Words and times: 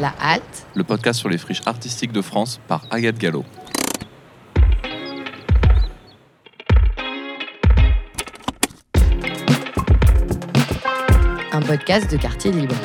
La 0.00 0.14
Halte, 0.18 0.66
le 0.74 0.82
podcast 0.82 1.20
sur 1.20 1.28
les 1.28 1.36
friches 1.36 1.60
artistiques 1.66 2.12
de 2.12 2.22
France 2.22 2.58
par 2.66 2.86
Agathe 2.90 3.18
Gallo. 3.18 3.44
un 11.52 11.60
podcast 11.62 12.10
de 12.10 12.16
quartier 12.16 12.52
libre. 12.52 12.76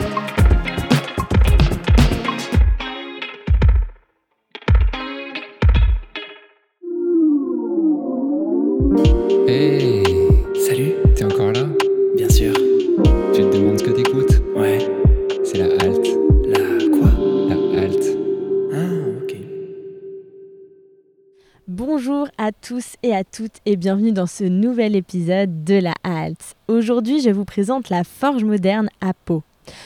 Toutes 23.36 23.60
et 23.66 23.76
bienvenue 23.76 24.14
dans 24.14 24.28
ce 24.28 24.46
nouvel 24.46 24.96
épisode 24.96 25.66
de 25.66 25.76
la 25.76 25.94
Halte. 26.06 26.56
Aujourd'hui, 26.70 27.20
je 27.20 27.32
vous 27.32 27.44
présente 27.44 27.90
la 27.90 28.06
Forge 28.06 28.46
moderne 28.46 28.88
à 29.02 29.14
Pau. 29.14 29.44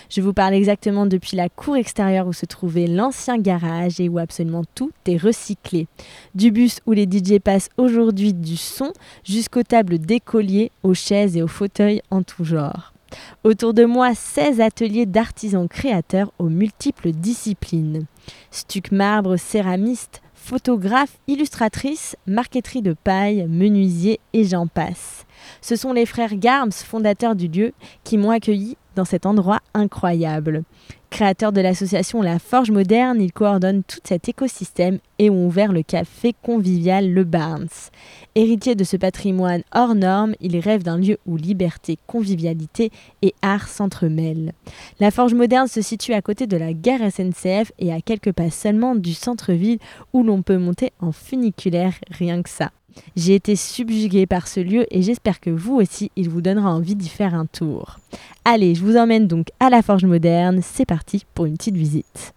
Je 0.08 0.22
vous 0.22 0.34
parle 0.34 0.54
exactement 0.54 1.08
depuis 1.08 1.36
la 1.36 1.50
cour 1.50 1.76
extérieure 1.76 2.28
où 2.28 2.34
se 2.34 2.46
trouvait 2.46 2.86
l'ancien 2.86 3.40
garage 3.40 4.00
et 4.00 4.08
où 4.08 4.20
absolument 4.20 4.66
tout 4.76 4.92
est 5.08 5.18
recyclé. 5.18 5.88
Du 6.36 6.52
bus 6.52 6.80
où 6.86 6.92
les 6.92 7.08
DJ 7.10 7.40
passent 7.40 7.70
aujourd'hui 7.78 8.36
du 8.36 8.56
son 8.56 8.94
jusqu'aux 9.24 9.64
tables 9.64 9.98
d'écoliers, 9.98 10.72
aux 10.84 10.94
chaises 10.94 11.36
et 11.36 11.42
aux 11.42 11.48
fauteuils 11.48 12.04
en 12.12 12.22
tout 12.22 12.44
genre. 12.44 12.94
Autour 13.44 13.74
de 13.74 13.86
moi, 13.86 14.14
16 14.14 14.62
ateliers 14.62 15.08
d'artisans 15.08 15.68
créateurs 15.68 16.32
aux 16.38 16.50
multiples 16.50 17.14
disciplines. 17.14 18.06
Stuc 18.52 18.92
marbre, 18.92 19.38
céramiste, 19.38 20.22
photographe, 20.50 21.20
illustratrice, 21.28 22.16
marqueterie 22.26 22.82
de 22.82 22.94
paille, 22.94 23.46
menuisier 23.48 24.20
et 24.34 24.44
j'en 24.46 24.66
passe. 24.66 25.28
Ce 25.62 25.76
sont 25.76 25.94
les 25.94 26.08
frères 26.08 26.36
Garms, 26.36 26.72
fondateurs 26.72 27.36
du 27.36 27.48
lieu, 27.48 27.72
qui 28.04 28.18
m'ont 28.18 28.32
accueilli 28.32 28.76
dans 28.96 29.06
cet 29.06 29.28
endroit 29.28 29.60
incroyable. 29.76 30.64
Créateurs 31.10 31.52
de 31.52 31.60
l'association 31.60 32.22
La 32.22 32.38
Forge 32.38 32.70
Moderne, 32.70 33.20
ils 33.20 33.34
coordonnent 33.34 33.84
tout 33.84 34.00
cet 34.04 34.30
écosystème 34.30 35.00
et 35.18 35.30
ont 35.30 35.48
ouvert 35.48 35.74
le 35.74 35.82
café 35.82 36.36
convivial 36.44 37.12
Le 37.12 37.24
Barnes. 37.24 37.68
Héritiers 38.36 38.76
de 38.76 38.84
ce 38.84 38.96
patrimoine 38.96 39.64
hors 39.74 39.96
norme, 39.96 40.36
ils 40.40 40.60
rêvent 40.60 40.84
d'un 40.84 40.98
lieu 40.98 41.18
où 41.26 41.36
liberté, 41.36 41.98
convivialité 42.06 42.92
et 43.24 43.34
art 43.42 43.68
s'entremêlent. 43.68 44.54
La 45.00 45.10
Forge 45.10 45.34
Moderne 45.34 45.68
se 45.68 45.82
situe 45.82 46.14
à 46.14 46.22
côté 46.22 46.46
de 46.46 46.58
la 46.58 46.74
gare 46.74 47.12
SNCF 47.12 47.72
et 47.80 47.92
à 47.92 48.02
quelques 48.02 48.32
pas 48.32 48.52
seulement 48.52 48.96
du 48.96 49.14
centre-ville 49.14 49.80
où 50.14 50.24
l'on 50.24 50.44
peut 50.44 50.58
monter 50.58 50.94
en 51.00 51.12
funiculaire 51.12 51.96
rien 52.12 52.44
que 52.44 52.50
ça. 52.50 52.72
J'ai 53.16 53.36
été 53.36 53.56
subjuguée 53.56 54.26
par 54.26 54.48
ce 54.48 54.60
lieu 54.60 54.86
et 54.92 55.02
j'espère 55.02 55.40
que 55.40 55.50
vous 55.50 55.76
aussi, 55.76 56.12
il 56.16 56.30
vous 56.30 56.42
donnera 56.42 56.72
envie 56.72 56.96
d'y 56.96 57.10
faire 57.10 57.34
un 57.34 57.46
tour. 57.46 58.00
Allez, 58.46 58.76
je 58.76 58.84
vous 58.84 58.98
emmène 58.98 59.28
donc 59.28 59.48
à 59.60 59.70
la 59.70 59.82
Forge 59.82 60.06
Moderne. 60.06 60.62
C'est 60.64 60.86
parti 60.86 61.26
pour 61.34 61.46
une 61.46 61.58
petite 61.58 61.76
visite. 61.76 62.34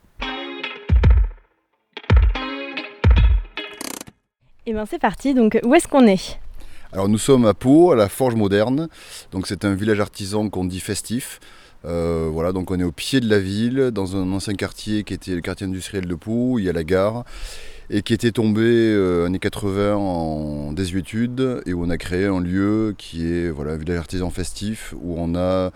Et 4.64 4.72
bien 4.72 4.86
c'est 4.86 5.00
parti, 5.00 5.34
donc 5.34 5.58
où 5.64 5.74
est-ce 5.74 5.88
qu'on 5.88 6.06
est? 6.06 6.38
Alors 6.92 7.08
nous 7.08 7.18
sommes 7.18 7.46
à 7.46 7.54
Pau, 7.54 7.90
à 7.90 7.96
la 7.96 8.08
Forge 8.08 8.34
Moderne. 8.34 8.88
Donc 9.30 9.46
c'est 9.46 9.64
un 9.64 9.74
village 9.74 10.00
artisan 10.00 10.48
qu'on 10.48 10.64
dit 10.64 10.80
festif. 10.80 11.40
Euh, 11.84 12.28
voilà, 12.30 12.52
donc 12.52 12.70
on 12.70 12.78
est 12.78 12.84
au 12.84 12.92
pied 12.92 13.18
de 13.18 13.28
la 13.28 13.40
ville, 13.40 13.90
dans 13.92 14.16
un 14.16 14.30
ancien 14.32 14.54
quartier 14.54 15.02
qui 15.02 15.14
était 15.14 15.34
le 15.34 15.40
quartier 15.40 15.66
industriel 15.66 16.06
de 16.06 16.14
Pau, 16.14 16.60
il 16.60 16.64
y 16.64 16.68
a 16.68 16.72
la 16.72 16.84
gare, 16.84 17.24
et 17.94 18.02
qui 18.02 18.14
était 18.14 18.32
tombé 18.32 18.62
euh, 18.64 19.26
années 19.26 19.38
80 19.38 19.94
en 19.96 20.72
désuétude, 20.72 21.62
et 21.66 21.72
où 21.74 21.84
on 21.84 21.90
a 21.90 21.98
créé 21.98 22.24
un 22.26 22.40
lieu 22.40 22.94
qui 22.98 23.30
est 23.32 23.50
voilà, 23.50 23.72
un 23.72 23.76
village 23.76 23.98
artisan 23.98 24.30
festif, 24.30 24.94
où 25.00 25.14
on 25.18 25.34
a 25.36 25.70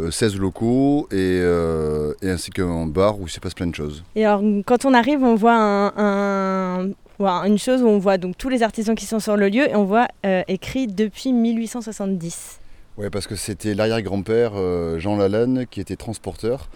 euh, 0.00 0.10
16 0.10 0.36
locaux, 0.38 1.08
et, 1.10 1.16
euh, 1.42 2.14
et 2.22 2.30
ainsi 2.30 2.50
qu'un 2.50 2.86
bar 2.86 3.18
où 3.20 3.26
il 3.26 3.30
se 3.30 3.40
passe 3.40 3.54
plein 3.54 3.66
de 3.66 3.74
choses. 3.74 4.04
Et 4.14 4.24
alors 4.24 4.42
quand 4.64 4.84
on 4.84 4.94
arrive, 4.94 5.22
on 5.24 5.34
voit 5.34 5.56
un, 5.56 5.92
un- 5.96 6.90
voilà, 7.18 7.48
une 7.48 7.58
chose 7.58 7.82
où 7.82 7.86
on 7.88 7.98
voit 7.98 8.18
donc 8.18 8.36
tous 8.38 8.48
les 8.50 8.62
artisans 8.62 8.94
qui 8.94 9.06
sont 9.06 9.20
sur 9.20 9.36
le 9.36 9.48
lieu 9.48 9.68
et 9.68 9.74
on 9.74 9.84
voit 9.84 10.06
euh, 10.24 10.42
écrit 10.48 10.86
depuis 10.86 11.32
1870. 11.32 12.60
Ouais, 12.98 13.10
parce 13.10 13.26
que 13.26 13.36
c'était 13.36 13.74
l'arrière-grand-père 13.74 14.52
euh, 14.54 14.98
Jean 14.98 15.16
Lalanne 15.16 15.66
qui 15.70 15.80
était 15.80 15.96
transporteur 15.96 16.68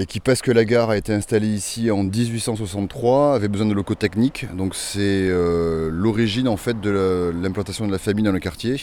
et 0.00 0.06
qui, 0.06 0.20
parce 0.20 0.42
que 0.42 0.52
la 0.52 0.64
gare 0.64 0.90
a 0.90 0.96
été 0.96 1.12
installée 1.12 1.48
ici 1.48 1.90
en 1.90 2.04
1863, 2.04 3.34
avait 3.34 3.48
besoin 3.48 3.66
de 3.66 3.74
locaux 3.74 3.96
techniques. 3.96 4.46
Donc 4.56 4.76
c'est 4.76 5.00
euh, 5.28 5.90
l'origine 5.92 6.46
en 6.46 6.56
fait 6.56 6.80
de 6.80 6.90
la- 6.90 7.32
l'implantation 7.32 7.84
de 7.84 7.90
la 7.92 7.98
famille 7.98 8.22
dans 8.24 8.30
le 8.32 8.38
quartier. 8.38 8.76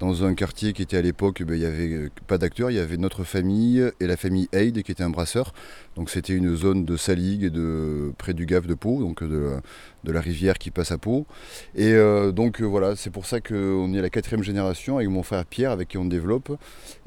Dans 0.00 0.24
un 0.24 0.34
quartier 0.34 0.72
qui 0.72 0.82
était 0.82 0.96
à 0.96 1.02
l'époque, 1.02 1.42
ben, 1.44 1.54
il 1.54 1.60
n'y 1.60 1.66
avait 1.66 1.88
euh, 1.92 2.10
pas 2.26 2.36
d'acteurs, 2.36 2.70
il 2.70 2.76
y 2.76 2.80
avait 2.80 2.96
notre 2.96 3.22
famille 3.22 3.82
et 4.00 4.06
la 4.06 4.16
famille 4.16 4.48
Haid 4.52 4.82
qui 4.82 4.90
était 4.90 5.04
un 5.04 5.08
brasseur. 5.08 5.54
Donc 5.96 6.10
c'était 6.10 6.34
une 6.34 6.56
zone 6.56 6.84
de 6.84 6.96
saligue 6.96 7.46
de, 7.46 8.12
près 8.18 8.34
du 8.34 8.44
Gave 8.44 8.66
de 8.66 8.74
Pau, 8.74 9.00
donc 9.00 9.22
de, 9.22 9.36
la- 9.36 9.60
de 10.02 10.12
la 10.12 10.20
rivière 10.20 10.58
qui 10.58 10.70
passe 10.72 10.90
à 10.90 10.98
Pau. 10.98 11.26
Et 11.76 11.92
euh, 11.92 12.32
donc 12.32 12.60
euh, 12.60 12.64
voilà, 12.64 12.96
c'est 12.96 13.10
pour 13.10 13.24
ça 13.24 13.40
qu'on 13.40 13.94
est 13.94 13.98
à 14.00 14.02
la 14.02 14.10
quatrième 14.10 14.42
génération 14.42 14.96
avec 14.96 15.08
mon 15.08 15.22
frère 15.22 15.44
Pierre 15.46 15.70
avec 15.70 15.88
qui 15.88 15.96
on 15.96 16.04
développe. 16.06 16.50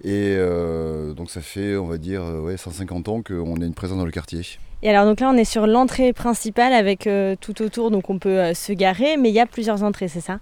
Et 0.06 0.34
euh, 0.38 1.14
donc 1.14 1.30
ça 1.30 1.42
fait, 1.42 1.76
on 1.76 1.86
va 1.88 1.98
dire, 1.98 2.24
euh, 2.24 2.40
ouais, 2.40 2.56
150 2.58 3.10
ans 3.10 3.22
qu'on 3.22 3.62
a 3.62 3.66
une 3.66 3.74
présence 3.74 3.98
dans 3.98 4.06
le 4.06 4.12
quartier. 4.12 4.42
Et 4.82 4.90
alors 4.90 5.06
donc 5.06 5.20
là 5.20 5.30
on 5.30 5.36
est 5.38 5.44
sur 5.46 5.68
l'entrée 5.68 6.14
principale 6.14 6.72
avec 6.72 7.06
euh, 7.06 7.36
tout 7.42 7.62
autour 7.62 7.92
donc 7.92 8.10
on 8.10 8.18
peut 8.18 8.40
euh, 8.40 8.54
se 8.54 8.72
garer 8.72 9.18
mais 9.18 9.30
il 9.30 9.36
y 9.36 9.40
a 9.40 9.46
plusieurs 9.48 9.84
entrées 9.84 10.08
c'est 10.08 10.22
ça? 10.22 10.40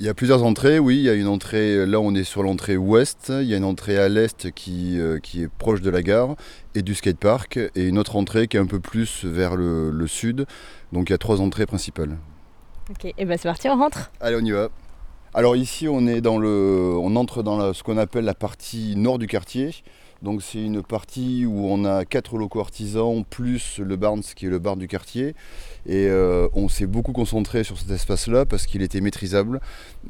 Il 0.00 0.06
y 0.06 0.08
a 0.08 0.14
plusieurs 0.14 0.44
entrées, 0.44 0.78
oui. 0.78 0.96
Il 0.98 1.02
y 1.02 1.08
a 1.08 1.14
une 1.14 1.26
entrée, 1.26 1.84
là 1.84 1.98
on 2.00 2.14
est 2.14 2.22
sur 2.22 2.44
l'entrée 2.44 2.76
ouest. 2.76 3.32
Il 3.40 3.48
y 3.48 3.54
a 3.54 3.56
une 3.56 3.64
entrée 3.64 3.98
à 3.98 4.08
l'est 4.08 4.52
qui, 4.52 4.98
euh, 5.00 5.18
qui 5.18 5.42
est 5.42 5.48
proche 5.48 5.80
de 5.80 5.90
la 5.90 6.02
gare 6.02 6.36
et 6.76 6.82
du 6.82 6.94
skatepark. 6.94 7.56
Et 7.74 7.82
une 7.88 7.98
autre 7.98 8.14
entrée 8.14 8.46
qui 8.46 8.56
est 8.56 8.60
un 8.60 8.66
peu 8.66 8.78
plus 8.78 9.24
vers 9.24 9.56
le, 9.56 9.90
le 9.90 10.06
sud. 10.06 10.46
Donc 10.92 11.08
il 11.08 11.12
y 11.12 11.14
a 11.14 11.18
trois 11.18 11.40
entrées 11.40 11.66
principales. 11.66 12.16
Ok 12.90 13.12
et 13.18 13.24
ben 13.24 13.36
c'est 13.36 13.48
parti 13.48 13.68
on 13.68 13.76
rentre. 13.76 14.10
Allez, 14.20 14.36
on 14.40 14.44
y 14.44 14.52
va. 14.52 14.68
Alors 15.34 15.56
ici, 15.56 15.88
on 15.88 16.06
est 16.06 16.20
dans 16.20 16.38
le, 16.38 16.94
on 16.98 17.14
entre 17.16 17.42
dans 17.42 17.58
la- 17.58 17.74
ce 17.74 17.82
qu'on 17.82 17.98
appelle 17.98 18.24
la 18.24 18.34
partie 18.34 18.94
nord 18.96 19.18
du 19.18 19.26
quartier. 19.26 19.74
Donc 20.20 20.42
c'est 20.42 20.60
une 20.60 20.82
partie 20.82 21.46
où 21.46 21.66
on 21.68 21.84
a 21.84 22.04
quatre 22.04 22.36
locaux 22.38 22.58
artisans 22.58 23.24
plus 23.30 23.78
le 23.78 23.94
Barnes 23.94 24.22
qui 24.34 24.46
est 24.46 24.50
le 24.50 24.58
bar 24.58 24.76
du 24.76 24.88
quartier. 24.88 25.36
Et 25.86 26.08
euh, 26.08 26.48
on 26.54 26.68
s'est 26.68 26.88
beaucoup 26.88 27.12
concentré 27.12 27.62
sur 27.62 27.78
cet 27.78 27.90
espace-là 27.92 28.44
parce 28.44 28.66
qu'il 28.66 28.82
était 28.82 29.00
maîtrisable, 29.00 29.60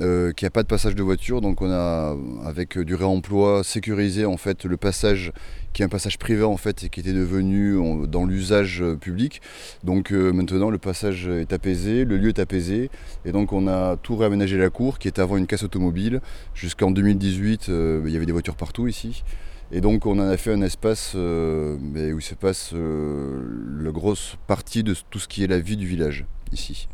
euh, 0.00 0.32
qu'il 0.32 0.46
n'y 0.46 0.48
a 0.48 0.50
pas 0.50 0.62
de 0.62 0.66
passage 0.68 0.94
de 0.94 1.02
voiture. 1.02 1.42
Donc 1.42 1.60
on 1.60 1.70
a, 1.70 2.16
avec 2.46 2.78
du 2.78 2.94
réemploi, 2.94 3.62
sécurisé 3.62 4.24
en 4.24 4.38
fait 4.38 4.64
le 4.64 4.78
passage 4.78 5.30
qui 5.74 5.82
est 5.82 5.84
un 5.84 5.90
passage 5.90 6.18
privé 6.18 6.42
en 6.42 6.56
fait 6.56 6.84
et 6.84 6.88
qui 6.88 7.00
était 7.00 7.12
devenu 7.12 7.78
en- 7.78 7.96
dans 8.06 8.24
l'usage 8.24 8.80
euh, 8.82 8.96
public. 8.96 9.42
Donc 9.84 10.10
maintenant 10.10 10.70
le 10.70 10.78
passage 10.78 11.28
est 11.28 11.52
apaisé, 11.52 12.06
le 12.06 12.16
lieu 12.16 12.30
est 12.30 12.38
apaisé. 12.38 12.90
Et 13.26 13.32
donc 13.32 13.52
on 13.52 13.68
a 13.68 13.98
tout 13.98 14.16
réaménagé 14.16 14.56
la 14.56 14.70
cour 14.70 14.98
qui 14.98 15.06
est 15.06 15.18
avant 15.18 15.36
une 15.36 15.46
casse 15.46 15.64
automobile. 15.64 16.22
Jusqu'en 16.54 16.90
2018, 16.90 17.68
euh, 17.68 18.02
il 18.06 18.12
y 18.12 18.16
avait 18.16 18.24
des 18.26 18.32
voitures 18.32 18.56
partout 18.56 18.86
ici. 18.86 19.22
Et 19.70 19.80
donc 19.80 20.06
on 20.06 20.18
en 20.18 20.28
a 20.28 20.36
fait 20.36 20.52
un 20.52 20.62
espace 20.62 21.12
euh, 21.14 21.76
où 22.14 22.20
se 22.20 22.34
passe 22.34 22.70
euh, 22.74 23.40
la 23.82 23.90
grosse 23.90 24.36
partie 24.46 24.82
de 24.82 24.94
tout 25.10 25.18
ce 25.18 25.28
qui 25.28 25.44
est 25.44 25.46
la 25.46 25.58
vie 25.58 25.76
du 25.76 25.86
village 25.86 26.24
ici. 26.52 26.88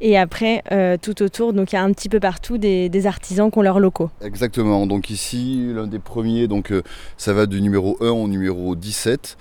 Et 0.00 0.16
après 0.16 0.62
euh, 0.72 0.96
tout 1.00 1.22
autour 1.22 1.52
donc 1.52 1.72
il 1.72 1.74
y 1.74 1.78
a 1.78 1.82
un 1.82 1.92
petit 1.92 2.08
peu 2.08 2.20
partout 2.20 2.56
des, 2.56 2.88
des 2.88 3.06
artisans 3.06 3.50
qui 3.50 3.58
ont 3.58 3.62
leurs 3.62 3.80
locaux. 3.80 4.10
Exactement, 4.22 4.86
donc 4.86 5.10
ici 5.10 5.70
l'un 5.74 5.86
des 5.86 5.98
premiers, 5.98 6.48
donc 6.48 6.72
ça 7.18 7.34
va 7.34 7.44
du 7.44 7.60
numéro 7.60 7.98
1 8.00 8.08
au 8.08 8.26
numéro 8.26 8.74
17. 8.74 9.36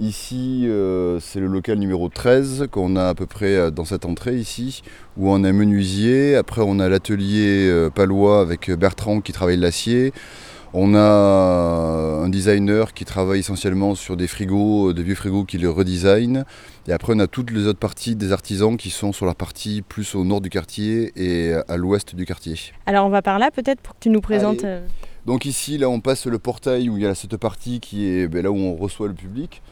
Ici 0.00 0.62
euh, 0.68 1.18
c'est 1.18 1.40
le 1.40 1.48
local 1.48 1.76
numéro 1.78 2.08
13 2.08 2.68
qu'on 2.70 2.94
a 2.94 3.08
à 3.08 3.14
peu 3.14 3.26
près 3.26 3.72
dans 3.72 3.84
cette 3.84 4.04
entrée 4.04 4.36
ici, 4.36 4.82
où 5.16 5.28
on 5.28 5.42
a 5.42 5.50
menuisier, 5.50 6.36
après 6.36 6.62
on 6.64 6.78
a 6.78 6.88
l'atelier 6.88 7.68
euh, 7.68 7.90
palois 7.90 8.40
avec 8.40 8.70
Bertrand 8.70 9.20
qui 9.20 9.32
travaille 9.32 9.56
l'acier. 9.56 10.12
On 10.74 10.94
a 10.94 11.00
un 11.00 12.28
designer 12.28 12.92
qui 12.92 13.04
travaille 13.06 13.40
essentiellement 13.40 13.94
sur 13.94 14.16
des 14.18 14.26
frigos, 14.26 14.90
euh, 14.90 14.94
des 14.94 15.02
vieux 15.02 15.14
frigos 15.14 15.44
qui 15.44 15.56
les 15.56 15.66
redesign. 15.66 16.44
Et 16.86 16.92
après, 16.92 17.14
on 17.16 17.18
a 17.20 17.26
toutes 17.26 17.50
les 17.50 17.66
autres 17.66 17.78
parties 17.78 18.14
des 18.16 18.32
artisans 18.32 18.76
qui 18.76 18.90
sont 18.90 19.12
sur 19.12 19.24
la 19.24 19.34
partie 19.34 19.82
plus 19.82 20.14
au 20.14 20.24
nord 20.24 20.40
du 20.42 20.50
quartier 20.50 21.12
et 21.16 21.54
à 21.68 21.76
l'ouest 21.78 22.14
du 22.14 22.26
quartier. 22.26 22.56
Alors 22.86 23.06
on 23.06 23.10
va 23.10 23.22
par 23.22 23.38
là 23.38 23.50
peut-être 23.50 23.80
pour 23.80 23.94
que 23.94 24.00
tu 24.00 24.10
nous 24.10 24.20
présentes. 24.20 24.64
Allez. 24.64 24.74
euh, 24.74 24.86
Donc 25.26 25.46
ici, 25.46 25.78
là, 25.78 25.88
on 25.88 26.00
passe 26.00 26.26
le 26.26 26.38
portail 26.38 26.90
où 26.90 26.96
il 26.98 27.02
y 27.02 27.06
a 27.06 27.14
cette 27.14 27.36
partie 27.38 27.80
qui 27.80 28.06
est 28.06 28.28
ben, 28.28 28.42
là 28.42 28.50
où 28.50 28.56
on 28.56 28.74
reçoit 28.76 29.08
le 29.08 29.14
public. 29.14 29.62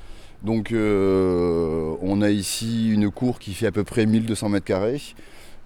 Donc 0.43 0.73
euh, 0.73 1.95
on 2.03 2.23
a 2.23 2.31
ici 2.31 2.91
une 2.91 3.11
cour 3.11 3.39
qui 3.39 3.53
fait 3.55 3.67
à 3.67 3.73
peu 3.73 3.85
près 3.85 4.07
1200 4.07 4.49
mètres 4.49 4.67
carrés. 4.67 5.01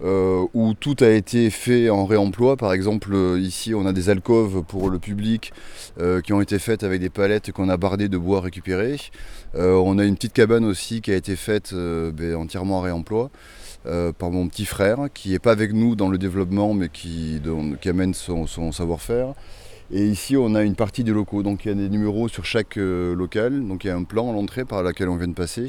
Euh, 0.03 0.47
où 0.55 0.73
tout 0.73 0.97
a 1.01 1.09
été 1.09 1.51
fait 1.51 1.91
en 1.91 2.07
réemploi. 2.07 2.57
Par 2.57 2.73
exemple, 2.73 3.11
euh, 3.13 3.39
ici, 3.39 3.75
on 3.75 3.85
a 3.85 3.93
des 3.93 4.09
alcôves 4.09 4.63
pour 4.63 4.89
le 4.89 4.99
public 4.99 5.53
euh, 6.01 6.23
qui 6.23 6.33
ont 6.33 6.41
été 6.41 6.59
faites 6.59 6.85
avec 6.85 7.01
des 7.01 7.11
palettes 7.11 7.53
qu'on 7.53 7.69
a 7.69 7.77
bardées 7.77 8.09
de 8.09 8.17
bois 8.17 8.41
récupéré. 8.41 8.97
On 9.55 9.99
a 9.99 10.05
une 10.05 10.15
petite 10.15 10.33
cabane 10.33 10.65
aussi 10.65 11.01
qui 11.01 11.11
a 11.13 11.17
été 11.17 11.35
faite 11.37 11.75
ben, 11.75 12.37
entièrement 12.37 12.79
en 12.79 12.83
réemploi. 12.83 13.31
par 13.85 14.31
mon 14.31 14.49
petit 14.49 14.65
frère 14.65 15.09
qui 15.13 15.31
n'est 15.31 15.39
pas 15.41 15.53
avec 15.53 15.73
nous 15.73 15.97
dans 15.97 16.09
le 16.09 16.19
développement 16.19 16.73
mais 16.73 16.89
qui, 16.89 17.41
amène 17.85 18.15
son 18.15 18.47
savoir-faire. 18.47 19.35
Et 19.93 20.07
ici 20.07 20.37
on 20.37 20.55
a 20.55 20.63
une 20.63 20.77
partie 20.77 21.03
des 21.03 21.11
locaux, 21.11 21.43
donc 21.43 21.65
il 21.65 21.69
y 21.69 21.71
a 21.73 21.75
des 21.75 21.89
numéros 21.89 22.29
sur 22.29 22.45
chaque 22.45 22.77
euh, 22.77 23.17
local, 23.17 23.67
donc 23.67 23.83
il 23.83 23.89
y 23.89 23.91
a 23.91 23.97
un 23.97 24.05
plan 24.05 24.31
à 24.31 24.33
l'entrée 24.33 24.65
par 24.65 24.85
lequel 24.85 25.09
on 25.09 25.17
vient 25.17 25.27
de 25.27 25.35
passer. 25.35 25.67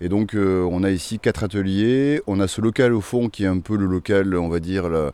Et 0.00 0.08
donc 0.08 0.34
euh, 0.34 0.66
on 0.70 0.82
a 0.84 0.90
ici 0.90 1.18
quatre 1.18 1.44
ateliers, 1.44 2.22
on 2.26 2.40
a 2.40 2.48
ce 2.48 2.62
local 2.62 2.94
au 2.94 3.02
fond 3.02 3.28
qui 3.28 3.44
est 3.44 3.48
un 3.48 3.58
peu 3.58 3.76
le 3.76 3.84
local, 3.84 4.34
on 4.36 4.48
va 4.48 4.58
dire, 4.58 4.88
la, 4.88 5.12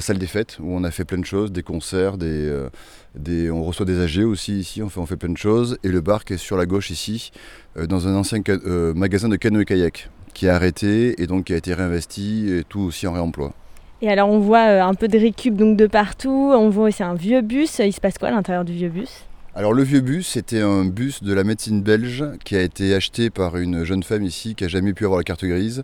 salle 0.00 0.18
des 0.18 0.28
fêtes, 0.28 0.58
où 0.60 0.72
on 0.72 0.84
a 0.84 0.92
fait 0.92 1.04
plein 1.04 1.18
de 1.18 1.24
choses, 1.24 1.50
des 1.50 1.64
concerts, 1.64 2.18
des, 2.18 2.48
euh, 2.48 3.50
on 3.50 3.64
reçoit 3.64 3.84
des 3.84 3.98
AG 3.98 4.24
aussi 4.24 4.60
ici, 4.60 4.80
on 4.80 4.88
fait, 4.88 5.00
on 5.00 5.06
fait 5.06 5.16
plein 5.16 5.32
de 5.32 5.36
choses. 5.36 5.76
Et 5.82 5.88
le 5.88 6.00
bar 6.00 6.24
qui 6.24 6.34
est 6.34 6.38
sur 6.38 6.56
la 6.56 6.66
gauche 6.66 6.90
ici, 6.90 7.32
dans 7.88 8.06
un 8.06 8.14
ancien 8.14 8.40
magasin 8.94 9.28
de 9.28 9.34
canoë 9.34 9.64
kayak, 9.64 10.08
qui 10.34 10.46
a 10.46 10.54
arrêté 10.54 11.20
et 11.20 11.26
donc 11.26 11.46
qui 11.46 11.52
a 11.52 11.56
été 11.56 11.74
réinvesti, 11.74 12.48
et 12.48 12.62
tout 12.62 12.78
aussi 12.78 13.08
en 13.08 13.12
réemploi. 13.12 13.54
Et 14.00 14.10
alors 14.10 14.28
on 14.28 14.38
voit 14.38 14.68
euh, 14.68 14.82
un 14.82 14.94
peu 14.94 15.08
de 15.08 15.18
récup 15.18 15.56
donc 15.56 15.76
de 15.76 15.86
partout, 15.86 16.52
on 16.54 16.68
voit 16.68 16.88
aussi 16.88 17.02
un 17.02 17.14
vieux 17.14 17.40
bus, 17.40 17.80
il 17.80 17.92
se 17.92 18.00
passe 18.00 18.16
quoi 18.16 18.28
à 18.28 18.30
l'intérieur 18.30 18.64
du 18.64 18.72
vieux 18.72 18.90
bus? 18.90 19.27
Alors 19.58 19.74
le 19.74 19.82
vieux 19.82 20.02
bus, 20.02 20.24
c'était 20.24 20.60
un 20.60 20.84
bus 20.84 21.20
de 21.20 21.32
la 21.34 21.42
médecine 21.42 21.82
belge 21.82 22.24
qui 22.44 22.54
a 22.54 22.62
été 22.62 22.94
acheté 22.94 23.28
par 23.28 23.56
une 23.56 23.82
jeune 23.82 24.04
femme 24.04 24.22
ici 24.22 24.54
qui 24.54 24.62
a 24.62 24.68
jamais 24.68 24.92
pu 24.92 25.04
avoir 25.04 25.18
la 25.18 25.24
carte 25.24 25.44
grise. 25.44 25.82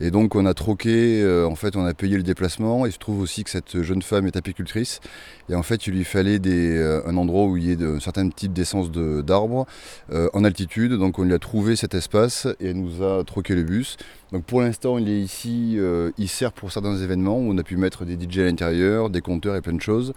Et 0.00 0.12
donc 0.12 0.36
on 0.36 0.46
a 0.46 0.54
troqué, 0.54 1.22
euh, 1.24 1.44
en 1.44 1.56
fait 1.56 1.74
on 1.74 1.84
a 1.84 1.92
payé 1.92 2.16
le 2.16 2.22
déplacement. 2.22 2.86
Il 2.86 2.92
se 2.92 2.98
trouve 2.98 3.18
aussi 3.20 3.42
que 3.42 3.50
cette 3.50 3.82
jeune 3.82 4.00
femme 4.00 4.28
est 4.28 4.36
apicultrice. 4.36 5.00
Et 5.48 5.56
en 5.56 5.64
fait 5.64 5.88
il 5.88 5.94
lui 5.94 6.04
fallait 6.04 6.38
euh, 6.46 7.00
un 7.04 7.16
endroit 7.16 7.46
où 7.46 7.56
il 7.56 7.64
y 7.64 7.72
ait 7.72 7.82
un 7.82 7.98
certain 7.98 8.28
type 8.28 8.52
d'essence 8.52 8.92
de- 8.92 9.22
d'arbres 9.22 9.66
euh, 10.12 10.28
en 10.32 10.44
altitude. 10.44 10.92
Donc 10.92 11.18
on 11.18 11.24
lui 11.24 11.34
a 11.34 11.40
trouvé 11.40 11.74
cet 11.74 11.96
espace 11.96 12.46
et 12.60 12.68
elle 12.68 12.80
nous 12.80 13.02
a 13.02 13.24
troqué 13.24 13.56
le 13.56 13.64
bus. 13.64 13.96
Donc 14.30 14.44
pour 14.44 14.60
l'instant 14.60 14.98
il 14.98 15.08
est 15.08 15.20
ici, 15.20 15.78
il 16.16 16.28
sert 16.28 16.52
pour 16.52 16.70
certains 16.70 16.96
événements 16.96 17.38
où 17.38 17.50
on 17.52 17.58
a 17.58 17.64
pu 17.64 17.76
mettre 17.76 18.04
des 18.04 18.14
DJ 18.14 18.38
à 18.38 18.44
l'intérieur, 18.44 19.10
des 19.10 19.20
compteurs 19.20 19.56
et 19.56 19.62
plein 19.62 19.74
de 19.74 19.82
choses. 19.82 20.12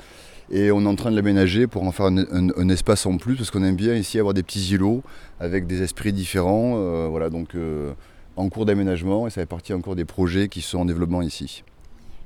Et 0.52 0.72
on 0.72 0.82
est 0.82 0.88
en 0.88 0.96
train 0.96 1.12
de 1.12 1.16
l'aménager 1.16 1.68
pour 1.68 1.84
en 1.84 1.92
faire 1.92 2.08
un, 2.08 2.18
un- 2.18 2.50
un 2.58 2.70
espace 2.70 3.06
en 3.06 3.18
plus, 3.18 3.36
parce 3.36 3.52
qu'on 3.52 3.64
aime 3.64 3.76
bien 3.76 3.94
ici 3.96 4.18
avoir 4.20 4.34
des 4.34 4.42
petits 4.44 4.74
îlots 4.74 5.04
avec 5.40 5.68
des 5.68 5.82
esprits 5.84 6.12
différents. 6.14 6.74
euh, 6.78 7.08
voilà, 7.10 7.30
donc 7.30 7.54
euh, 7.56 7.92
en 8.36 8.50
cours 8.50 8.66
d'aménagement, 8.66 9.28
et 9.28 9.30
ça 9.30 9.42
fait 9.42 9.46
partie 9.46 9.74
encore 9.74 9.96
des 9.96 10.06
projets 10.06 10.48
qui 10.48 10.62
sont 10.62 10.80
en 10.80 10.86
développement 10.86 11.22
ici. 11.22 11.64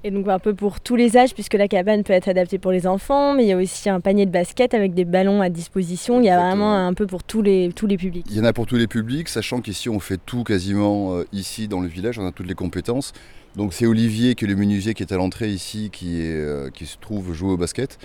Et 0.06 0.12
donc 0.12 0.28
un 0.28 0.38
peu 0.40 0.54
pour 0.54 0.82
tous 0.82 0.98
les 0.98 1.16
âges, 1.16 1.34
puisque 1.34 1.54
la 1.54 1.68
cabane 1.70 2.04
peut 2.04 2.12
être 2.14 2.28
adaptée 2.28 2.58
pour 2.60 2.72
les 2.74 2.88
enfants, 2.88 3.34
mais 3.34 3.44
il 3.46 3.48
y 3.48 3.54
a 3.54 3.58
aussi 3.58 3.90
un 3.90 4.02
panier 4.02 4.26
de 4.26 4.32
basket 4.32 4.74
avec 4.74 4.94
des 4.94 5.06
ballons 5.06 5.42
à 5.42 5.50
disposition. 5.50 6.20
Il 6.20 6.26
y 6.26 6.30
a 6.30 6.38
vraiment 6.38 6.76
un 6.76 6.94
peu 6.94 7.08
pour 7.08 7.24
tous 7.24 7.42
les, 7.42 7.72
tous 7.74 7.88
les 7.88 7.96
publics. 7.98 8.26
Il 8.30 8.36
y 8.38 8.42
en 8.42 8.44
a 8.44 8.52
pour 8.52 8.66
tous 8.68 8.76
les 8.76 8.88
publics, 8.88 9.30
sachant 9.30 9.62
qu'ici 9.62 9.88
on 9.90 10.00
fait 10.02 10.20
tout 10.26 10.44
quasiment 10.44 11.16
euh, 11.16 11.24
ici 11.32 11.70
dans 11.70 11.80
le 11.80 11.88
village, 11.88 12.20
on 12.20 12.26
a 12.28 12.32
toutes 12.34 12.48
les 12.48 12.54
compétences. 12.54 13.14
Donc 13.56 13.74
c'est 13.74 13.86
Olivier 13.86 14.34
qui 14.34 14.46
est 14.46 14.48
le 14.48 14.56
menuisier 14.56 14.96
qui 14.96 15.04
est 15.04 15.12
à 15.12 15.18
l'entrée 15.18 15.50
ici, 15.50 15.92
euh, 16.04 16.72
qui 16.72 16.88
se 16.88 16.98
trouve 16.98 17.34
jouer 17.34 17.52
au 17.52 17.58
basket. 17.58 18.00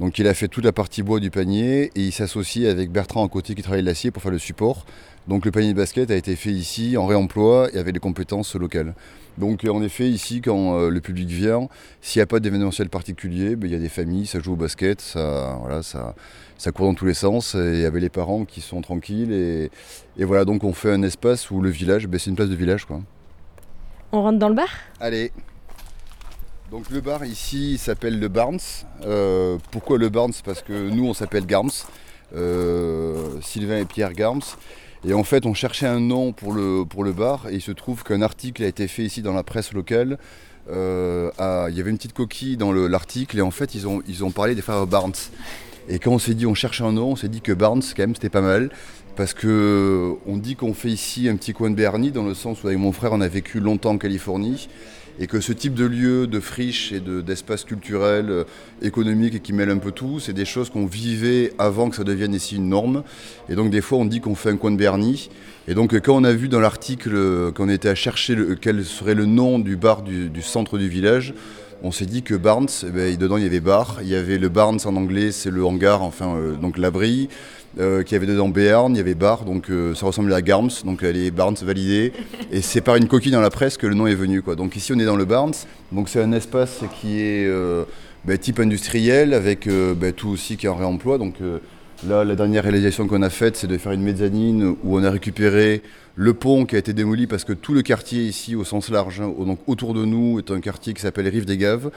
Donc 0.00 0.18
il 0.18 0.26
a 0.26 0.32
fait 0.32 0.48
toute 0.48 0.64
la 0.64 0.72
partie 0.72 1.02
bois 1.02 1.20
du 1.20 1.30
panier 1.30 1.90
et 1.94 2.00
il 2.00 2.12
s'associe 2.12 2.66
avec 2.66 2.90
Bertrand 2.90 3.24
à 3.24 3.28
côté 3.28 3.54
qui 3.54 3.62
travaille 3.62 3.82
l'acier 3.82 4.10
pour 4.10 4.22
faire 4.22 4.32
le 4.32 4.38
support. 4.38 4.86
Donc 5.28 5.44
le 5.44 5.50
panier 5.50 5.74
de 5.74 5.76
basket 5.76 6.10
a 6.10 6.16
été 6.16 6.34
fait 6.34 6.50
ici 6.50 6.96
en 6.96 7.04
réemploi 7.04 7.68
et 7.74 7.78
avec 7.78 7.92
des 7.92 8.00
compétences 8.00 8.54
locales. 8.54 8.94
Donc 9.36 9.66
en 9.68 9.82
effet 9.82 10.08
ici 10.08 10.40
quand 10.40 10.78
euh, 10.78 10.88
le 10.88 11.00
public 11.02 11.28
vient, 11.28 11.68
s'il 12.00 12.20
n'y 12.20 12.22
a 12.22 12.26
pas 12.26 12.40
d'événementiel 12.40 12.88
particulier, 12.88 13.54
ben, 13.54 13.68
il 13.68 13.74
y 13.74 13.76
a 13.76 13.80
des 13.80 13.90
familles, 13.90 14.24
ça 14.24 14.40
joue 14.40 14.54
au 14.54 14.56
basket, 14.56 15.02
ça, 15.02 15.60
court 16.74 16.86
dans 16.86 16.94
tous 16.94 17.04
les 17.04 17.12
sens 17.12 17.54
et 17.54 17.72
il 17.74 17.80
y 17.80 17.84
avait 17.84 18.00
les 18.00 18.08
parents 18.08 18.46
qui 18.46 18.62
sont 18.62 18.80
tranquilles 18.80 19.32
et, 19.32 19.70
et 20.16 20.24
voilà 20.24 20.46
donc 20.46 20.64
on 20.64 20.72
fait 20.72 20.90
un 20.90 21.02
espace 21.02 21.50
où 21.50 21.60
le 21.60 21.68
village, 21.68 22.06
ben, 22.06 22.18
c'est 22.18 22.30
une 22.30 22.36
place 22.36 22.48
de 22.48 22.56
village 22.56 22.86
quoi. 22.86 23.02
On 24.16 24.22
rentre 24.22 24.38
dans 24.38 24.48
le 24.48 24.54
bar? 24.54 24.68
Allez. 24.98 25.30
Donc 26.70 26.88
le 26.88 27.02
bar 27.02 27.26
ici 27.26 27.76
s'appelle 27.76 28.18
le 28.18 28.28
Barnes. 28.28 28.58
Euh, 29.04 29.58
pourquoi 29.70 29.98
le 29.98 30.08
Barnes? 30.08 30.32
Parce 30.42 30.62
que 30.62 30.88
nous 30.88 31.06
on 31.06 31.12
s'appelle 31.12 31.44
Garms. 31.44 31.68
Euh, 32.34 33.38
Sylvain 33.42 33.76
et 33.76 33.84
Pierre 33.84 34.14
Garms. 34.14 34.40
Et 35.06 35.12
en 35.12 35.22
fait 35.22 35.44
on 35.44 35.52
cherchait 35.52 35.86
un 35.86 36.00
nom 36.00 36.32
pour 36.32 36.54
le, 36.54 37.12
bar 37.12 37.46
et 37.50 37.56
il 37.56 37.60
se 37.60 37.72
trouve 37.72 38.04
qu'un 38.04 38.22
article 38.22 38.62
a 38.64 38.66
été 38.68 38.88
fait 38.88 39.04
ici 39.04 39.20
dans 39.20 39.34
la 39.34 39.42
presse 39.42 39.74
locale. 39.74 40.16
Euh, 40.70 41.30
il 41.68 41.76
y 41.76 41.80
avait 41.82 41.90
une 41.90 41.98
petite 41.98 42.14
coquille 42.14 42.56
dans 42.56 42.72
le- 42.72 42.86
l'article 42.86 43.36
et 43.36 43.42
en 43.42 43.50
fait 43.50 43.74
ils 43.74 43.86
ont, 43.86 44.02
ils 44.08 44.24
ont 44.24 44.30
parlé 44.30 44.54
des 44.54 44.62
frères 44.62 44.86
Barnes. 44.86 45.12
Et 45.90 45.98
quand 45.98 46.12
on 46.12 46.18
s'est 46.18 46.32
dit 46.32 46.46
on 46.46 46.54
cherche 46.54 46.80
un 46.80 46.92
nom, 46.92 47.10
on 47.10 47.16
s'est 47.16 47.28
dit 47.28 47.42
que 47.42 47.52
Barnes 47.52 47.82
quand 47.94 48.02
même 48.02 48.14
c'était 48.14 48.30
pas 48.30 48.40
mal. 48.40 48.70
Parce 49.16 49.32
que 49.32 50.12
on 50.26 50.36
dit 50.36 50.56
qu'on 50.56 50.74
fait 50.74 50.90
ici 50.90 51.28
un 51.28 51.36
petit 51.36 51.54
coin 51.54 51.70
de 51.70 51.74
Bernie, 51.74 52.10
dans 52.10 52.24
le 52.24 52.34
sens 52.34 52.62
où 52.62 52.66
avec 52.66 52.78
mon 52.78 52.92
frère 52.92 53.12
on 53.14 53.22
a 53.22 53.28
vécu 53.28 53.60
longtemps 53.60 53.92
en 53.92 53.98
Californie, 53.98 54.68
et 55.18 55.26
que 55.26 55.40
ce 55.40 55.54
type 55.54 55.72
de 55.72 55.86
lieu, 55.86 56.26
de 56.26 56.38
friche 56.38 56.92
et 56.92 57.00
de- 57.00 57.22
d'espace 57.22 57.64
culturel, 57.64 58.26
euh, 58.28 58.44
économique 58.82 59.34
et 59.34 59.40
qui 59.40 59.54
mêle 59.54 59.70
un 59.70 59.78
peu 59.78 59.90
tout, 59.90 60.20
c'est 60.20 60.34
des 60.34 60.44
choses 60.44 60.68
qu'on 60.68 60.84
vivait 60.84 61.54
avant 61.58 61.88
que 61.88 61.96
ça 61.96 62.04
devienne 62.04 62.34
ici 62.34 62.56
une 62.56 62.68
norme. 62.68 63.02
Et 63.48 63.54
donc 63.54 63.70
des 63.70 63.80
fois 63.80 63.96
on 63.96 64.04
dit 64.04 64.20
qu'on 64.20 64.34
fait 64.34 64.50
un 64.50 64.58
coin 64.58 64.70
de 64.70 64.76
Bernie. 64.76 65.30
Et 65.66 65.72
donc 65.72 65.94
euh, 65.94 66.00
quand 66.00 66.14
on 66.14 66.24
a 66.24 66.34
vu 66.34 66.48
dans 66.48 66.60
l'article 66.60 67.12
euh, 67.14 67.50
qu'on 67.52 67.70
était 67.70 67.88
à 67.88 67.94
chercher 67.94 68.36
quel 68.60 68.84
serait 68.84 69.14
le 69.14 69.24
nom 69.24 69.58
du 69.58 69.76
bar 69.76 70.02
du, 70.02 70.42
centre 70.42 70.76
du 70.76 70.90
village, 70.90 71.32
on 71.82 71.90
s'est 71.90 72.06
dit 72.06 72.22
que 72.22 72.34
Barnes, 72.34 72.68
eh 72.86 72.90
ben, 72.90 73.16
dedans 73.16 73.38
il 73.38 73.44
y 73.44 73.46
avait 73.46 73.60
bar, 73.60 73.98
il 74.02 74.08
y 74.08 74.14
avait 74.14 74.36
le 74.36 74.50
Barnes 74.50 74.80
en 74.84 74.96
anglais, 74.96 75.32
c'est 75.32 75.50
le 75.50 75.64
hangar, 75.64 76.02
enfin 76.02 76.36
euh, 76.36 76.56
donc 76.56 76.76
l'abri, 76.76 77.30
euh, 77.78 78.02
qui 78.02 78.14
avait 78.14 78.26
dedans 78.26 78.48
Béarn, 78.48 78.94
il 78.94 78.96
y 78.96 79.00
avait 79.00 79.14
bar, 79.14 79.44
donc 79.44 79.70
euh, 79.70 79.94
ça 79.94 80.06
ressemblait 80.06 80.34
à 80.34 80.42
Garms, 80.42 80.70
donc 80.84 81.02
euh, 81.02 81.12
les 81.12 81.30
Barnes 81.30 81.56
validés. 81.62 82.12
Et 82.50 82.62
c'est 82.62 82.80
par 82.80 82.96
une 82.96 83.06
coquille 83.06 83.32
dans 83.32 83.40
la 83.40 83.50
presse 83.50 83.76
que 83.76 83.86
le 83.86 83.94
nom 83.94 84.06
est 84.06 84.14
venu. 84.14 84.42
Donc 84.56 84.76
ici 84.76 84.92
on 84.94 84.98
est 84.98 85.04
dans 85.04 85.16
le 85.16 85.24
Barnes, 85.24 85.54
donc 85.92 86.08
c'est 86.08 86.22
un 86.22 86.32
espace 86.32 86.80
qui 87.00 87.20
est 87.20 87.46
euh, 87.46 87.84
ben, 88.24 88.38
type 88.38 88.60
industriel, 88.60 89.34
avec 89.34 89.68
ben, 89.68 90.12
tout 90.12 90.28
aussi 90.28 90.56
qui 90.56 90.66
est 90.66 90.68
en 90.68 90.74
réemploi. 90.74 91.18
Donc 91.18 91.34
là, 92.08 92.24
la 92.24 92.34
dernière 92.34 92.62
réalisation 92.62 93.06
qu'on 93.06 93.22
a 93.22 93.30
faite, 93.30 93.56
c'est 93.56 93.66
de 93.66 93.78
faire 93.78 93.92
une 93.92 94.02
mezzanine 94.02 94.74
où 94.82 94.98
on 94.98 95.04
a 95.04 95.10
récupéré 95.10 95.82
le 96.16 96.32
pont 96.32 96.64
qui 96.64 96.74
a 96.76 96.78
été 96.78 96.94
démoli 96.94 97.26
parce 97.26 97.44
que 97.44 97.52
tout 97.52 97.74
le 97.74 97.82
quartier 97.82 98.22
ici, 98.22 98.56
au 98.56 98.64
sens 98.64 98.88
large, 98.88 99.20
hein, 99.20 99.32
donc 99.38 99.58
autour 99.66 99.92
de 99.92 100.04
nous, 100.04 100.38
est 100.38 100.50
un 100.50 100.60
quartier 100.60 100.94
qui 100.94 101.02
s'appelle 101.02 101.28
Rive 101.28 101.44
des 101.44 101.58
Gaves, 101.58 101.90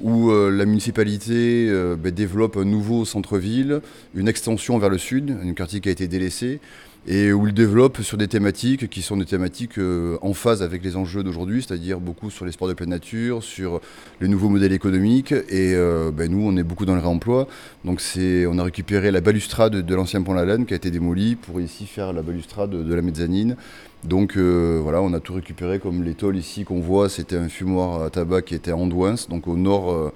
où 0.00 0.30
euh, 0.30 0.50
la 0.50 0.64
municipalité 0.64 1.68
euh, 1.68 1.96
ben, 1.96 2.12
développe 2.12 2.56
un 2.56 2.64
nouveau 2.64 3.04
centre-ville, 3.04 3.80
une 4.14 4.28
extension 4.28 4.78
vers 4.78 4.90
le 4.90 4.98
sud, 4.98 5.36
un 5.42 5.52
quartier 5.52 5.80
qui 5.80 5.88
a 5.88 5.92
été 5.92 6.08
délaissé, 6.08 6.60
et 7.06 7.32
où 7.32 7.46
il 7.46 7.54
développe 7.54 8.02
sur 8.02 8.18
des 8.18 8.28
thématiques 8.28 8.90
qui 8.90 9.00
sont 9.00 9.16
des 9.16 9.24
thématiques 9.24 9.78
euh, 9.78 10.18
en 10.20 10.34
phase 10.34 10.62
avec 10.62 10.84
les 10.84 10.96
enjeux 10.96 11.22
d'aujourd'hui, 11.22 11.64
c'est-à-dire 11.66 11.98
beaucoup 11.98 12.30
sur 12.30 12.44
les 12.44 12.52
sports 12.52 12.68
de 12.68 12.74
pleine 12.74 12.90
nature, 12.90 13.42
sur 13.42 13.80
les 14.20 14.28
nouveaux 14.28 14.50
modèles 14.50 14.72
économiques, 14.72 15.32
et 15.32 15.74
ben, 16.12 16.30
nous 16.30 16.46
on 16.46 16.56
est 16.56 16.62
beaucoup 16.62 16.84
dans 16.84 16.94
le 16.94 17.00
réemploi, 17.00 17.48
donc 17.84 18.02
on 18.18 18.58
a 18.58 18.62
récupéré 18.62 19.10
la 19.10 19.22
balustrade 19.22 19.76
de 19.76 19.94
l'ancien 19.94 20.22
pont 20.22 20.34
Lalanne 20.34 20.66
qui 20.66 20.74
a 20.74 20.76
été 20.76 20.90
démolie 20.90 21.36
pour 21.36 21.60
ici 21.60 21.86
faire 21.86 22.12
la 22.12 22.20
balustrade 22.20 22.70
de 22.70 22.94
la 22.94 23.02
mezzanine, 23.02 23.56
donc 24.04 24.36
euh, 24.36 24.80
voilà, 24.82 25.02
on 25.02 25.12
a 25.12 25.20
tout 25.20 25.34
récupéré 25.34 25.78
comme 25.78 26.02
les 26.02 26.14
tôles 26.14 26.36
ici 26.36 26.64
qu'on 26.64 26.80
voit, 26.80 27.10
c'était 27.10 27.36
un 27.36 27.50
fumoir 27.50 28.02
à 28.02 28.10
tabac 28.10 28.42
qui 28.42 28.54
était 28.54 28.70
à 28.70 28.76
Andouins, 28.76 29.16
donc 29.28 29.46
au 29.46 29.56
nord, 29.56 29.92
euh, 29.92 30.10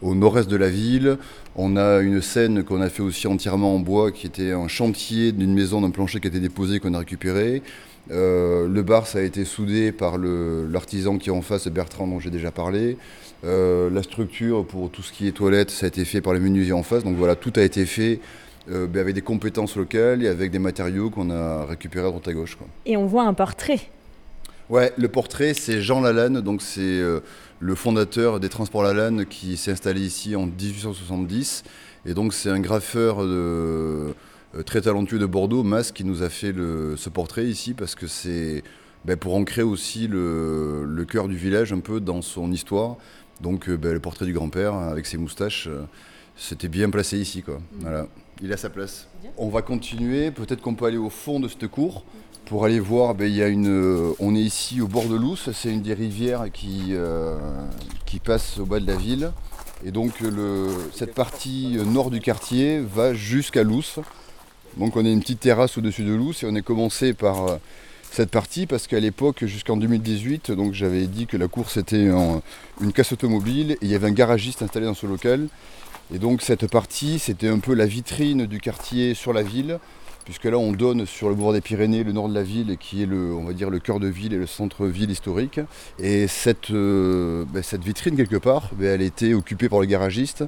au 0.00 0.14
nord-est 0.14 0.48
de 0.48 0.56
la 0.56 0.70
ville. 0.70 1.18
On 1.54 1.76
a 1.76 2.00
une 2.00 2.22
scène 2.22 2.64
qu'on 2.64 2.80
a 2.80 2.88
fait 2.88 3.02
aussi 3.02 3.26
entièrement 3.26 3.74
en 3.74 3.78
bois, 3.78 4.10
qui 4.10 4.26
était 4.26 4.52
un 4.52 4.68
chantier 4.68 5.32
d'une 5.32 5.52
maison 5.52 5.82
d'un 5.82 5.90
plancher 5.90 6.18
qui 6.18 6.28
a 6.28 6.30
été 6.30 6.40
déposé, 6.40 6.80
qu'on 6.80 6.94
a 6.94 6.98
récupéré. 7.00 7.62
Euh, 8.10 8.68
le 8.68 8.82
bar, 8.82 9.06
ça 9.06 9.18
a 9.18 9.22
été 9.22 9.44
soudé 9.44 9.92
par 9.92 10.16
l'artisan 10.16 11.18
qui 11.18 11.28
est 11.28 11.32
en 11.32 11.42
face, 11.42 11.68
Bertrand, 11.68 12.06
dont 12.06 12.20
j'ai 12.20 12.30
déjà 12.30 12.50
parlé. 12.50 12.96
La 13.44 14.02
structure 14.02 14.66
pour 14.66 14.90
tout 14.90 15.02
ce 15.02 15.12
qui 15.12 15.28
est 15.28 15.32
toilette, 15.32 15.70
ça 15.70 15.86
a 15.86 15.88
été 15.88 16.04
fait 16.04 16.20
par 16.20 16.32
le 16.32 16.40
menuisier 16.40 16.72
en 16.72 16.82
face. 16.82 17.04
Donc 17.04 17.16
voilà, 17.16 17.36
tout 17.36 17.52
a 17.54 17.62
été 17.62 17.86
fait 17.86 18.18
euh, 18.70 18.86
ben, 18.86 19.00
avec 19.00 19.14
des 19.14 19.22
compétences 19.22 19.76
locales 19.76 20.22
et 20.22 20.28
avec 20.28 20.50
des 20.50 20.58
matériaux 20.58 21.10
qu'on 21.10 21.30
a 21.30 21.64
récupérés 21.66 22.06
à 22.06 22.10
droite 22.10 22.26
à 22.28 22.32
gauche. 22.32 22.56
quoi. 22.56 22.66
Et 22.86 22.96
on 22.96 23.06
voit 23.06 23.24
un 23.24 23.34
portrait. 23.34 23.80
Ouais, 24.68 24.92
le 24.96 25.06
portrait, 25.08 25.54
c'est 25.54 25.80
Jean 25.80 26.00
Lalanne, 26.00 26.40
donc 26.40 26.60
c'est 26.60 26.80
euh, 26.80 27.20
le 27.60 27.74
fondateur 27.76 28.40
des 28.40 28.48
Transports 28.48 28.82
Lalanne 28.82 29.24
qui 29.26 29.56
s'est 29.56 29.70
installé 29.70 30.00
ici 30.00 30.34
en 30.34 30.46
1870. 30.46 31.62
Et 32.06 32.14
donc 32.14 32.34
c'est 32.34 32.50
un 32.50 32.60
graffeur 32.60 33.22
de- 33.24 33.28
euh, 34.54 34.62
très 34.64 34.80
talentueux 34.80 35.18
de 35.18 35.26
Bordeaux, 35.26 35.62
Mas, 35.62 35.92
qui 35.92 36.04
nous 36.04 36.22
a 36.22 36.28
fait 36.28 36.52
le- 36.52 36.96
ce 36.96 37.08
portrait 37.10 37.44
ici 37.44 37.74
parce 37.74 37.94
que 37.94 38.06
c'est 38.06 38.62
ben, 39.04 39.16
pour 39.16 39.36
ancrer 39.36 39.62
aussi 39.62 40.08
le, 40.08 40.84
le 40.84 41.04
cœur 41.04 41.28
du 41.28 41.36
village 41.36 41.72
un 41.72 41.78
peu 41.80 42.00
dans 42.00 42.22
son 42.22 42.50
histoire. 42.50 42.96
Donc 43.40 43.70
ben, 43.70 43.92
le 43.92 44.00
portrait 44.00 44.24
du 44.26 44.32
grand-père 44.32 44.74
avec 44.74 45.06
ses 45.06 45.16
moustaches, 45.18 45.68
euh, 45.68 45.82
c'était 46.36 46.68
bien 46.68 46.90
placé 46.90 47.18
ici. 47.18 47.42
Quoi. 47.42 47.60
Voilà. 47.80 48.06
il 48.42 48.52
a 48.52 48.56
sa 48.56 48.70
place. 48.70 49.08
On 49.36 49.48
va 49.48 49.62
continuer, 49.62 50.30
peut-être 50.30 50.60
qu'on 50.62 50.74
peut 50.74 50.86
aller 50.86 50.96
au 50.96 51.10
fond 51.10 51.40
de 51.40 51.48
cette 51.48 51.66
cour 51.68 52.04
pour 52.46 52.64
aller 52.64 52.78
voir, 52.78 53.14
ben, 53.16 53.24
il 53.28 53.34
y 53.34 53.42
a 53.42 53.48
une, 53.48 53.68
euh, 53.68 54.12
on 54.20 54.34
est 54.36 54.40
ici 54.40 54.80
au 54.80 54.86
bord 54.86 55.06
de 55.08 55.16
l'Ousse, 55.16 55.50
c'est 55.52 55.72
une 55.72 55.82
des 55.82 55.94
rivières 55.94 56.44
qui, 56.52 56.90
euh, 56.90 57.36
qui 58.06 58.20
passe 58.20 58.58
au 58.58 58.66
bas 58.66 58.78
de 58.78 58.86
la 58.86 58.94
ville. 58.94 59.32
Et 59.84 59.90
donc 59.90 60.20
le, 60.20 60.68
cette 60.94 61.12
partie 61.14 61.76
nord 61.84 62.10
du 62.10 62.20
quartier 62.20 62.80
va 62.80 63.14
jusqu'à 63.14 63.62
l'Ousse. 63.64 63.98
Donc 64.76 64.96
on 64.96 65.04
a 65.04 65.08
une 65.08 65.20
petite 65.20 65.40
terrasse 65.40 65.76
au-dessus 65.76 66.04
de 66.04 66.14
l'Ousse 66.14 66.44
et 66.44 66.46
on 66.46 66.54
est 66.54 66.62
commencé 66.62 67.14
par 67.14 67.46
euh, 67.46 67.56
cette 68.12 68.30
partie 68.30 68.66
parce 68.66 68.86
qu'à 68.86 69.00
l'époque, 69.00 69.44
jusqu'en 69.44 69.76
2018, 69.76 70.52
donc 70.52 70.72
j'avais 70.72 71.06
dit 71.08 71.26
que 71.26 71.36
la 71.36 71.48
course 71.48 71.76
était 71.78 72.10
en- 72.12 72.42
une 72.80 72.92
casse 72.92 73.12
automobile 73.12 73.72
et 73.72 73.78
il 73.82 73.88
y 73.88 73.94
avait 73.94 74.06
un 74.06 74.12
garagiste 74.12 74.62
installé 74.62 74.86
dans 74.86 74.94
ce 74.94 75.06
local. 75.06 75.48
Et 76.14 76.18
donc 76.18 76.42
cette 76.42 76.70
partie, 76.70 77.18
c'était 77.18 77.48
un 77.48 77.58
peu 77.58 77.74
la 77.74 77.86
vitrine 77.86 78.46
du 78.46 78.60
quartier 78.60 79.14
sur 79.14 79.32
la 79.32 79.42
ville, 79.42 79.80
puisque 80.24 80.44
là 80.44 80.56
on 80.56 80.72
donne 80.72 81.04
sur 81.04 81.28
le 81.28 81.34
bord 81.34 81.52
des 81.52 81.60
Pyrénées, 81.60 82.04
le 82.04 82.12
nord 82.12 82.28
de 82.28 82.34
la 82.34 82.44
ville, 82.44 82.76
qui 82.78 83.02
est 83.02 83.06
le, 83.06 83.34
on 83.34 83.44
va 83.44 83.52
dire, 83.52 83.70
le 83.70 83.80
cœur 83.80 83.98
de 83.98 84.06
ville 84.06 84.32
et 84.32 84.38
le 84.38 84.46
centre-ville 84.46 85.10
historique. 85.10 85.58
Et 85.98 86.28
cette, 86.28 86.70
euh, 86.70 87.44
ben, 87.52 87.62
cette 87.62 87.82
vitrine 87.82 88.16
quelque 88.16 88.36
part, 88.36 88.70
ben, 88.74 88.86
elle 88.86 89.02
était 89.02 89.34
occupée 89.34 89.68
par 89.68 89.80
le 89.80 89.86
garagiste 89.86 90.44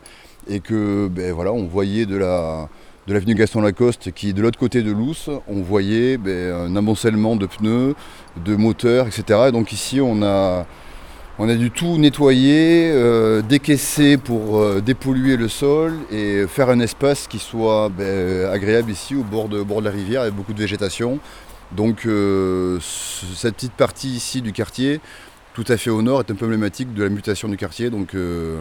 et 0.48 0.60
que 0.60 1.08
ben, 1.08 1.32
voilà, 1.32 1.52
on 1.52 1.66
voyait 1.66 2.06
de 2.06 2.16
la 2.16 2.68
de 3.08 3.14
l'avenue 3.14 3.34
Gaston 3.34 3.62
Lacoste 3.62 4.12
qui 4.12 4.34
de 4.34 4.42
l'autre 4.42 4.58
côté 4.58 4.82
de 4.82 4.92
l'Ousse, 4.92 5.30
on 5.48 5.62
voyait 5.62 6.18
ben, 6.18 6.52
un 6.52 6.76
amoncellement 6.76 7.36
de 7.36 7.46
pneus, 7.46 7.94
de 8.44 8.54
moteurs, 8.54 9.06
etc. 9.06 9.46
Et 9.48 9.52
donc 9.52 9.72
ici 9.72 10.00
on 10.00 10.22
a 10.22 10.66
on 11.38 11.48
a 11.48 11.54
dû 11.54 11.70
tout 11.70 11.98
nettoyer, 11.98 12.90
euh, 12.92 13.42
décaisser 13.42 14.16
pour 14.16 14.58
euh, 14.58 14.80
dépolluer 14.80 15.36
le 15.36 15.48
sol 15.48 15.94
et 16.10 16.46
faire 16.48 16.68
un 16.68 16.80
espace 16.80 17.28
qui 17.28 17.38
soit 17.38 17.88
ben, 17.90 18.46
agréable 18.50 18.90
ici 18.90 19.14
au 19.14 19.22
bord 19.22 19.48
de, 19.48 19.62
bord 19.62 19.80
de 19.80 19.84
la 19.86 19.92
rivière 19.92 20.22
avec 20.22 20.34
beaucoup 20.34 20.52
de 20.52 20.58
végétation. 20.58 21.20
Donc 21.70 22.06
euh, 22.06 22.78
ce- 22.80 23.26
cette 23.36 23.54
petite 23.54 23.72
partie 23.74 24.08
ici 24.08 24.42
du 24.42 24.52
quartier, 24.52 25.00
tout 25.54 25.64
à 25.68 25.76
fait 25.76 25.90
au 25.90 26.02
nord, 26.02 26.20
est 26.20 26.30
un 26.30 26.34
peu 26.34 26.46
emblématique 26.46 26.92
de 26.92 27.04
la 27.04 27.08
mutation 27.08 27.48
du 27.48 27.56
quartier. 27.56 27.88
Donc 27.90 28.14
euh, 28.14 28.60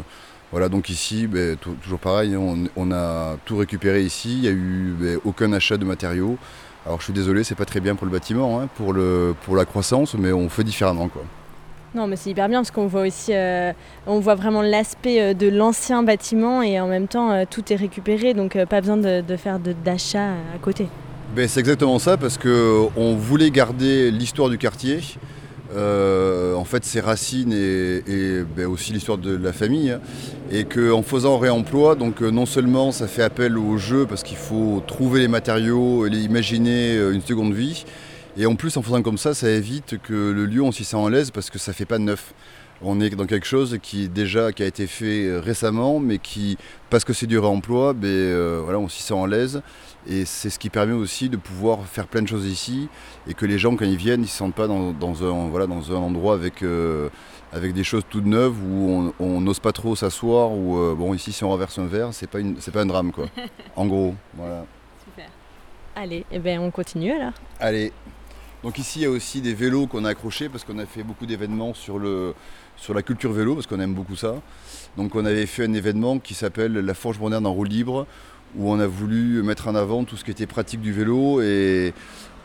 voilà, 0.51 0.69
donc 0.69 0.89
ici, 0.89 1.25
ben, 1.25 1.55
tou- 1.57 1.75
toujours 1.81 1.99
pareil, 1.99 2.37
on, 2.37 2.65
on 2.75 2.91
a 2.91 3.37
tout 3.45 3.57
récupéré 3.57 4.03
ici, 4.03 4.33
il 4.35 4.41
n'y 4.41 4.47
a 4.47 4.51
eu 4.51 4.93
ben, 4.99 5.19
aucun 5.25 5.51
achat 5.53 5.77
de 5.77 5.85
matériaux. 5.85 6.37
Alors 6.85 6.99
je 6.99 7.05
suis 7.05 7.13
désolé, 7.13 7.43
c'est 7.43 7.55
pas 7.55 7.65
très 7.65 7.79
bien 7.79 7.95
pour 7.95 8.05
le 8.05 8.11
bâtiment, 8.11 8.61
hein, 8.61 8.69
pour 8.75 8.93
la 8.93 9.65
croissance, 9.65 10.13
mais 10.13 10.31
on 10.31 10.47
fait 10.47 10.63
différemment. 10.63 11.07
Quoi. 11.09 11.23
Non, 11.97 12.05
mais 12.05 12.15
c'est 12.15 12.29
hyper 12.29 12.47
bien 12.47 12.59
parce 12.59 12.69
qu'on 12.69 12.85
voit 12.85 13.07
aussi, 13.07 13.31
euh, 13.33 13.73
on 14.05 14.19
voit 14.19 14.35
vraiment 14.35 14.61
l'aspect 14.61 15.19
euh, 15.19 15.33
de 15.33 15.47
l'ancien 15.47 16.03
bâtiment 16.03 16.61
et 16.61 16.79
en 16.79 16.85
même 16.85 17.07
temps 17.07 17.31
euh, 17.31 17.45
tout 17.49 17.73
est 17.73 17.75
récupéré, 17.75 18.35
donc 18.35 18.55
pas 18.65 18.81
besoin 18.81 18.97
de, 18.97 19.21
de 19.21 19.35
faire 19.35 19.57
d'achat 19.59 20.33
à 20.53 20.59
côté. 20.61 20.85
Ben, 21.35 21.47
c'est 21.47 21.59
exactement 21.59 21.97
ça, 21.97 22.15
parce 22.15 22.37
qu'on 22.37 23.15
voulait 23.15 23.49
garder 23.49 24.11
l'histoire 24.11 24.49
du 24.49 24.59
quartier, 24.59 24.99
en 25.75 26.63
fait 26.65 26.85
ses 26.85 26.99
racines 26.99 27.51
et, 27.51 28.43
ben, 28.55 28.67
aussi 28.67 28.93
l'histoire 28.93 29.17
de 29.17 29.35
la 29.35 29.51
famille, 29.51 29.89
hein, 29.89 29.99
et 30.51 30.65
qu'en 30.65 31.01
faisant 31.01 31.39
réemploi, 31.39 31.95
non 32.21 32.45
seulement 32.45 32.91
ça 32.91 33.07
fait 33.07 33.23
appel 33.23 33.57
au 33.57 33.77
jeu, 33.77 34.05
parce 34.05 34.21
qu'il 34.21 34.37
faut 34.37 34.83
trouver 34.85 35.21
les 35.21 35.27
matériaux 35.27 36.05
et 36.05 36.11
imaginer 36.11 36.95
une 37.11 37.21
seconde 37.21 37.53
vie, 37.53 37.85
et 38.37 38.45
en 38.45 38.55
plus 38.55 38.77
en 38.77 38.81
faisant 38.81 39.01
comme 39.01 39.17
ça, 39.17 39.33
ça 39.33 39.49
évite 39.49 40.01
que 40.01 40.13
le 40.31 40.45
lieu 40.45 40.61
on 40.61 40.71
s'y 40.71 40.83
sent 40.83 40.95
en 40.97 41.07
l'aise, 41.09 41.31
parce 41.31 41.49
que 41.49 41.59
ça 41.59 41.73
fait 41.73 41.85
pas 41.85 41.97
de 41.97 42.03
neuf. 42.03 42.33
On 42.83 43.01
est 43.01 43.09
dans 43.09 43.25
quelque 43.25 43.47
chose 43.47 43.79
qui 43.81 44.07
déjà 44.07 44.51
qui 44.51 44.61
a 44.61 44.67
été 44.67 44.85
fait 44.85 45.25
euh, 45.25 45.39
récemment, 45.39 45.99
mais 45.99 46.19
qui, 46.19 46.57
parce 46.91 47.03
que 47.03 47.11
c'est 47.11 47.25
du 47.25 47.39
réemploi, 47.39 47.93
ben, 47.93 48.05
euh, 48.07 48.61
voilà, 48.63 48.77
on 48.77 48.87
s'y 48.87 49.01
sent 49.01 49.15
en 49.15 49.25
l'aise. 49.25 49.63
Et 50.07 50.25
c'est 50.25 50.51
ce 50.51 50.59
qui 50.59 50.69
permet 50.69 50.93
aussi 50.93 51.27
de 51.27 51.37
pouvoir 51.37 51.83
faire 51.85 52.05
plein 52.07 52.21
de 52.21 52.27
choses 52.27 52.45
ici 52.45 52.87
et 53.27 53.33
que 53.33 53.45
les 53.47 53.57
gens, 53.57 53.75
quand 53.75 53.83
ils 53.83 53.97
viennent, 53.97 54.19
ils 54.21 54.23
ne 54.23 54.27
se 54.27 54.37
sentent 54.37 54.53
pas 54.55 54.67
dans, 54.67 54.91
dans 54.93 55.23
un, 55.23 55.49
voilà, 55.49 55.65
dans 55.65 55.91
un 55.91 55.95
endroit 55.97 56.35
avec, 56.35 56.61
euh, 56.61 57.09
avec 57.51 57.73
des 57.73 57.83
choses 57.83 58.03
toutes 58.07 58.25
neuves 58.27 58.55
où 58.63 59.11
on- 59.19 59.41
n'ose 59.41 59.59
pas 59.59 59.71
trop 59.71 59.95
s'asseoir. 59.95 60.51
Ou 60.51 60.77
euh, 60.77 60.93
bon, 60.95 61.13
ici, 61.15 61.33
si 61.33 61.43
on 61.43 61.49
renverse 61.49 61.77
un 61.79 61.87
verre, 61.87 62.09
c'est 62.13 62.29
pas, 62.29 62.39
une- 62.39 62.55
pas 62.55 62.81
un 62.81 62.85
drame, 62.85 63.11
quoi. 63.11 63.25
En 63.75 63.87
gros, 63.87 64.13
voilà. 64.35 64.65
Super. 65.03 65.29
Allez, 65.95 66.25
eh 66.31 66.37
ben, 66.39 66.59
on 66.59 66.69
continue 66.71 67.11
alors. 67.11 67.33
Allez. 67.59 67.91
Donc 68.63 68.79
ici, 68.79 68.99
il 68.99 69.03
y 69.03 69.05
a 69.05 69.09
aussi 69.09 69.41
des 69.41 69.53
vélos 69.53 69.87
qu'on 69.87 70.03
a 70.05 70.09
accrochés 70.09 70.49
parce 70.49 70.63
qu'on 70.63 70.79
a 70.79 70.85
fait 70.85 71.03
beaucoup 71.03 71.25
d'événements 71.25 71.73
sur, 71.73 72.01
sur 72.75 72.93
la 72.93 73.01
culture 73.03 73.31
vélo 73.31 73.55
parce 73.55 73.67
qu'on 73.67 73.79
aime 73.79 73.93
beaucoup 73.93 74.15
ça. 74.15 74.35
Donc 74.97 75.15
on 75.15 75.25
avait 75.25 75.45
fait 75.45 75.65
un 75.65 75.73
événement 75.73 76.19
qui 76.19 76.33
s'appelle 76.33 76.73
la 76.73 76.93
Forge 76.93 77.19
moderne 77.19 77.45
en 77.45 77.53
roue 77.53 77.65
libre 77.65 78.07
où 78.55 78.71
on 78.71 78.79
a 78.79 78.87
voulu 78.87 79.43
mettre 79.43 79.67
en 79.67 79.75
avant 79.75 80.03
tout 80.03 80.17
ce 80.17 80.23
qui 80.23 80.31
était 80.31 80.47
pratique 80.47 80.81
du 80.81 80.93
vélo 80.93 81.41
et 81.41 81.93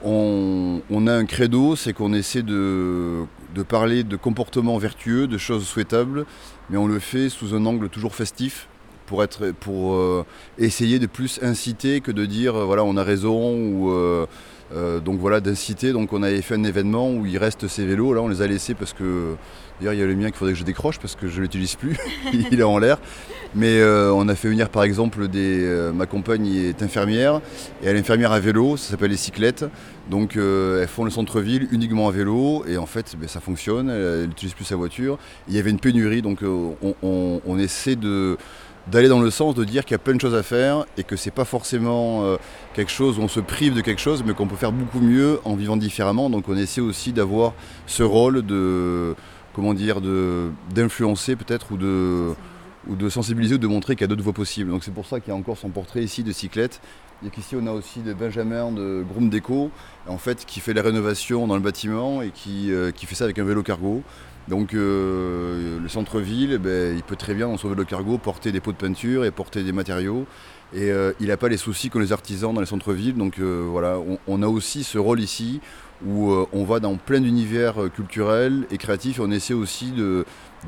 on, 0.05 0.83
on 0.91 1.07
a 1.07 1.15
un 1.15 1.25
credo, 1.25 1.77
c'est 1.77 1.93
qu'on 1.93 2.13
essaie 2.13 2.43
de, 2.43 3.25
de 3.55 3.63
parler 3.63 4.03
de 4.05 4.17
comportements 4.17 4.79
vertueux, 4.79 5.27
de 5.27 5.39
choses 5.39 5.67
souhaitables, 5.67 6.27
mais 6.71 6.77
on 6.77 6.87
le 6.87 6.99
fait 6.99 7.29
sous 7.29 7.55
un 7.55 7.65
angle 7.67 7.89
toujours 7.89 8.15
festif 8.15 8.69
pour, 9.07 9.23
être, 9.23 9.53
pour 9.53 9.95
euh, 9.95 10.25
essayer 10.59 10.99
de 10.99 11.07
plus 11.07 11.39
inciter 11.43 12.01
que 12.01 12.11
de 12.11 12.25
dire 12.25 12.57
euh, 12.57 12.65
voilà 12.65 12.85
on 12.85 12.97
a 12.97 13.05
raison 13.05 13.55
ou 13.55 13.91
euh, 13.91 14.27
euh, 14.75 15.01
donc 15.01 15.19
voilà 15.19 15.41
d'inciter. 15.41 15.93
Donc 15.93 16.13
on 16.13 16.23
avait 16.23 16.43
fait 16.43 16.55
un 16.55 16.65
événement 16.65 17.11
où 17.13 17.27
il 17.27 17.39
reste 17.39 17.69
ces 17.69 17.85
vélos. 17.87 18.15
Là 18.15 18.23
on 18.23 18.29
les 18.29 18.43
a 18.43 18.47
laissés 18.47 18.75
parce 18.75 18.93
que 18.93 19.35
d'ailleurs 19.81 19.95
il 19.95 20.01
y 20.01 20.03
a 20.03 20.07
le 20.07 20.15
mien 20.15 20.27
qu'il 20.27 20.37
faudrait 20.37 20.53
que 20.55 20.59
je 20.59 20.65
décroche 20.65 20.99
parce 20.99 21.15
que 21.17 21.29
je 21.29 21.37
ne 21.37 21.43
l'utilise 21.43 21.75
plus. 21.77 21.97
il 22.33 22.59
est 22.59 22.63
en 22.63 22.79
l'air. 22.79 22.99
Mais 23.55 23.81
euh, 23.81 24.11
on 24.15 24.29
a 24.29 24.35
fait 24.35 24.49
venir 24.49 24.71
par 24.71 24.83
exemple 24.83 25.29
des. 25.29 25.63
euh, 25.65 25.93
ma 25.93 26.07
compagne 26.07 26.47
est 26.47 26.83
infirmière 26.83 27.41
et 27.83 27.87
elle 27.89 27.97
est 27.97 28.01
infirmière 28.01 28.33
à 28.33 28.41
vélo. 28.41 28.77
Ça 28.77 28.91
s'appelle 28.93 29.11
les 29.11 29.17
cyclettes. 29.17 29.65
Donc 30.11 30.37
elles 30.37 30.89
font 30.89 31.05
le 31.05 31.11
centre-ville 31.11 31.69
uniquement 31.71 32.09
à 32.09 32.11
vélo 32.13 32.65
et 32.67 32.77
en 32.77 32.87
fait 32.87 33.15
ben, 33.21 33.29
ça 33.29 33.41
fonctionne. 33.41 33.89
Elle 33.91 34.27
n'utilise 34.29 34.55
plus 34.55 34.65
sa 34.65 34.77
voiture. 34.77 35.19
Il 35.49 35.55
y 35.55 35.59
avait 35.59 35.71
une 35.71 35.79
pénurie 35.79 36.23
donc 36.23 36.41
on, 36.43 36.75
on- 37.03 37.41
on 37.47 37.59
essaie 37.59 37.95
de 37.95 38.37
d'aller 38.89 39.09
dans 39.09 39.21
le 39.21 39.31
sens 39.31 39.55
de 39.55 39.65
dire 39.65 39.85
qu'il 39.85 39.93
y 39.93 39.95
a 39.95 39.99
plein 39.99 40.15
de 40.15 40.21
choses 40.21 40.35
à 40.35 40.43
faire 40.43 40.85
et 40.97 41.05
que 41.05 41.17
c'est 41.17 41.31
pas 41.31 41.45
forcément 41.45 42.25
euh, 42.25 42.37
quelque 42.75 42.91
chose 42.91 43.19
où 43.19 43.23
on 43.23 43.29
se 43.29 43.41
prive 43.41 43.75
de 43.75 43.81
quelque 43.81 44.01
chose, 44.01 44.25
mais 44.27 44.35
qu'on 44.35 44.49
peut 44.49 44.57
faire 44.57 44.73
beaucoup 44.73 45.01
mieux 45.01 45.41
en 45.45 45.55
vivant 45.55 45.77
différemment. 45.77 46.31
Donc 46.31 46.49
on 46.49 46.57
essaie 46.57 46.81
aussi 46.81 47.13
d'avoir 47.13 47.55
ce 47.87 48.03
rôle 48.03 48.43
de 48.45 49.15
comment 49.55 49.75
dire 49.75 50.01
de 50.01 50.51
d'influencer 50.75 51.37
peut-être 51.37 51.73
ou 51.73 51.77
de 51.77 53.09
sensibiliser 53.09 53.55
ou 53.55 53.59
de 53.59 53.67
montrer 53.67 53.95
qu'il 53.95 54.03
y 54.03 54.05
a 54.05 54.09
d'autres 54.09 54.25
voies 54.25 54.33
possibles. 54.33 54.71
Donc 54.71 54.83
c'est 54.83 54.95
pour 54.95 55.07
ça 55.07 55.21
qu'il 55.21 55.33
y 55.33 55.37
a 55.37 55.39
encore 55.39 55.59
son 55.59 55.69
portrait 55.69 56.03
ici 56.03 56.25
de 56.25 56.33
cyclette. 56.33 56.81
Et 57.25 57.31
qu'ici 57.31 57.55
on 57.55 57.65
a 57.69 57.71
aussi 57.71 58.01
de 58.01 58.13
Benjamin 58.13 58.73
de 58.73 59.05
Groom 59.09 59.31
Déco, 59.31 59.71
qui 60.47 60.59
fait 60.59 60.73
les 60.73 60.81
rénovations 60.81 61.47
dans 61.47 61.55
le 61.55 61.61
bâtiment 61.61 62.21
et 62.21 62.31
qui, 62.31 62.73
euh, 62.73 62.91
qui 62.91 63.07
fait 63.07 63.15
ça 63.15 63.25
avec 63.25 63.39
un 63.39 63.45
vélo 63.45 63.63
cargo. 63.63 64.03
Donc 64.49 64.75
euh, 64.75 65.79
le 65.81 65.89
centre-ville, 65.89 66.53
eh 66.55 66.59
ben, 66.59 66.97
il 66.97 67.03
peut 67.03 67.17
très 67.17 67.35
bien 67.35 67.49
dans 67.49 67.57
son 67.57 67.69
vélo 67.69 67.85
cargo 67.85 68.19
porter 68.19 68.53
des 68.53 68.61
pots 68.61 68.73
de 68.73 68.77
peinture 68.77 69.25
et 69.25 69.31
porter 69.31 69.63
des 69.63 69.73
matériaux. 69.73 70.27
Et 70.75 70.91
euh, 70.91 71.13
il 71.21 71.29
n'a 71.29 71.37
pas 71.37 71.49
les 71.49 71.57
soucis 71.57 71.91
qu'ont 71.91 71.99
les 71.99 72.13
artisans 72.13 72.53
dans 72.53 72.61
les 72.61 72.67
centres-villes. 72.67 73.17
Donc 73.17 73.39
euh, 73.39 73.67
voilà, 73.71 73.99
on, 74.27 74.43
a 74.43 74.49
aussi 74.49 74.85
ce 74.85 74.99
rôle 74.99 75.21
ici 75.21 75.61
où 76.05 76.33
on 76.53 76.65
va 76.65 76.81
dans 76.81 76.97
plein 76.97 77.21
d'univers 77.21 77.77
culturels 77.95 78.67
et 78.73 78.79
créatifs 78.79 79.19
et 79.19 79.23
on 79.23 79.31
essaie 79.31 79.55
aussi 79.55 79.93
de, 79.93 80.25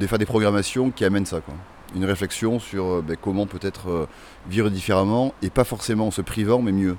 faire 0.07 0.19
des 0.19 0.27
programmations 0.27 0.93
qui 0.93 1.05
amènent 1.05 1.27
ça. 1.27 1.41
Quoi. 1.41 1.55
Une 1.97 2.05
réflexion 2.05 2.61
sur 2.61 3.03
ben, 3.03 3.17
comment 3.21 3.47
peut-être 3.47 4.07
vivre 4.49 4.71
différemment 4.71 5.35
et 5.43 5.51
pas 5.51 5.65
forcément 5.65 6.07
en 6.07 6.11
se 6.13 6.23
privant, 6.23 6.63
mais 6.63 6.71
mieux. 6.71 6.97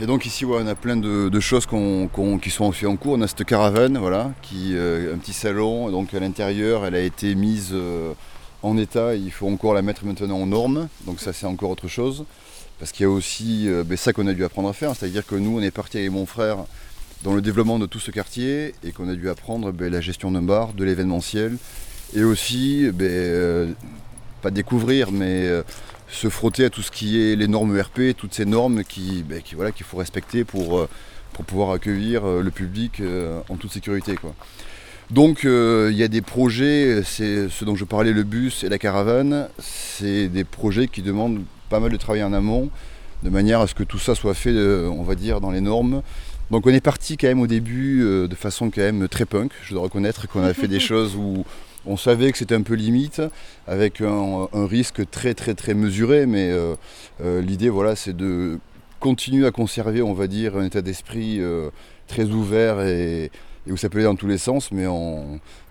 Et 0.00 0.06
donc 0.06 0.26
ici, 0.26 0.44
on 0.44 0.66
a 0.66 0.74
plein 0.74 0.96
de, 0.96 1.40
choses 1.40 1.66
qui 1.66 2.50
sont 2.50 2.64
en 2.64 2.96
cours. 2.96 3.12
On 3.12 3.20
a 3.20 3.28
cette 3.28 3.44
caravane, 3.44 3.96
voilà, 3.96 4.32
qui, 4.42 4.72
euh, 4.74 5.14
un 5.14 5.18
petit 5.18 5.32
salon. 5.32 5.88
Donc 5.90 6.12
à 6.14 6.20
l'intérieur, 6.20 6.84
elle 6.84 6.96
a 6.96 7.00
été 7.00 7.36
mise 7.36 7.70
euh, 7.72 8.12
en 8.62 8.76
état. 8.76 9.14
Il 9.14 9.30
faut 9.30 9.48
encore 9.48 9.72
la 9.72 9.82
mettre 9.82 10.04
maintenant 10.04 10.40
en 10.40 10.46
norme. 10.46 10.88
Donc 11.06 11.20
ça, 11.20 11.32
c'est 11.32 11.46
encore 11.46 11.70
autre 11.70 11.86
chose. 11.86 12.24
Parce 12.80 12.90
qu'il 12.90 13.04
y 13.04 13.06
a 13.06 13.10
aussi 13.10 13.68
euh, 13.68 13.84
ben, 13.84 13.96
ça 13.96 14.12
qu'on 14.12 14.26
a 14.26 14.32
dû 14.32 14.44
apprendre 14.44 14.68
à 14.68 14.72
faire. 14.72 14.96
C'est-à-dire 14.96 15.24
que 15.24 15.36
nous, 15.36 15.56
on 15.56 15.62
est 15.62 15.70
parti 15.70 15.98
avec 15.98 16.10
mon 16.10 16.26
frère 16.26 16.64
dans 17.22 17.32
le 17.32 17.40
développement 17.40 17.78
de 17.78 17.86
tout 17.86 18.00
ce 18.00 18.10
quartier 18.10 18.74
et 18.82 18.90
qu'on 18.90 19.08
a 19.08 19.14
dû 19.14 19.30
apprendre 19.30 19.70
ben, 19.70 19.92
la 19.92 20.00
gestion 20.00 20.32
d'un 20.32 20.42
bar, 20.42 20.72
de 20.72 20.82
l'événementiel. 20.82 21.56
Et 22.16 22.24
aussi, 22.24 22.90
ben, 22.92 23.76
pas 24.42 24.50
découvrir, 24.50 25.12
mais 25.12 25.48
se 26.14 26.28
frotter 26.28 26.64
à 26.64 26.70
tout 26.70 26.82
ce 26.82 26.90
qui 26.90 27.20
est 27.20 27.36
les 27.36 27.48
normes 27.48 27.76
ERP, 27.76 28.16
toutes 28.16 28.34
ces 28.34 28.44
normes 28.44 28.84
qui, 28.84 29.24
ben, 29.28 29.42
qui, 29.42 29.54
voilà, 29.54 29.72
qu'il 29.72 29.84
faut 29.84 29.96
respecter 29.96 30.44
pour, 30.44 30.78
euh, 30.78 30.88
pour 31.32 31.44
pouvoir 31.44 31.70
accueillir 31.72 32.24
euh, 32.24 32.42
le 32.42 32.50
public 32.50 33.00
euh, 33.00 33.40
en 33.48 33.56
toute 33.56 33.72
sécurité. 33.72 34.14
Quoi. 34.14 34.34
Donc 35.10 35.44
euh, 35.44 35.90
il 35.92 35.98
y 35.98 36.02
a 36.02 36.08
des 36.08 36.22
projets, 36.22 37.02
c'est 37.04 37.48
ce 37.48 37.64
dont 37.64 37.76
je 37.76 37.84
parlais, 37.84 38.12
le 38.12 38.22
bus 38.22 38.64
et 38.64 38.68
la 38.68 38.78
caravane, 38.78 39.48
c'est 39.58 40.28
des 40.28 40.44
projets 40.44 40.88
qui 40.88 41.02
demandent 41.02 41.42
pas 41.68 41.78
mal 41.80 41.90
de 41.90 41.96
travail 41.96 42.22
en 42.22 42.32
amont, 42.32 42.70
de 43.22 43.30
manière 43.30 43.60
à 43.60 43.66
ce 43.66 43.74
que 43.74 43.82
tout 43.82 43.98
ça 43.98 44.14
soit 44.14 44.34
fait, 44.34 44.50
euh, 44.50 44.88
on 44.88 45.02
va 45.02 45.14
dire, 45.14 45.40
dans 45.40 45.50
les 45.50 45.60
normes. 45.60 46.02
Donc 46.50 46.66
on 46.66 46.70
est 46.70 46.80
parti 46.80 47.16
quand 47.16 47.26
même 47.26 47.40
au 47.40 47.46
début 47.46 48.02
euh, 48.02 48.28
de 48.28 48.34
façon 48.34 48.70
quand 48.70 48.80
même 48.80 49.08
très 49.08 49.26
punk, 49.26 49.52
je 49.62 49.74
dois 49.74 49.82
reconnaître 49.82 50.26
qu'on 50.26 50.42
a 50.42 50.54
fait 50.54 50.68
des 50.68 50.80
choses 50.90 51.16
où 51.16 51.44
On 51.86 51.96
savait 51.96 52.32
que 52.32 52.38
c'était 52.38 52.54
un 52.54 52.62
peu 52.62 52.74
limite, 52.74 53.20
avec 53.66 54.00
un, 54.00 54.48
risque 54.52 55.08
très 55.10 55.34
très 55.34 55.54
très 55.54 55.74
mesuré, 55.74 56.26
mais 56.26 56.50
euh, 56.50 56.74
euh, 57.22 57.42
l'idée 57.42 57.68
voilà, 57.68 57.94
c'est 57.96 58.16
de 58.16 58.58
continuer 59.00 59.46
à 59.46 59.50
conserver, 59.50 60.00
on 60.02 60.14
va 60.14 60.26
dire, 60.26 60.56
un 60.56 60.64
état 60.64 60.80
d'esprit 60.80 61.40
euh, 61.40 61.70
très 62.06 62.24
ouvert 62.24 62.80
et, 62.80 63.30
où 63.68 63.76
ça 63.76 63.88
peut 63.88 63.98
aller 63.98 64.06
dans 64.06 64.14
tous 64.14 64.26
les 64.26 64.38
sens, 64.38 64.72
mais 64.72 64.84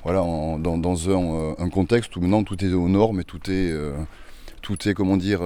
voilà, 0.03 0.19
dans, 0.59 1.09
un, 1.09 1.69
contexte 1.69 2.15
où 2.15 2.21
maintenant 2.21 2.43
tout 2.43 2.63
est 2.63 2.73
aux 2.73 2.89
normes 2.89 3.19
et 3.19 3.23
tout 3.23 3.39
est, 3.49 4.93
comment 4.95 5.17
dire, 5.17 5.41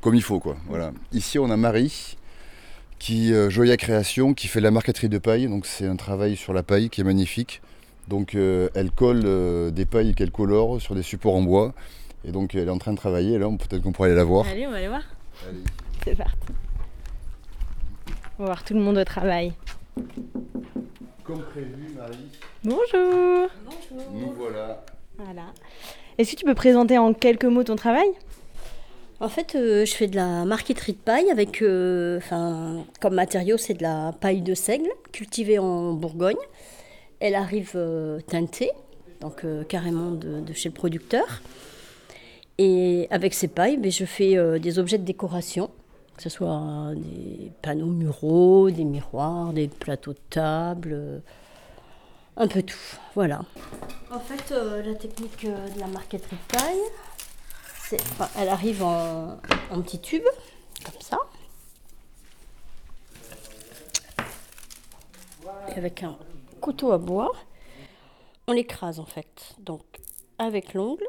comme 0.00 0.14
il 0.14 0.22
faut. 0.22 0.40
Quoi. 0.40 0.56
Voilà. 0.68 0.92
Ici, 1.12 1.38
on 1.38 1.48
a 1.50 1.56
Marie, 1.56 2.16
qui 3.00 3.32
euh, 3.32 3.50
Joya 3.50 3.76
Création, 3.76 4.34
qui 4.34 4.46
fait 4.46 4.60
la 4.60 4.70
marqueterie 4.70 5.08
de 5.08 5.18
paille. 5.18 5.48
Donc 5.48 5.66
c'est 5.66 5.86
un 5.86 5.96
travail 5.96 6.36
sur 6.36 6.52
la 6.52 6.62
paille 6.62 6.90
qui 6.90 7.00
est 7.00 7.04
magnifique. 7.04 7.60
Donc 8.08 8.34
euh, 8.34 8.68
elle 8.74 8.90
colle 8.90 9.22
euh, 9.24 9.70
des 9.70 9.84
pailles 9.86 10.14
qu'elle 10.14 10.30
colore 10.32 10.80
sur 10.80 10.94
des 10.94 11.02
supports 11.02 11.34
en 11.34 11.42
bois. 11.42 11.72
Et 12.24 12.32
donc 12.32 12.54
elle 12.54 12.68
est 12.68 12.70
en 12.70 12.78
train 12.78 12.92
de 12.92 12.96
travailler. 12.98 13.38
Là, 13.38 13.48
peut-être 13.48 13.82
qu'on 13.82 13.92
pourrait 13.92 14.08
aller 14.08 14.16
la 14.16 14.24
voir. 14.24 14.46
Allez, 14.46 14.66
on 14.66 14.70
va 14.70 14.76
aller 14.76 14.88
voir. 14.88 15.02
Allez. 15.48 15.60
C'est 16.04 16.16
parti. 16.16 16.36
On 18.38 18.42
va 18.42 18.46
voir 18.46 18.64
tout 18.64 18.74
le 18.74 18.80
monde 18.80 18.98
au 18.98 19.04
travail. 19.04 19.52
Comme 21.24 21.42
prévu, 21.42 21.94
Marie, 21.96 22.16
Bonjour. 22.64 23.48
nous 24.12 24.32
voilà. 24.32 24.84
Voilà. 25.18 25.42
Est-ce 26.18 26.32
que 26.32 26.36
tu 26.36 26.44
peux 26.44 26.54
présenter 26.54 26.98
en 26.98 27.12
quelques 27.14 27.44
mots 27.44 27.62
ton 27.64 27.76
travail? 27.76 28.08
En 29.20 29.28
fait, 29.28 29.54
euh, 29.54 29.84
je 29.84 29.92
fais 29.94 30.06
de 30.06 30.16
la 30.16 30.46
marqueterie 30.46 30.94
de 30.94 30.98
paille 30.98 31.30
avec, 31.30 31.60
euh, 31.60 32.16
enfin, 32.16 32.84
comme 33.00 33.14
matériau, 33.14 33.58
c'est 33.58 33.74
de 33.74 33.82
la 33.82 34.12
paille 34.18 34.40
de 34.40 34.54
seigle 34.54 34.88
cultivée 35.12 35.58
en 35.58 35.92
Bourgogne. 35.92 36.36
Elle 37.20 37.34
arrive 37.34 37.72
euh, 37.74 38.18
teintée, 38.20 38.70
donc 39.20 39.44
euh, 39.44 39.62
carrément 39.62 40.10
de, 40.10 40.52
chez 40.54 40.70
le 40.70 40.74
producteur. 40.74 41.42
Et 42.56 43.06
avec 43.10 43.34
ces 43.34 43.48
pailles, 43.48 43.76
ben, 43.76 43.92
je 43.92 44.06
fais 44.06 44.38
euh, 44.38 44.58
des 44.58 44.78
objets 44.78 44.96
de 44.96 45.04
décoration, 45.04 45.70
que 46.16 46.22
ce 46.22 46.30
soit 46.30 46.92
des 46.96 47.52
panneaux 47.60 47.86
muraux, 47.86 48.70
des 48.70 48.84
miroirs, 48.84 49.52
des 49.52 49.68
plateaux 49.68 50.14
de 50.14 50.20
table, 50.30 51.22
un 52.38 52.48
peu 52.48 52.62
tout. 52.62 52.78
Voilà. 53.14 53.42
En 54.10 54.20
fait, 54.20 54.54
la 54.54 54.94
technique 54.94 55.44
de 55.44 55.78
la 55.78 55.86
marqueterie 55.88 56.36
de 56.36 56.56
paille, 56.56 57.98
elle 58.38 58.48
arrive 58.48 58.82
en, 58.82 59.38
petits 59.82 60.00
tubes, 60.00 60.22
comme 60.84 61.00
ça. 61.02 61.18
Avec 65.76 66.02
un 66.02 66.16
couteau 66.60 66.92
à 66.92 66.98
bois, 66.98 67.32
on 68.46 68.52
l'écrase 68.52 69.00
en 69.00 69.06
fait. 69.06 69.54
Donc, 69.58 69.82
avec 70.38 70.74
l'ongle, 70.74 71.06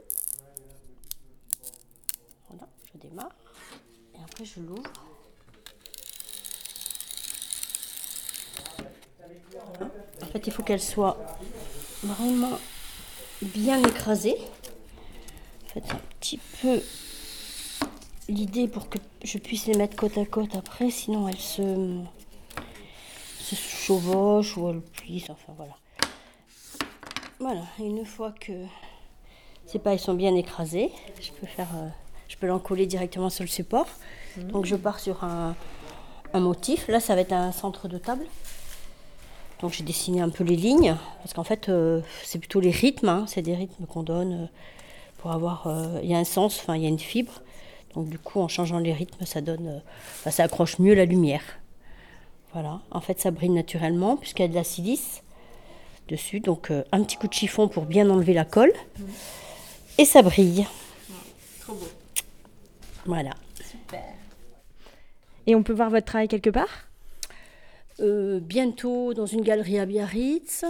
voilà, 2.49 2.67
je 2.91 2.99
démarre. 2.99 3.35
Et 4.15 4.23
après, 4.23 4.45
je 4.45 4.59
l'ouvre. 4.59 4.91
En 10.21 10.25
fait, 10.25 10.47
il 10.47 10.53
faut 10.53 10.63
qu'elle 10.63 10.81
soit 10.81 11.17
vraiment 12.03 12.57
bien 13.41 13.83
écrasée. 13.83 14.37
Faites 15.67 15.91
un 15.91 15.99
petit 16.19 16.39
peu 16.61 16.81
l'idée 18.27 18.67
pour 18.67 18.89
que 18.89 18.97
je 19.23 19.37
puisse 19.37 19.65
les 19.67 19.77
mettre 19.77 19.95
côte 19.95 20.17
à 20.17 20.25
côte 20.25 20.55
après, 20.55 20.89
sinon 20.89 21.27
elles 21.27 21.37
se, 21.37 22.01
se 23.41 23.55
chevauchent 23.55 24.57
ou 24.57 24.69
elles 24.69 24.81
plissent, 24.81 25.29
enfin 25.29 25.53
voilà. 25.57 25.75
Voilà, 27.39 27.61
une 27.79 28.05
fois 28.05 28.31
que 28.39 28.53
ces 29.65 29.79
pailles 29.79 29.99
sont 29.99 30.13
bien 30.13 30.35
écrasées, 30.35 30.91
je 31.19 31.31
peux 31.31 31.47
faire, 31.47 31.69
euh, 31.75 31.87
je 32.27 32.37
peux 32.37 32.47
l'encoller 32.47 32.85
directement 32.85 33.29
sur 33.29 33.43
le 33.43 33.49
support. 33.49 33.87
Donc 34.37 34.65
je 34.65 34.75
pars 34.75 34.99
sur 34.99 35.23
un, 35.23 35.55
un 36.33 36.39
motif. 36.39 36.87
Là, 36.87 36.99
ça 36.99 37.15
va 37.15 37.21
être 37.21 37.33
un 37.33 37.51
centre 37.51 37.87
de 37.87 37.97
table. 37.97 38.25
Donc 39.59 39.73
j'ai 39.73 39.83
dessiné 39.83 40.21
un 40.21 40.29
peu 40.29 40.43
les 40.43 40.55
lignes, 40.55 40.95
parce 41.19 41.33
qu'en 41.33 41.43
fait, 41.43 41.69
euh, 41.69 42.01
c'est 42.23 42.39
plutôt 42.39 42.59
les 42.59 42.71
rythmes, 42.71 43.09
hein, 43.09 43.25
c'est 43.27 43.41
des 43.41 43.55
rythmes 43.55 43.85
qu'on 43.85 44.03
donne 44.03 44.33
euh, 44.33 44.45
pour 45.19 45.31
avoir... 45.31 45.67
euh, 45.67 45.99
Il 46.01 46.09
y 46.09 46.15
a 46.15 46.17
un 46.17 46.23
sens, 46.23 46.59
enfin 46.59 46.75
il 46.75 46.81
y 46.83 46.85
a 46.85 46.89
une 46.89 46.99
fibre. 46.99 47.33
Donc 47.93 48.09
du 48.09 48.17
coup, 48.17 48.39
en 48.39 48.47
changeant 48.47 48.79
les 48.79 48.93
rythmes, 48.93 49.25
ça 49.25 49.41
donne... 49.41 49.81
ça 50.29 50.43
accroche 50.43 50.79
mieux 50.79 50.95
la 50.95 51.05
lumière. 51.05 51.43
Voilà, 52.53 52.81
en 52.91 52.99
fait, 52.99 53.19
ça 53.19 53.31
brille 53.31 53.49
naturellement, 53.49 54.17
puisqu'il 54.17 54.41
y 54.41 54.45
a 54.45 54.49
de 54.49 54.55
la 54.55 54.63
silice 54.63 55.23
dessus. 56.09 56.41
Donc 56.41 56.69
euh, 56.69 56.83
un 56.91 57.03
petit 57.03 57.15
coup 57.17 57.27
de 57.27 57.33
chiffon 57.33 57.67
pour 57.69 57.85
bien 57.85 58.09
enlever 58.09 58.33
la 58.33 58.45
colle. 58.45 58.73
Et 59.97 60.05
ça 60.05 60.21
brille. 60.21 60.67
Trop 61.61 61.73
beau. 61.73 61.87
Voilà. 63.05 63.31
Et 65.47 65.55
on 65.55 65.63
peut 65.63 65.73
voir 65.73 65.89
votre 65.89 66.05
travail 66.05 66.27
quelque 66.27 66.49
part? 66.49 66.87
Euh, 67.99 68.39
bientôt 68.39 69.13
dans 69.13 69.25
une 69.25 69.41
galerie 69.41 69.79
à 69.79 69.85
Biarritz. 69.85 70.65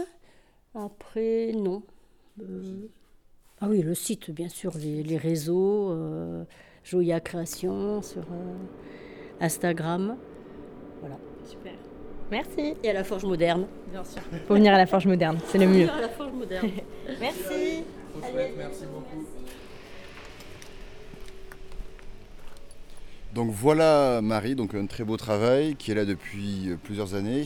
Après, 0.75 1.51
non. 1.53 1.83
Euh, 2.41 2.87
Ah 3.59 3.67
oui, 3.69 3.81
le 3.81 3.93
site, 3.93 4.31
bien 4.31 4.49
sûr, 4.49 4.71
les, 4.77 5.03
les 5.03 5.17
réseaux, 5.17 5.91
euh, 5.91 6.43
Joya 6.83 7.19
Création 7.19 8.01
sur 8.01 8.23
euh, 8.23 8.55
Instagram. 9.39 10.17
Voilà. 11.01 11.17
Super. 11.47 11.73
Merci. 12.29 12.75
Et 12.83 12.89
à 12.89 12.93
la 12.93 13.03
Forge 13.03 13.25
Moderne. 13.25 13.67
Bien 13.91 14.03
sûr. 14.03 14.21
Faut 14.47 14.53
venir 14.53 14.73
à 14.73 14.77
la 14.77 14.85
Forge 14.85 15.05
Moderne, 15.05 15.37
c'est 15.47 15.57
le 15.57 15.67
mieux. 15.67 15.89
À 15.89 16.01
la 16.01 16.09
Forge 16.09 16.31
Moderne. 16.31 16.69
Merci. 17.19 17.83
Merci 18.57 18.85
beaucoup. 18.85 19.25
Donc 23.33 23.51
voilà 23.51 24.19
Marie, 24.21 24.55
donc 24.55 24.75
un 24.75 24.85
très 24.85 25.05
beau 25.05 25.15
travail 25.15 25.75
qui 25.75 25.91
est 25.91 25.95
là 25.95 26.03
depuis 26.03 26.69
euh, 26.69 26.75
plusieurs 26.81 27.15
années. 27.15 27.45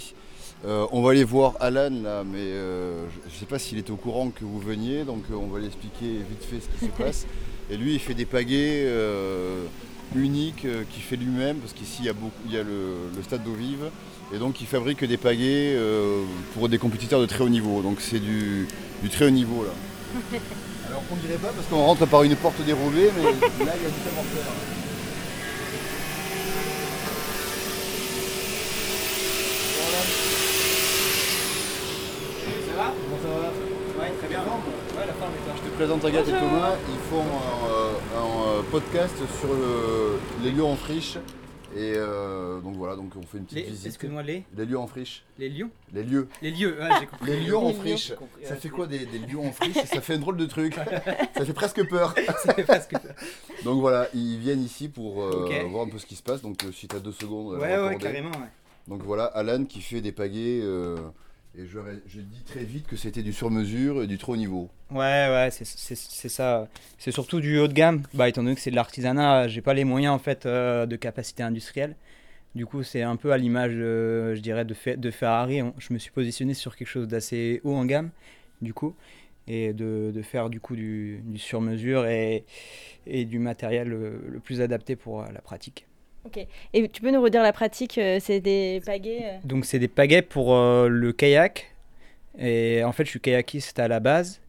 Euh, 0.65 0.87
on 0.91 1.03
va 1.03 1.11
aller 1.11 1.23
voir 1.23 1.53
Alan 1.59 1.91
là, 1.91 2.23
mais 2.23 2.39
euh, 2.39 3.05
je 3.27 3.33
ne 3.33 3.39
sais 3.39 3.45
pas 3.45 3.59
s'il 3.59 3.77
est 3.77 3.89
au 3.91 3.95
courant 3.95 4.29
que 4.29 4.43
vous 4.43 4.59
veniez, 4.59 5.03
donc 5.03 5.23
euh, 5.29 5.35
on 5.35 5.47
va 5.47 5.59
lui 5.59 5.67
expliquer 5.67 6.07
vite 6.27 6.43
fait 6.43 6.59
ce 6.59 6.69
qui 6.79 6.85
se 6.85 6.91
passe. 7.03 7.27
Et 7.69 7.77
lui, 7.77 7.93
il 7.93 7.99
fait 7.99 8.13
des 8.13 8.25
pagaies 8.25 8.87
uniques 10.15 10.65
euh, 10.65 10.83
qu'il 10.91 11.03
fait 11.03 11.15
lui-même, 11.15 11.57
parce 11.57 11.73
qu'ici 11.73 11.97
il 11.99 12.05
y 12.05 12.09
a, 12.09 12.13
beaucoup, 12.13 12.31
il 12.45 12.53
y 12.53 12.57
a 12.57 12.63
le, 12.63 12.95
le 13.15 13.23
stade 13.23 13.43
d'eau 13.43 13.53
vive, 13.53 13.89
et 14.33 14.37
donc 14.37 14.61
il 14.61 14.67
fabrique 14.67 15.03
des 15.03 15.17
pagaies 15.17 15.75
euh, 15.75 16.23
pour 16.53 16.69
des 16.69 16.77
compétiteurs 16.77 17.19
de 17.21 17.25
très 17.25 17.43
haut 17.43 17.49
niveau. 17.49 17.81
Donc 17.81 17.97
c'est 18.01 18.19
du, 18.19 18.67
du 19.01 19.09
très 19.09 19.25
haut 19.25 19.31
niveau 19.31 19.63
là. 19.63 19.71
Alors 20.87 21.01
on 21.11 21.15
dirait 21.15 21.39
pas 21.39 21.49
parce 21.49 21.67
qu'on 21.67 21.83
rentre 21.83 22.05
par 22.05 22.23
une 22.23 22.35
porte 22.35 22.61
dérobée, 22.65 23.09
mais 23.17 23.23
là 23.23 23.31
il 23.59 23.65
y 23.65 23.85
a 23.85 23.89
du 23.89 23.99
savoir-faire. 24.05 24.51
Comment 32.75 33.21
ça 33.21 33.29
va? 33.29 33.49
Ouais, 34.01 34.11
très 34.19 34.27
bien. 34.27 34.39
Ouais, 34.41 35.05
la 35.07 35.13
forme 35.13 35.31
est 35.33 35.44
Je 35.77 35.83
te 35.83 35.89
présente 35.91 36.05
Agathe 36.05 36.27
et 36.29 36.31
Thomas. 36.31 36.75
Ils 36.89 37.09
font 37.09 37.21
un, 37.21 38.59
un, 38.59 38.63
podcast 38.71 39.13
sur 39.39 39.53
le- 39.53 40.17
les 40.43 40.51
lieux 40.51 40.63
en 40.63 40.75
friche. 40.77 41.17
Et 41.75 41.95
euh, 41.97 42.61
donc 42.61 42.75
voilà, 42.77 42.95
donc 42.95 43.11
on 43.17 43.21
fait 43.23 43.39
une 43.39 43.43
petite 43.43 43.57
Les, 43.57 43.63
visite. 43.71 43.87
excuse-moi, 43.87 44.23
les, 44.23 44.45
Les 44.55 44.65
lieux 44.65 44.77
en 44.79 44.87
friche. 44.87 45.25
les 45.37 45.49
lions 45.49 45.69
Les 45.93 46.03
lieux. 46.03 46.29
Les 46.41 46.51
lieux, 46.51 46.77
ouais, 46.79 46.87
j'ai 47.01 47.05
compris. 47.07 47.29
Les 47.31 47.39
lieux 47.41 47.57
en 47.57 47.63
lions, 47.67 47.73
friche. 47.73 48.07
j'ai 48.07 48.15
compris, 48.15 48.45
Ça 48.45 48.55
fait 48.55 48.69
quoi 48.69 48.87
des, 48.87 48.99
des 49.05 49.19
lieux 49.19 49.37
en 49.39 49.51
friche? 49.51 49.75
Ça 49.75 49.99
fait 49.99 50.13
un 50.13 50.19
drôle 50.19 50.37
de 50.37 50.45
truc. 50.45 50.75
Ça 51.37 51.43
fait 51.45 51.53
presque 51.53 51.85
peur. 51.89 52.15
C'est 52.45 52.65
parce 52.65 52.87
que... 52.87 52.95
Donc 53.65 53.81
voilà, 53.81 54.07
ils 54.13 54.37
viennent 54.39 54.63
ici 54.63 54.87
pour 54.87 55.21
euh, 55.23 55.49
voir 55.69 55.85
un 55.85 55.89
peu 55.89 55.97
ce 55.97 56.05
qui 56.05 56.15
se 56.15 56.23
passe. 56.23 56.41
Donc 56.41 56.63
euh, 56.63 56.71
si 56.71 56.87
tu 56.87 56.95
as 56.95 56.99
deux 56.99 57.11
secondes, 57.11 57.55
Ouais, 57.59 57.77
ouais, 57.77 57.97
carrément, 57.97 58.29
ouais. 58.31 58.49
Donc 58.87 59.01
voilà, 59.03 59.25
Alan 59.25 59.65
qui 59.65 59.81
fait 59.81 59.99
des 59.99 60.13
pagaies. 60.13 60.61
Et 61.57 61.65
je 61.65 62.19
dis 62.21 62.43
très 62.43 62.63
vite 62.63 62.87
que 62.87 62.95
c'était 62.95 63.23
du 63.23 63.33
sur-mesure 63.33 64.03
et 64.03 64.07
du 64.07 64.17
trop 64.17 64.35
niveau. 64.35 64.69
Ouais, 64.91 64.97
ouais, 65.29 65.49
c'est- 65.51 65.65
ça. 66.29 66.67
C'est 66.97 67.11
surtout 67.11 67.39
du 67.39 67.57
haut 67.57 67.67
de 67.67 67.73
gamme. 67.73 68.03
Bah, 68.13 68.29
étant 68.29 68.43
donné 68.43 68.55
que 68.55 68.61
c'est 68.61 68.71
de 68.71 68.75
l'artisanat, 68.75 69.47
j'ai 69.47 69.61
pas 69.61 69.73
les 69.73 69.83
moyens 69.83 70.13
en 70.13 70.19
fait 70.19 70.45
euh, 70.45 70.85
de 70.85 70.95
capacité 70.95 71.43
industrielle. 71.43 71.95
Du 72.55 72.65
coup, 72.65 72.83
c'est 72.83 73.01
un 73.01 73.15
peu 73.17 73.31
à 73.31 73.37
l'image, 73.37 73.73
euh, 73.75 74.35
je 74.35 74.41
dirais, 74.41 74.63
de, 74.65 74.73
Fe- 74.73 74.97
de 74.97 75.11
Ferrari. 75.11 75.61
Je 75.77 75.93
me 75.93 75.99
suis 75.99 76.11
positionné 76.11 76.53
sur 76.53 76.75
quelque 76.75 76.87
chose 76.87 77.07
d'assez 77.07 77.61
haut 77.63 77.75
en 77.75 77.85
gamme, 77.85 78.11
du 78.61 78.73
coup, 78.73 78.95
et 79.47 79.73
de, 79.73 80.21
faire 80.23 80.49
du 80.49 80.59
coup 80.59 80.75
du, 80.75 81.21
sur-mesure 81.37 82.05
et, 82.07 82.45
du 83.07 83.39
matériel 83.39 83.91
euh, 83.93 84.19
le 84.29 84.39
plus 84.39 84.61
adapté 84.61 84.95
pour 84.95 85.23
la 85.23 85.41
pratique. 85.41 85.85
Et 86.73 86.89
tu 86.89 87.01
peux 87.01 87.11
nous 87.11 87.21
redire 87.21 87.43
la 87.43 87.53
pratique 87.53 87.97
euh, 87.97 88.19
C'est 88.19 88.39
des 88.39 88.81
pagaies 88.85 89.23
euh, 89.23 89.37
Donc 89.43 89.65
c'est 89.65 89.79
des 89.79 89.87
pagaies 89.87 90.21
pour 90.21 90.55
euh, 90.55 90.87
le 90.87 91.13
kayak. 91.13 91.71
Et 92.37 92.83
en 92.83 92.91
fait, 92.91 93.05
je 93.05 93.11
suis 93.11 93.21
kayakiste 93.21 93.79
à 93.79 93.87
la 93.87 93.99
base. 93.99 94.41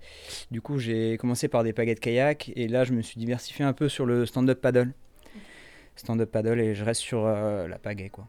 Du 0.51 0.61
coup, 0.61 0.79
j'ai 0.79 1.17
commencé 1.19 1.47
par 1.47 1.62
des 1.62 1.73
pagaies 1.73 1.95
de 1.95 2.01
kayak. 2.01 2.51
Et 2.57 2.67
là, 2.67 2.85
je 2.85 2.93
me 2.93 3.03
suis 3.03 3.19
diversifié 3.19 3.65
un 3.65 3.73
peu 3.73 3.89
sur 3.89 4.07
le 4.07 4.27
stand-up 4.27 4.61
paddle. 4.61 4.93
Stand-up 5.95 6.31
paddle 6.31 6.61
et 6.61 6.75
je 6.75 6.85
reste 6.85 7.01
sur 7.01 7.27
la 7.27 7.79
pagaie, 7.79 8.09
quoi. 8.09 8.27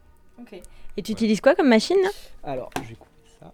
Et 0.96 1.02
tu 1.02 1.12
utilises 1.12 1.40
quoi 1.40 1.54
comme 1.54 1.68
machine 1.68 1.96
là? 2.02 2.10
Alors, 2.42 2.70
je 2.82 2.88
vais 2.88 2.94
couper 2.94 3.10
ça. 3.40 3.52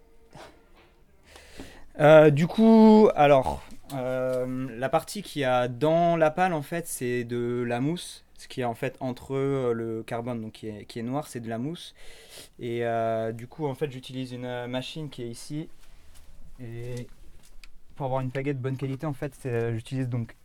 Euh, 1.99 2.29
du 2.29 2.47
coup, 2.47 3.09
alors, 3.15 3.63
euh, 3.93 4.67
la 4.77 4.89
partie 4.89 5.21
qu'il 5.21 5.43
y 5.43 5.45
a 5.45 5.67
dans 5.67 6.17
la 6.17 6.31
pâle, 6.31 6.53
en 6.53 6.61
fait, 6.61 6.87
c'est 6.87 7.23
de 7.23 7.63
la 7.67 7.79
mousse. 7.79 8.24
Ce 8.45 8.47
qui 8.47 8.61
est 8.61 8.65
en 8.65 8.75
fait 8.75 8.95
entre 8.99 9.35
euh, 9.35 9.73
le 9.73 10.03
carbone, 10.03 10.39
donc 10.39 10.51
qui 10.51 10.67
est, 10.67 10.85
qui 10.85 10.99
est 10.99 11.01
noir, 11.01 11.25
c'est 11.25 11.39
de 11.39 11.49
la 11.49 11.57
mousse. 11.57 11.95
Et 12.59 12.85
euh, 12.85 13.31
du 13.31 13.47
coup, 13.47 13.65
en 13.65 13.73
fait, 13.73 13.91
j'utilise 13.91 14.33
une 14.33 14.45
euh, 14.45 14.67
machine 14.67 15.09
qui 15.09 15.23
est 15.23 15.27
ici. 15.27 15.67
Et 16.61 17.07
pour 17.95 18.05
avoir 18.05 18.21
une 18.21 18.29
baguette 18.29 18.57
de 18.57 18.61
bonne 18.61 18.77
qualité, 18.77 19.07
en 19.07 19.13
fait, 19.13 19.33
j'utilise 19.73 20.07
donc. 20.09 20.35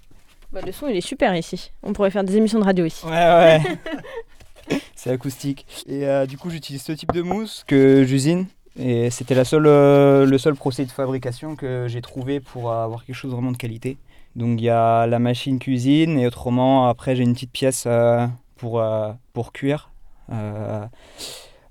Bah, 0.50 0.62
le 0.64 0.72
son, 0.72 0.88
il 0.88 0.96
est 0.96 1.02
super 1.02 1.36
ici. 1.36 1.72
On 1.82 1.92
pourrait 1.92 2.10
faire 2.10 2.24
des 2.24 2.38
émissions 2.38 2.58
de 2.58 2.64
radio 2.64 2.86
ici. 2.86 3.04
Ouais, 3.04 3.12
ouais. 3.12 3.60
c'est 4.94 5.10
acoustique. 5.10 5.66
Et 5.86 6.06
euh, 6.06 6.24
du 6.24 6.38
coup, 6.38 6.48
j'utilise 6.48 6.82
ce 6.82 6.92
type 6.92 7.12
de 7.12 7.20
mousse 7.20 7.64
que 7.66 8.02
j'usine. 8.04 8.46
Et 8.78 9.10
c'était 9.10 9.34
la 9.34 9.44
seule, 9.44 9.66
euh, 9.66 10.24
le 10.24 10.38
seul 10.38 10.54
procédé 10.54 10.86
de 10.86 10.92
fabrication 10.92 11.54
que 11.54 11.86
j'ai 11.86 12.00
trouvé 12.00 12.40
pour 12.40 12.72
avoir 12.72 13.04
quelque 13.04 13.16
chose 13.16 13.32
vraiment 13.32 13.52
de 13.52 13.58
qualité. 13.58 13.98
Donc 14.36 14.60
il 14.60 14.64
y 14.64 14.70
a 14.70 15.06
la 15.06 15.18
machine 15.18 15.58
cuisine 15.58 16.18
et 16.18 16.26
autrement, 16.26 16.88
après 16.88 17.16
j'ai 17.16 17.24
une 17.24 17.32
petite 17.34 17.52
pièce 17.52 17.84
euh, 17.86 18.26
pour, 18.56 18.80
euh, 18.80 19.12
pour 19.32 19.52
cuire. 19.52 19.90
euh, 20.32 20.86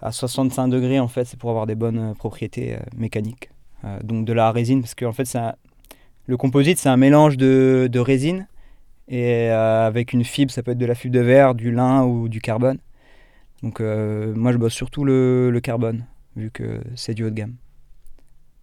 à 0.01 0.11
65 0.13 0.69
degrés 0.69 0.99
en 0.99 1.07
fait, 1.09 1.25
c'est 1.25 1.37
pour 1.39 1.49
avoir 1.49 1.67
des 1.67 1.75
bonnes 1.75 2.15
propriétés 2.15 2.77
mécaniques. 2.95 3.49
Donc 4.03 4.25
de 4.25 4.33
la 4.33 4.51
résine, 4.51 4.81
parce 4.81 4.95
que 4.95 5.05
en 5.05 5.13
fait, 5.13 5.33
un- 5.35 5.55
le 6.27 6.37
composite 6.37 6.77
c'est 6.79 6.89
un 6.89 6.97
mélange 6.97 7.37
de, 7.37 7.89
de 7.91 7.99
résine 7.99 8.47
et 9.09 9.49
avec 9.49 10.13
une 10.13 10.23
fibre, 10.25 10.51
ça 10.51 10.63
peut 10.63 10.71
être 10.71 10.77
de 10.77 10.85
la 10.85 10.95
fibre 10.95 11.15
de 11.15 11.21
verre, 11.21 11.55
du 11.55 11.71
lin 11.71 12.03
ou 12.03 12.29
du 12.29 12.41
carbone. 12.41 12.79
Donc 13.63 13.79
moi 13.81 14.51
je 14.53 14.57
bosse 14.57 14.73
surtout 14.73 15.05
le, 15.05 15.51
le 15.51 15.59
carbone, 15.61 16.05
vu 16.35 16.51
que 16.51 16.81
c'est 16.95 17.13
du 17.13 17.23
haut 17.25 17.29
de 17.29 17.35
gamme. 17.35 17.55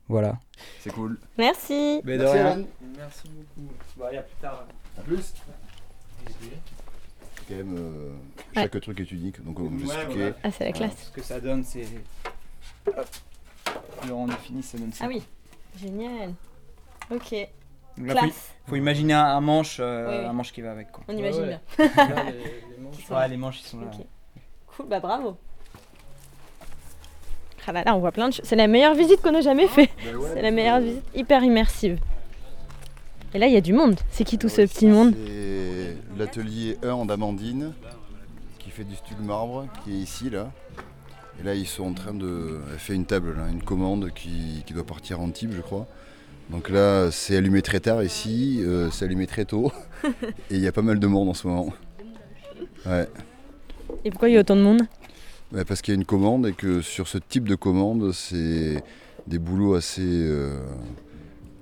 Voilà. 0.08 0.38
C'est 0.80 0.92
cool. 0.92 1.18
Merci. 1.36 2.00
Mais 2.04 2.16
Merci, 2.16 2.38
Alan. 2.38 2.64
Merci 2.96 3.22
beaucoup. 3.28 3.72
Bah, 3.96 4.06
à 4.16 4.22
plus 4.22 4.36
tard. 4.40 4.64
À 4.98 5.00
plus. 5.02 5.34
Quand 7.48 7.54
même, 7.54 7.76
euh, 7.78 8.12
chaque 8.54 8.80
truc 8.80 8.98
est 9.00 9.12
unique, 9.12 9.44
donc 9.44 9.60
on 9.60 9.64
vous 9.64 9.86
Ouais, 9.88 9.94
expliquer. 9.94 10.14
voilà. 10.20 10.36
Ah, 10.42 10.50
c'est 10.50 10.64
la 10.64 10.72
classe. 10.72 10.96
Ce 11.06 11.10
que 11.12 11.22
ça 11.22 11.40
donne, 11.40 11.62
c'est. 11.62 11.86
Hop. 12.88 13.06
Le 14.06 14.12
rendu 14.12 14.32
fini, 14.42 14.62
ça 14.62 14.78
donne 14.78 14.92
ça. 14.92 15.04
Ah 15.04 15.08
oui. 15.08 15.22
Génial. 15.76 16.34
Ok. 17.10 17.34
Donc 17.98 18.06
là, 18.08 18.14
faut, 18.14 18.20
Classe. 18.26 18.54
faut 18.66 18.76
imaginer 18.76 19.12
un, 19.14 19.24
un 19.24 19.40
manche, 19.40 19.78
euh, 19.80 20.20
Oui, 20.20 20.26
un 20.26 20.32
manche 20.32 20.52
qui 20.52 20.60
va 20.60 20.72
avec 20.72 20.90
quoi. 20.92 21.04
On 21.08 21.16
imagine 21.16 21.42
ouais. 21.42 21.60
bien. 21.78 21.86
Là, 21.96 22.24
les, 22.24 22.32
les 22.32 22.78
manches. 22.82 23.10
Ouais, 23.10 23.28
les 23.28 23.36
manches 23.36 23.60
ils 23.60 23.66
sont 23.66 23.80
là. 23.80 23.90
Cool, 24.66 24.86
bah 24.88 25.00
bravo. 25.00 25.38
Ah 27.66 27.72
là 27.72 27.82
là, 27.84 27.96
on 27.96 27.98
voit 27.98 28.12
plein 28.12 28.28
de 28.28 28.34
choses. 28.34 28.44
C'est 28.44 28.56
la 28.56 28.68
meilleure 28.68 28.94
visite 28.94 29.20
qu'on 29.20 29.34
a 29.34 29.40
jamais 29.40 29.66
fait. 29.66 29.90
Ben 30.04 30.16
ouais, 30.16 30.30
C'est 30.34 30.42
la 30.42 30.50
meilleure 30.50 30.80
visite, 30.80 31.02
hyper 31.14 31.42
immersive. 31.42 31.98
Et 33.34 33.38
là, 33.38 33.46
il 33.48 33.52
y 33.52 33.56
a 33.56 33.60
du 33.60 33.72
monde. 33.72 33.96
C'est 34.10 34.24
qui 34.24 34.38
tout 34.38 34.48
ce 34.48 34.62
petit 34.62 34.86
monde 34.86 35.14
C'est 35.26 35.96
l'atelier 36.16 36.78
1 36.82 37.04
d'Amandine 37.06 37.72
qui 38.58 38.70
fait 38.70 38.84
du 38.84 38.94
stuc 38.94 39.18
marbre 39.20 39.66
qui 39.84 39.92
est 39.92 39.98
ici 39.98 40.30
là. 40.30 40.50
Et 41.40 41.44
là 41.44 41.54
ils 41.54 41.66
sont 41.66 41.84
en 41.84 41.92
train 41.92 42.14
de. 42.14 42.60
Elle 42.72 42.78
fait 42.78 42.94
une 42.94 43.04
table, 43.04 43.34
là, 43.36 43.48
une 43.48 43.62
commande 43.62 44.10
qui, 44.14 44.62
qui 44.66 44.72
doit 44.72 44.86
partir 44.86 45.20
en 45.20 45.30
type 45.30 45.52
je 45.52 45.60
crois. 45.60 45.86
Donc 46.50 46.70
là 46.70 47.10
c'est 47.10 47.36
allumé 47.36 47.62
très 47.62 47.80
tard 47.80 48.02
ici, 48.02 48.60
euh, 48.62 48.90
c'est 48.90 49.04
allumé 49.04 49.26
très 49.26 49.44
tôt. 49.44 49.70
Et 50.50 50.54
il 50.54 50.60
y 50.60 50.66
a 50.66 50.72
pas 50.72 50.82
mal 50.82 50.98
de 50.98 51.06
monde 51.06 51.28
en 51.28 51.34
ce 51.34 51.46
moment. 51.46 51.72
Ouais. 52.86 53.08
Et 54.04 54.10
pourquoi 54.10 54.28
il 54.28 54.34
y 54.34 54.36
a 54.36 54.40
autant 54.40 54.56
de 54.56 54.62
monde? 54.62 54.82
Ouais, 55.52 55.64
parce 55.64 55.80
qu'il 55.80 55.94
y 55.94 55.96
a 55.96 56.00
une 56.00 56.04
commande 56.04 56.48
et 56.48 56.52
que 56.52 56.80
sur 56.80 57.06
ce 57.06 57.18
type 57.18 57.46
de 57.46 57.54
commande, 57.54 58.10
c'est 58.12 58.82
des 59.28 59.38
boulots 59.38 59.74
assez, 59.76 60.02
euh, 60.02 60.58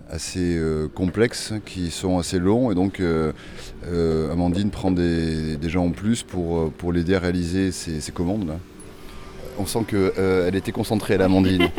assez 0.08 0.56
euh, 0.56 0.88
complexes 0.88 1.52
qui 1.66 1.90
sont 1.90 2.18
assez 2.18 2.38
longs 2.38 2.70
et 2.70 2.74
donc 2.74 3.00
euh, 3.00 3.32
Amandine 4.32 4.70
prend 4.70 4.90
des, 4.90 5.58
des 5.58 5.68
gens 5.68 5.84
en 5.84 5.90
plus 5.90 6.22
pour, 6.22 6.72
pour 6.72 6.92
l'aider 6.94 7.14
à 7.14 7.18
réaliser 7.18 7.72
ces, 7.72 8.00
ces 8.00 8.12
commandes. 8.12 8.54
On 9.58 9.66
sent 9.66 9.84
qu'elle 9.86 10.56
était 10.56 10.72
concentrée, 10.72 11.18
la 11.18 11.26
Amandine. 11.26 11.68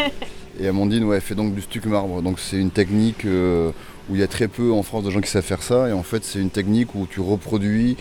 Et 0.58 0.70
Amandine, 0.70 1.04
ouais, 1.04 1.18
elle 1.18 1.22
fait 1.22 1.36
donc 1.36 1.54
du 1.54 1.62
stuc 1.62 1.86
marbre. 1.86 2.22
Donc 2.22 2.39
c'est 2.39 2.56
une 2.56 2.72
technique 2.72 3.26
où 3.26 4.15
il 4.15 4.22
y 4.22 4.24
a 4.24 4.28
très 4.28 4.48
peu 4.48 4.72
en 4.72 4.84
France 4.84 5.04
de 5.04 5.12
gens 5.12 5.20
qui 5.20 5.30
savent 5.30 5.44
faire 5.44 5.62
ça. 5.62 5.89
Et 5.89 5.91
en 5.91 6.04
fait, 6.04 6.24
c'est 6.24 6.39
une 6.39 6.50
technique 6.50 6.96
où 6.96 7.06
tu 7.06 7.20
reproduis 7.20 7.98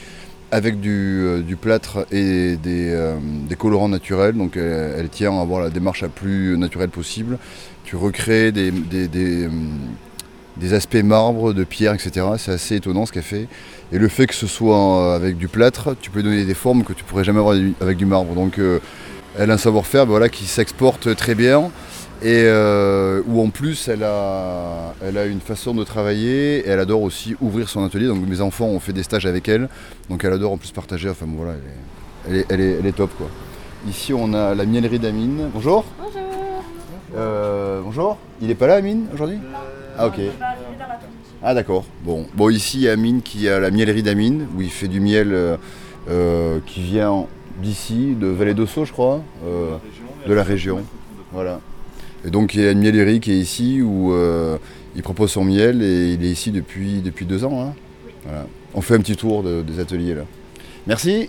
avec 0.55 0.81
du, 0.81 1.21
euh, 1.25 1.41
du 1.43 1.57
plâtre 1.57 2.07
et 2.13 2.57
des, 2.57 2.91
euh, 2.93 3.17
colorants 3.59 3.89
naturels. 3.89 4.35
Donc 4.35 4.57
elle, 4.57 5.09
tient 5.09 5.37
à 5.37 5.41
avoir 5.41 5.61
la 5.61 5.71
démarche 5.71 6.03
la 6.03 6.09
plus 6.09 6.57
naturelle 6.57 6.91
possible. 6.91 7.39
Tu 7.85 7.97
recrées 7.97 8.53
des, 8.53 8.71
des 10.57 10.73
aspects 10.73 11.03
marbre, 11.03 11.53
de 11.53 11.65
pierre, 11.65 11.95
etc. 11.95 12.27
C'est 12.39 12.53
assez 12.53 12.77
étonnant 12.77 13.07
ce 13.07 13.13
qu'elle 13.13 13.23
fait. 13.23 13.49
Et 13.93 13.99
le 13.99 14.09
fait 14.09 14.27
que 14.27 14.35
ce 14.35 14.47
soit 14.47 15.01
euh, 15.01 15.17
avec 15.17 15.37
du 15.37 15.49
plâtre, 15.49 15.97
tu 16.01 16.11
peux 16.11 16.23
donner 16.23 16.45
des 16.45 16.55
formes 16.55 16.85
que 16.85 16.93
tu 16.93 17.05
pourrais 17.05 17.25
jamais 17.25 17.41
avoir 17.41 17.57
avec 17.81 17.97
du 17.97 18.07
marbre. 18.07 18.35
Donc 18.35 18.59
euh, 18.59 18.79
elle 19.39 19.51
a 19.51 19.55
un 19.55 19.59
savoir-faire 19.59 20.07
voilà, 20.07 20.29
qui 20.29 20.45
s'exporte 20.45 21.15
très 21.17 21.35
bien 21.35 21.71
et 22.25 22.45
euh, 22.47 23.21
où 23.29 23.41
en 23.43 23.51
plus 23.51 23.87
elle 23.89 24.03
a, 24.03 24.95
elle 25.05 25.19
a 25.19 25.27
une 25.27 25.41
façon 25.41 25.75
de 25.75 25.85
travailler 25.85 26.61
et 26.61 26.69
elle 26.69 26.81
adore 26.81 27.03
aussi 27.03 27.37
ouvrir 27.41 27.69
son 27.69 27.85
atelier. 27.85 28.07
Donc 28.07 28.27
mes 28.27 28.41
enfants 28.41 28.67
ont 28.67 28.81
fait 28.81 28.95
des 28.95 29.03
stages 29.03 29.27
avec 29.27 29.47
elle, 29.49 29.69
donc 30.09 30.25
elle 30.25 30.33
adore 30.33 30.53
en 30.53 30.57
plus 30.57 30.73
partager. 30.73 31.09
Enfin 31.11 31.27
bon, 31.27 31.37
voilà, 31.37 31.53
elle 32.27 32.37
est, 32.37 32.37
elle 32.37 32.37
est, 32.41 32.47
elle 32.49 32.61
est- 32.61 32.77
elle 32.81 32.87
est 32.87 32.97
top 32.97 33.11
quoi. 33.19 33.29
Ici 33.87 34.15
on 34.15 34.33
a 34.33 34.55
la 34.55 34.65
mielerie 34.65 34.99
d'Amine. 34.99 35.51
Bonjour. 35.53 35.85
Bonjour. 35.99 37.83
bonjour. 37.85 38.19
Il 38.41 38.51
est 38.51 38.55
pas 38.55 38.67
là 38.67 38.77
Amine 38.77 39.07
aujourd'hui? 39.13 39.39
Ah 39.99 40.07
ok. 40.07 40.21
Ah 41.43 41.53
d'accord. 41.55 41.85
Bon. 42.03 42.27
bon 42.35 42.49
ici 42.49 42.79
il 42.79 42.83
y 42.85 42.89
a 42.89 42.93
Amine 42.93 43.21
qui 43.21 43.49
a 43.51 43.61
la 43.61 43.71
mielerie 43.71 44.03
d'Amine 44.03 44.47
où 44.57 44.63
il 44.63 44.71
fait 44.71 44.89
du 44.89 45.01
miel 45.01 45.35
euh, 45.35 45.57
euh, 46.11 46.59
qui 46.67 46.81
vient 46.81 47.27
d'ici, 47.63 48.17
de 48.19 48.27
Vallée 48.29 48.55
d'Osso 48.55 48.87
je 48.87 48.93
crois, 48.93 49.21
euh, 49.47 49.77
de 50.27 50.33
la 50.33 50.43
région. 50.43 50.81
Voilà. 51.33 51.61
Et 52.27 52.31
donc 52.31 52.55
il 52.55 52.63
y 52.63 52.67
a 52.67 52.71
une 52.71 52.79
miellerie 52.81 53.21
qui 53.21 53.33
est 53.33 53.39
ici 53.39 53.83
où 53.83 54.13
euh, 54.15 54.57
il 54.97 55.03
propose 55.03 55.31
son 55.33 55.45
miel 55.45 55.83
et 55.83 56.15
il 56.15 56.25
est 56.25 56.31
ici 56.31 56.51
depuis, 56.51 57.01
depuis 57.03 57.27
deux 57.27 57.45
ans. 57.45 57.61
hein. 57.63 57.75
Voilà. 58.25 58.47
On 58.75 58.81
fait 58.81 58.95
un 58.95 59.01
petit 59.01 59.17
tour 59.17 59.43
de- 59.43 59.63
des 59.63 59.79
ateliers 59.79 60.15
là. 60.15 60.23
Merci. 60.87 61.29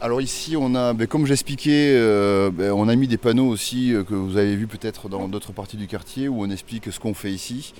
Alors 0.00 0.20
ici 0.20 0.56
on 0.58 0.74
a, 0.74 0.92
ben, 0.94 1.06
comme 1.06 1.26
j'expliquais, 1.26 1.92
euh, 1.94 2.50
ben, 2.50 2.72
on 2.72 2.88
a 2.88 2.96
mis 2.96 3.06
des 3.06 3.16
panneaux 3.18 3.46
aussi 3.46 3.94
euh, 3.94 4.02
que 4.02 4.14
vous 4.14 4.36
avez 4.36 4.56
vu 4.56 4.66
peut-être 4.66 5.08
dans 5.08 5.28
d'autres 5.28 5.52
parties 5.52 5.76
du 5.76 5.86
quartier 5.86 6.26
où 6.26 6.42
on 6.42 6.50
explique 6.50 6.90
ce 6.90 6.98
qu'on 6.98 7.14
fait 7.14 7.30
ici. 7.30 7.72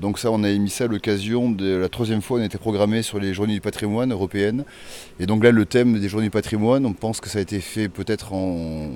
Donc 0.00 0.18
ça 0.18 0.30
on 0.32 0.42
a 0.42 0.48
émis 0.48 0.70
ça 0.70 0.84
à 0.84 0.86
l'occasion 0.86 1.50
de 1.50 1.76
la 1.76 1.88
troisième 1.90 2.22
fois 2.22 2.40
on 2.40 2.42
été 2.42 2.56
programmé 2.56 3.02
sur 3.02 3.20
les 3.20 3.34
journées 3.34 3.52
du 3.52 3.60
patrimoine 3.60 4.10
européennes. 4.10 4.64
Et 5.20 5.26
donc 5.26 5.44
là 5.44 5.50
le 5.52 5.66
thème 5.66 6.00
des 6.00 6.08
journées 6.08 6.26
du 6.28 6.30
patrimoine, 6.30 6.86
on 6.86 6.94
pense 6.94 7.20
que 7.20 7.28
ça 7.28 7.38
a 7.40 7.42
été 7.42 7.60
fait 7.60 7.90
peut-être 7.90 8.32
en 8.32 8.88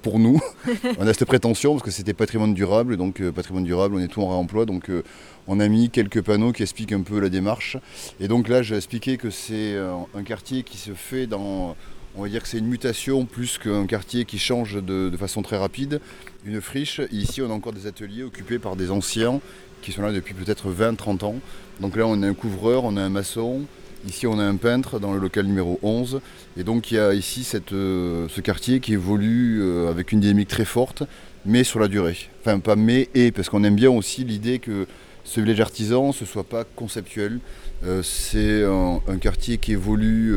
pour 0.00 0.18
nous. 0.18 0.40
on 0.98 1.06
a 1.06 1.12
cette 1.12 1.26
prétention 1.26 1.72
parce 1.72 1.82
que 1.82 1.90
c'était 1.90 2.14
patrimoine 2.14 2.54
durable, 2.54 2.96
donc 2.96 3.20
euh, 3.20 3.32
patrimoine 3.32 3.64
durable, 3.64 3.96
on 3.96 4.00
est 4.00 4.08
tout 4.08 4.22
en 4.22 4.28
réemploi, 4.28 4.66
donc 4.66 4.90
euh, 4.90 5.02
on 5.46 5.60
a 5.60 5.68
mis 5.68 5.90
quelques 5.90 6.22
panneaux 6.22 6.52
qui 6.52 6.62
expliquent 6.62 6.92
un 6.92 7.02
peu 7.02 7.20
la 7.20 7.28
démarche. 7.28 7.76
Et 8.20 8.28
donc 8.28 8.48
là, 8.48 8.62
j'ai 8.62 8.76
expliqué 8.76 9.16
que 9.16 9.30
c'est 9.30 9.74
euh, 9.74 9.94
un 10.14 10.22
quartier 10.22 10.62
qui 10.62 10.78
se 10.78 10.92
fait 10.92 11.26
dans, 11.26 11.76
on 12.16 12.22
va 12.22 12.28
dire 12.28 12.42
que 12.42 12.48
c'est 12.48 12.58
une 12.58 12.66
mutation 12.66 13.24
plus 13.24 13.58
qu'un 13.58 13.86
quartier 13.86 14.24
qui 14.24 14.38
change 14.38 14.82
de, 14.82 15.16
façon 15.16 15.42
très 15.42 15.56
rapide, 15.56 16.00
une 16.44 16.60
friche. 16.60 17.00
Ici, 17.12 17.42
on 17.42 17.50
a 17.50 17.54
encore 17.54 17.72
des 17.72 17.86
ateliers 17.86 18.24
occupés 18.24 18.58
par 18.58 18.76
des 18.76 18.90
anciens 18.90 19.40
qui 19.82 19.92
sont 19.92 20.02
là 20.02 20.12
depuis 20.12 20.34
peut-être 20.34 20.70
20-30 20.70 21.24
ans. 21.24 21.36
Donc 21.80 21.96
là, 21.96 22.06
on 22.06 22.22
a 22.22 22.26
un 22.28 22.34
couvreur, 22.34 22.84
on 22.84 22.96
a 22.96 23.02
un 23.02 23.08
maçon. 23.08 23.62
Ici, 24.08 24.26
on 24.26 24.38
a 24.38 24.44
un 24.44 24.56
peintre 24.56 24.98
dans 24.98 25.12
le 25.12 25.18
local 25.18 25.46
numéro 25.46 25.78
11. 25.82 26.20
Et 26.56 26.64
donc, 26.64 26.90
il 26.90 26.94
y 26.94 26.98
a 26.98 27.12
ici 27.12 27.46
euh, 27.72 28.26
ce 28.30 28.40
quartier 28.40 28.80
qui 28.80 28.94
évolue 28.94 29.60
euh, 29.62 29.90
avec 29.90 30.12
une 30.12 30.20
dynamique 30.20 30.48
très 30.48 30.64
forte, 30.64 31.02
mais 31.44 31.64
sur 31.64 31.80
la 31.80 31.88
durée. 31.88 32.16
Enfin, 32.40 32.60
pas 32.60 32.76
mais 32.76 33.10
et, 33.14 33.30
parce 33.30 33.50
qu'on 33.50 33.62
aime 33.62 33.74
bien 33.74 33.90
aussi 33.90 34.24
l'idée 34.24 34.58
que 34.58 34.86
ce 35.24 35.42
village 35.42 35.60
artisan, 35.60 36.12
ce 36.12 36.24
soit 36.24 36.44
pas 36.44 36.64
conceptuel. 36.64 37.40
Euh, 37.84 38.02
c'est 38.02 38.64
un, 38.64 39.18
quartier 39.18 39.58
qui 39.58 39.72
évolue, 39.72 40.34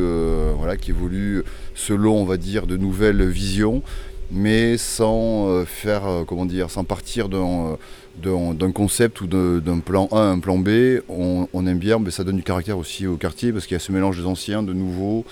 voilà, 0.58 0.76
qui 0.76 0.92
évolue 0.92 1.44
selon, 1.74 2.18
on 2.18 2.26
va 2.26 2.36
dire, 2.36 2.68
de 2.68 2.76
nouvelles 2.76 3.26
visions, 3.26 3.82
mais 4.30 4.78
sans 4.78 5.64
faire, 5.66 6.26
comment 6.28 6.46
dire, 6.46 6.70
sans 6.70 6.84
partir 6.84 7.30
d'un 7.30 7.78
d'un- 8.22 8.72
concept 8.72 9.22
ou 9.22 9.28
d'un 9.28 9.80
plan 9.80 10.08
A 10.12 10.18
à 10.20 10.26
un 10.26 10.40
plan 10.40 10.58
B. 10.58 10.70
On, 11.10 11.48
on 11.54 11.68
aime 11.68 11.80
bien, 11.80 12.00
mais 12.00 12.12
ça 12.12 12.24
donne 12.24 12.38
du 12.38 12.44
caractère 12.44 12.78
aussi 12.78 13.08
au 13.08 13.16
quartier 13.18 13.52
parce 13.52 13.66
qu'il 13.66 13.76
y 13.76 13.78
a 13.78 13.80
ce 13.80 13.92
mélange 13.92 14.18
des 14.18 14.26
anciens, 14.26 14.64
de 14.64 14.74
nouveaux, 14.74 15.26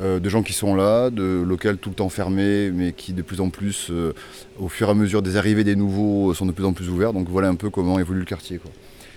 euh, 0.00 0.20
de 0.20 0.28
gens 0.28 0.42
qui 0.42 0.52
sont 0.52 0.74
là, 0.74 1.10
de 1.10 1.42
locales 1.46 1.76
tout 1.78 1.88
le 1.90 1.94
temps 1.96 2.08
fermés, 2.08 2.70
mais 2.70 2.92
qui 2.92 3.12
de 3.12 3.22
plus 3.22 3.40
en 3.40 3.50
plus, 3.50 3.88
euh, 3.90 4.12
au 4.58 4.68
fur 4.68 4.88
et 4.88 4.90
à 4.90 4.94
mesure 4.94 5.22
des 5.22 5.36
arrivées 5.36 5.64
des 5.64 5.76
nouveaux, 5.76 6.32
sont 6.34 6.46
de 6.46 6.52
plus 6.52 6.64
en 6.64 6.72
plus 6.72 6.88
ouverts. 6.88 7.12
Donc 7.12 7.28
voilà 7.28 7.48
un 7.48 7.54
peu 7.56 7.70
comment 7.70 7.98
évolue 7.98 8.20
le 8.20 8.24
quartier. 8.24 8.58
quoi. 8.58 8.70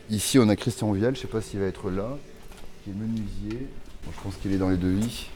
Ici, 0.10 0.40
on 0.40 0.50
a 0.50 0.56
Christian 0.56 0.92
Vial, 0.92 1.14
je 1.16 1.20
ne 1.20 1.22
sais 1.22 1.28
pas 1.32 1.42
s'il 1.42 1.60
va 1.60 1.68
être 1.68 1.90
là, 1.90 2.18
qui 2.84 2.90
est 2.90 2.94
menuisier. 2.94 3.68
Bon, 4.04 4.12
je 4.18 4.24
pense 4.24 4.36
qu'il 4.42 4.52
est 4.52 4.58
dans 4.58 4.70
les 4.70 4.78
devis. 4.78 5.28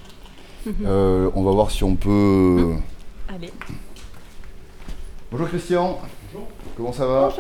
Euh, 0.84 1.30
on 1.36 1.44
va 1.44 1.52
voir 1.52 1.70
si 1.70 1.84
on 1.84 1.96
peut. 1.96 2.74
Allez. 3.30 3.52
Bonjour 5.32 5.48
Christian. 5.50 6.00
Comment 6.78 6.94
ça 6.94 7.06
va 7.06 7.34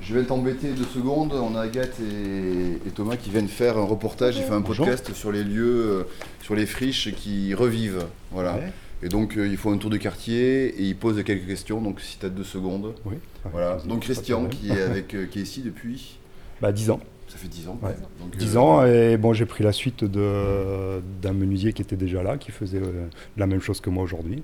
Je 0.00 0.14
vais 0.14 0.24
t'embêter 0.24 0.72
deux 0.72 0.84
secondes. 0.84 1.32
On 1.32 1.54
a 1.56 1.62
Agathe 1.62 1.98
et, 2.00 2.86
et 2.86 2.90
Thomas 2.90 3.16
qui 3.16 3.30
viennent 3.30 3.48
faire 3.48 3.76
un 3.78 3.84
reportage. 3.84 4.36
Ils 4.36 4.42
font 4.44 4.54
un 4.54 4.62
podcast 4.62 5.12
sur 5.14 5.32
les 5.32 5.44
lieux, 5.44 5.86
euh, 5.86 6.04
sur 6.42 6.54
les 6.54 6.66
friches 6.66 7.12
qui 7.14 7.54
revivent. 7.54 8.06
Voilà. 8.32 8.54
Ouais. 8.54 8.72
Et 9.02 9.08
donc 9.08 9.36
euh, 9.36 9.46
ils 9.46 9.56
font 9.56 9.72
un 9.72 9.78
tour 9.78 9.90
de 9.90 9.96
quartier 9.96 10.66
et 10.66 10.82
ils 10.82 10.96
posent 10.96 11.22
quelques 11.24 11.46
questions. 11.46 11.80
Donc 11.80 12.00
si 12.00 12.18
tu 12.18 12.26
as 12.26 12.30
deux 12.30 12.44
secondes. 12.44 12.94
Oui. 13.04 13.16
Voilà. 13.50 13.76
Vas-y, 13.76 13.88
Donc 13.88 14.00
Christian 14.00 14.46
qui 14.46 14.70
est, 14.70 14.80
avec, 14.82 15.14
euh, 15.14 15.26
qui 15.26 15.40
est 15.40 15.42
ici 15.42 15.62
depuis. 15.62 16.18
Bah 16.60 16.72
10 16.72 16.90
ans. 16.90 17.00
Ça 17.28 17.36
fait 17.38 17.48
10 17.48 17.68
ans. 17.68 17.78
Ouais. 17.82 17.94
Donc, 18.20 18.36
10 18.36 18.56
euh, 18.56 18.60
ans 18.60 18.86
et 18.86 19.16
bon 19.16 19.32
j'ai 19.32 19.46
pris 19.46 19.64
la 19.64 19.72
suite 19.72 20.04
de- 20.04 21.02
d'un 21.20 21.32
menuisier 21.32 21.72
qui 21.72 21.82
était 21.82 21.96
déjà 21.96 22.22
là, 22.22 22.36
qui 22.38 22.52
faisait 22.52 22.78
euh, 22.78 23.08
la 23.36 23.46
même 23.46 23.60
chose 23.60 23.80
que 23.80 23.90
moi 23.90 24.04
aujourd'hui, 24.04 24.42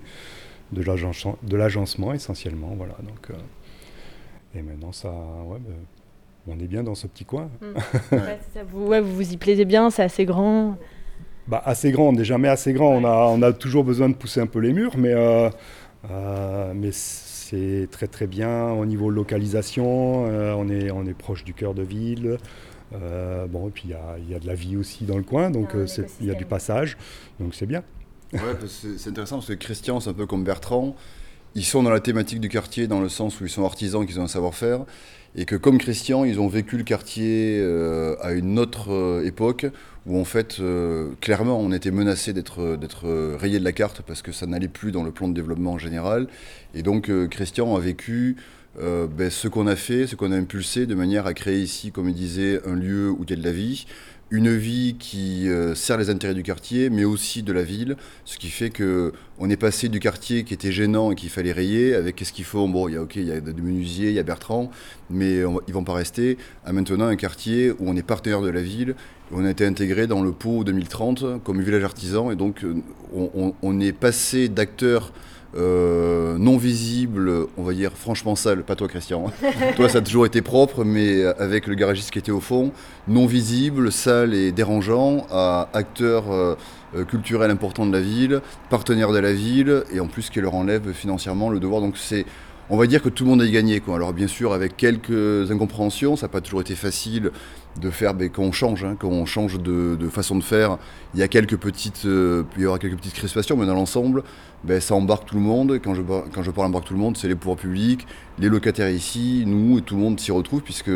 de 0.72 0.82
l'agencement- 0.82 2.12
essentiellement, 2.12 2.74
voilà. 2.76 2.94
Donc, 3.02 3.30
euh, 3.30 3.34
et 4.58 4.62
maintenant 4.62 4.92
ça, 4.92 5.08
ouais, 5.10 5.58
bah, 5.58 5.74
on 6.48 6.58
est 6.58 6.66
bien 6.66 6.82
dans 6.82 6.94
ce 6.94 7.06
petit 7.06 7.24
coin. 7.24 7.48
Ouais, 8.12 8.38
c'est 8.52 8.58
ça, 8.60 8.64
vous, 8.68 8.86
ouais, 8.86 9.00
vous 9.00 9.14
vous 9.14 9.32
y 9.32 9.36
plaisez 9.36 9.64
bien, 9.64 9.90
c'est 9.90 10.02
assez 10.02 10.24
grand. 10.24 10.76
Bah, 11.48 11.62
assez 11.64 11.90
grand, 11.90 12.08
on 12.08 12.12
n'est 12.12 12.24
jamais 12.24 12.48
assez 12.48 12.72
grand. 12.72 12.90
On 12.94 13.04
a, 13.04 13.26
on 13.28 13.42
a 13.42 13.52
toujours 13.52 13.84
besoin 13.84 14.08
de 14.08 14.14
pousser 14.14 14.40
un 14.40 14.46
peu 14.46 14.58
les 14.60 14.72
murs, 14.72 14.96
mais, 14.96 15.12
euh, 15.12 15.50
euh, 16.10 16.72
mais 16.74 16.90
c'est 16.92 17.88
très 17.90 18.06
très 18.06 18.26
bien 18.28 18.70
au 18.70 18.86
niveau 18.86 19.10
localisation. 19.10 20.24
on, 20.24 20.68
est, 20.68 20.90
on 20.90 21.04
est 21.06 21.14
proche 21.14 21.42
du 21.44 21.52
cœur 21.54 21.74
de 21.74 21.82
ville. 21.82 22.38
Bon, 22.92 23.68
et 23.68 23.70
puis 23.70 23.84
il 23.86 23.90
y 23.90 23.94
a, 23.94 24.18
y 24.28 24.34
a 24.34 24.38
de 24.40 24.46
la 24.46 24.54
vie 24.54 24.76
aussi 24.76 25.04
dans 25.04 25.16
le 25.16 25.22
coin, 25.22 25.50
donc 25.50 25.70
Ah, 25.74 25.84
il 26.20 26.26
y 26.26 26.30
a 26.30 26.34
du 26.34 26.44
passage, 26.44 26.96
donc 27.38 27.54
c'est 27.54 27.66
bien. 27.66 27.82
Ouais, 28.32 28.40
c'est- 28.68 29.08
intéressant 29.08 29.36
parce 29.36 29.48
que 29.48 29.54
Christian, 29.54 30.00
c'est 30.00 30.10
un 30.10 30.14
peu 30.14 30.26
comme 30.26 30.44
Bertrand. 30.44 30.94
Ils 31.56 31.64
sont 31.64 31.82
dans 31.82 31.90
la 31.90 31.98
thématique 32.00 32.40
du 32.40 32.48
quartier 32.48 32.86
dans 32.86 33.00
le 33.00 33.08
sens 33.08 33.40
où 33.40 33.44
ils 33.44 33.50
sont 33.50 33.64
artisans, 33.64 34.06
qu'ils 34.06 34.20
ont 34.20 34.24
un 34.24 34.28
savoir-faire. 34.28 34.84
Et 35.36 35.44
que 35.44 35.56
comme 35.56 35.78
Christian, 35.78 36.24
ils 36.24 36.40
ont 36.40 36.48
vécu 36.48 36.76
le 36.76 36.84
quartier 36.84 37.58
euh, 37.60 38.16
à 38.20 38.32
une 38.32 38.58
autre 38.58 38.92
euh, 38.92 39.24
époque 39.24 39.66
où 40.06 40.18
en 40.18 40.24
fait, 40.24 40.58
euh, 40.60 41.10
clairement, 41.20 41.58
on 41.60 41.72
était 41.72 41.90
menacé 41.90 42.32
d'être 42.32 42.76
d'être 42.76 43.36
rayé 43.36 43.58
de 43.58 43.64
la 43.64 43.72
carte 43.72 44.02
parce 44.02 44.22
que 44.22 44.32
ça 44.32 44.46
n'allait 44.46 44.68
plus 44.68 44.92
dans 44.92 45.02
le 45.04 45.10
plan 45.12 45.28
de 45.28 45.34
développement 45.34 45.72
en 45.72 45.78
général. 45.78 46.28
Et 46.74 46.82
donc 46.82 47.10
Christian 47.30 47.76
a 47.76 47.80
vécu 47.80 48.36
ben, 48.78 49.30
ce 49.30 49.46
qu'on 49.48 49.66
a 49.66 49.76
fait, 49.76 50.06
ce 50.06 50.16
qu'on 50.16 50.32
a 50.32 50.36
impulsé 50.36 50.86
de 50.86 50.94
manière 50.94 51.26
à 51.26 51.34
créer 51.34 51.60
ici, 51.60 51.90
comme 51.92 52.08
il 52.08 52.14
disait, 52.14 52.60
un 52.66 52.74
lieu 52.74 53.10
où 53.10 53.24
il 53.24 53.30
y 53.30 53.32
a 53.34 53.36
de 53.36 53.44
la 53.44 53.52
vie, 53.52 53.86
une 54.32 54.54
vie 54.56 54.94
qui 54.98 55.48
euh, 55.48 55.74
sert 55.74 55.98
les 55.98 56.08
intérêts 56.08 56.34
du 56.34 56.44
quartier, 56.44 56.88
mais 56.88 57.04
aussi 57.04 57.42
de 57.42 57.52
la 57.52 57.62
ville, 57.64 57.96
ce 58.24 58.38
qui 58.38 58.48
fait 58.48 58.70
que 58.70 59.12
on 59.38 59.50
est 59.50 59.56
passé 59.56 59.88
du 59.88 59.98
quartier 59.98 60.44
qui 60.44 60.54
était 60.54 60.70
gênant 60.70 61.10
et 61.10 61.14
qu'il 61.16 61.30
fallait 61.30 61.50
rayer, 61.52 61.94
avec 61.94 62.14
qu'est-ce 62.16 62.32
qu'il 62.32 62.44
faut, 62.44 62.66
bon, 62.68 62.88
il 62.88 62.94
y 62.94 62.96
a 62.96 63.02
ok, 63.02 63.16
il 63.16 63.24
y 63.26 63.32
a 63.32 63.40
des 63.40 63.52
menuisiers, 63.60 64.08
il 64.10 64.14
y 64.14 64.18
a 64.20 64.22
Bertrand, 64.22 64.70
mais 65.10 65.44
on- 65.44 65.60
ils 65.66 65.74
vont 65.74 65.82
pas 65.84 65.94
rester, 65.94 66.38
à 66.64 66.72
maintenant 66.72 67.06
un 67.06 67.16
quartier 67.16 67.72
où 67.72 67.76
on 67.80 67.96
est 67.96 68.02
partenaire 68.02 68.40
de 68.40 68.50
la 68.50 68.62
ville, 68.62 68.94
on 69.32 69.44
a 69.44 69.50
été 69.50 69.66
intégré 69.66 70.06
dans 70.06 70.22
le 70.22 70.32
Pau 70.32 70.62
2030 70.64 71.42
comme 71.42 71.60
village 71.60 71.82
artisan, 71.84 72.30
et 72.30 72.36
donc 72.36 72.62
euh, 72.64 72.74
on, 73.14 73.30
on- 73.34 73.54
on 73.62 73.80
est 73.80 73.92
passé 73.92 74.48
d'acteurs 74.48 75.12
euh, 75.56 76.38
non 76.38 76.56
visibles, 76.56 77.46
on 77.56 77.62
va 77.62 77.72
dire 77.72 77.92
franchement 77.92 78.36
sale, 78.36 78.62
pas 78.62 78.76
toi 78.76 78.88
Christian, 78.88 79.32
toi 79.76 79.88
ça 79.88 79.98
a 79.98 80.00
toujours 80.00 80.26
été 80.26 80.42
propre, 80.42 80.84
mais 80.84 81.24
avec 81.24 81.66
le 81.66 81.74
garagiste 81.74 82.10
qui 82.10 82.18
était 82.18 82.30
au 82.30 82.40
fond, 82.40 82.72
non 83.08 83.26
visible, 83.26 83.90
sale 83.90 84.34
et 84.34 84.52
dérangeant, 84.52 85.26
acteur 85.72 86.30
euh, 86.30 86.54
euh, 86.96 87.04
culturel 87.04 87.50
important 87.50 87.86
de 87.86 87.92
la 87.92 88.00
ville, 88.00 88.40
partenaire 88.68 89.12
de 89.12 89.18
la 89.18 89.32
ville, 89.32 89.84
et 89.92 90.00
en 90.00 90.06
plus 90.06 90.28
qui 90.28 90.40
leur 90.40 90.54
enlève 90.54 90.92
financièrement 90.92 91.48
le 91.48 91.60
devoir. 91.60 91.80
Donc 91.80 91.96
c'est, 91.96 92.26
on 92.70 92.76
va 92.76 92.86
dire 92.86 93.02
que 93.02 93.08
tout 93.08 93.24
le 93.24 93.30
monde 93.30 93.42
a 93.42 93.48
gagné. 93.48 93.82
Alors 93.92 94.12
bien 94.12 94.28
sûr, 94.28 94.52
avec 94.52 94.76
quelques 94.76 95.50
incompréhensions, 95.50 96.14
ça 96.14 96.26
n'a 96.26 96.30
pas 96.30 96.40
toujours 96.40 96.60
été 96.60 96.76
facile 96.76 97.32
de 97.80 97.90
faire, 97.90 98.14
mais 98.14 98.28
quand 98.28 98.42
on 98.42 98.52
change, 98.52 98.84
hein, 98.84 98.96
quand 98.98 99.08
on 99.08 99.26
change 99.26 99.60
de, 99.60 99.96
façon 100.08 100.36
de 100.36 100.42
faire, 100.42 100.78
il 101.14 101.20
y 101.20 101.22
a 101.22 101.28
quelques 101.28 101.56
petites, 101.56 102.04
euh, 102.06 102.44
il 102.56 102.62
y 102.62 102.66
aura 102.66 102.78
quelques 102.78 102.96
petites 102.96 103.14
crispations, 103.14 103.56
mais 103.56 103.66
dans 103.66 103.74
l'ensemble, 103.74 104.22
ben, 104.64 104.80
ça 104.80 104.94
embarque 104.94 105.26
tout 105.26 105.34
le 105.34 105.40
monde. 105.40 105.80
Quand 105.82 105.94
je, 105.94 106.02
par- 106.02 106.24
quand 106.32 106.42
je 106.44 106.50
parle 106.52 106.68
embarque 106.68 106.86
tout 106.86 106.94
le 106.94 107.00
monde, 107.00 107.16
c'est 107.16 107.28
les 107.28 107.34
pouvoirs 107.34 107.56
publics, 107.58 108.06
les 108.38 108.48
locataires 108.48 108.90
ici, 108.90 109.42
nous, 109.46 109.78
et 109.78 109.82
tout 109.82 109.96
le 109.96 110.00
monde 110.00 110.20
s'y 110.20 110.30
retrouve, 110.30 110.62
puisque 110.62 110.90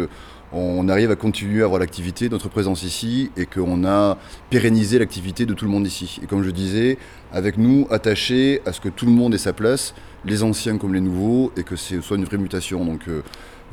on 0.53 0.89
arrive 0.89 1.11
à 1.11 1.17
continuer 1.17 1.63
à 1.63 1.65
avoir 1.65 1.81
l'activité, 1.81 2.29
notre 2.29 2.49
présence 2.49 2.85
ici, 2.85 3.31
et 3.37 3.47
qu'on 3.47 3.85
a 3.85 4.19
pérennisé 4.51 5.01
l'activité 5.01 5.47
de 5.47 5.55
tout 5.55 5.65
le 5.65 5.71
monde 5.73 5.87
ici. 5.87 6.21
Et 6.23 6.27
comme 6.27 6.45
je 6.45 6.51
disais, 6.51 6.99
avec 7.33 7.59
nous, 7.59 7.89
attachés 7.91 8.63
à 8.65 8.73
ce 8.73 8.81
que 8.81 8.89
tout 8.89 9.07
le 9.07 9.13
monde 9.13 9.35
ait 9.35 9.39
sa 9.39 9.53
place, 9.53 9.95
les 10.27 10.43
anciens 10.43 10.79
comme 10.79 10.95
les 10.95 11.01
nouveaux, 11.01 11.53
et 11.57 11.63
que 11.63 11.77
ce 11.77 12.01
soit 12.01 12.17
une 12.17 12.25
vraie 12.25 12.39
mutation. 12.39 12.85
Donc 12.85 13.09
euh, 13.09 13.23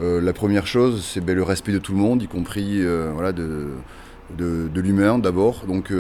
euh, 0.02 0.22
la 0.22 0.34
première 0.34 0.68
chose, 0.68 1.04
c'est 1.04 1.22
ben, 1.24 1.36
le 1.36 1.44
respect 1.44 1.72
de 1.72 1.80
tout 1.80 1.94
le 1.94 2.00
monde, 2.00 2.22
y 2.22 2.28
compris 2.28 2.82
euh, 2.82 3.12
voilà, 3.14 3.32
de, 3.32 3.70
de, 4.38 4.70
de 4.74 4.82
l'humain 4.82 5.20
d'abord. 5.20 5.66
Donc 5.68 5.94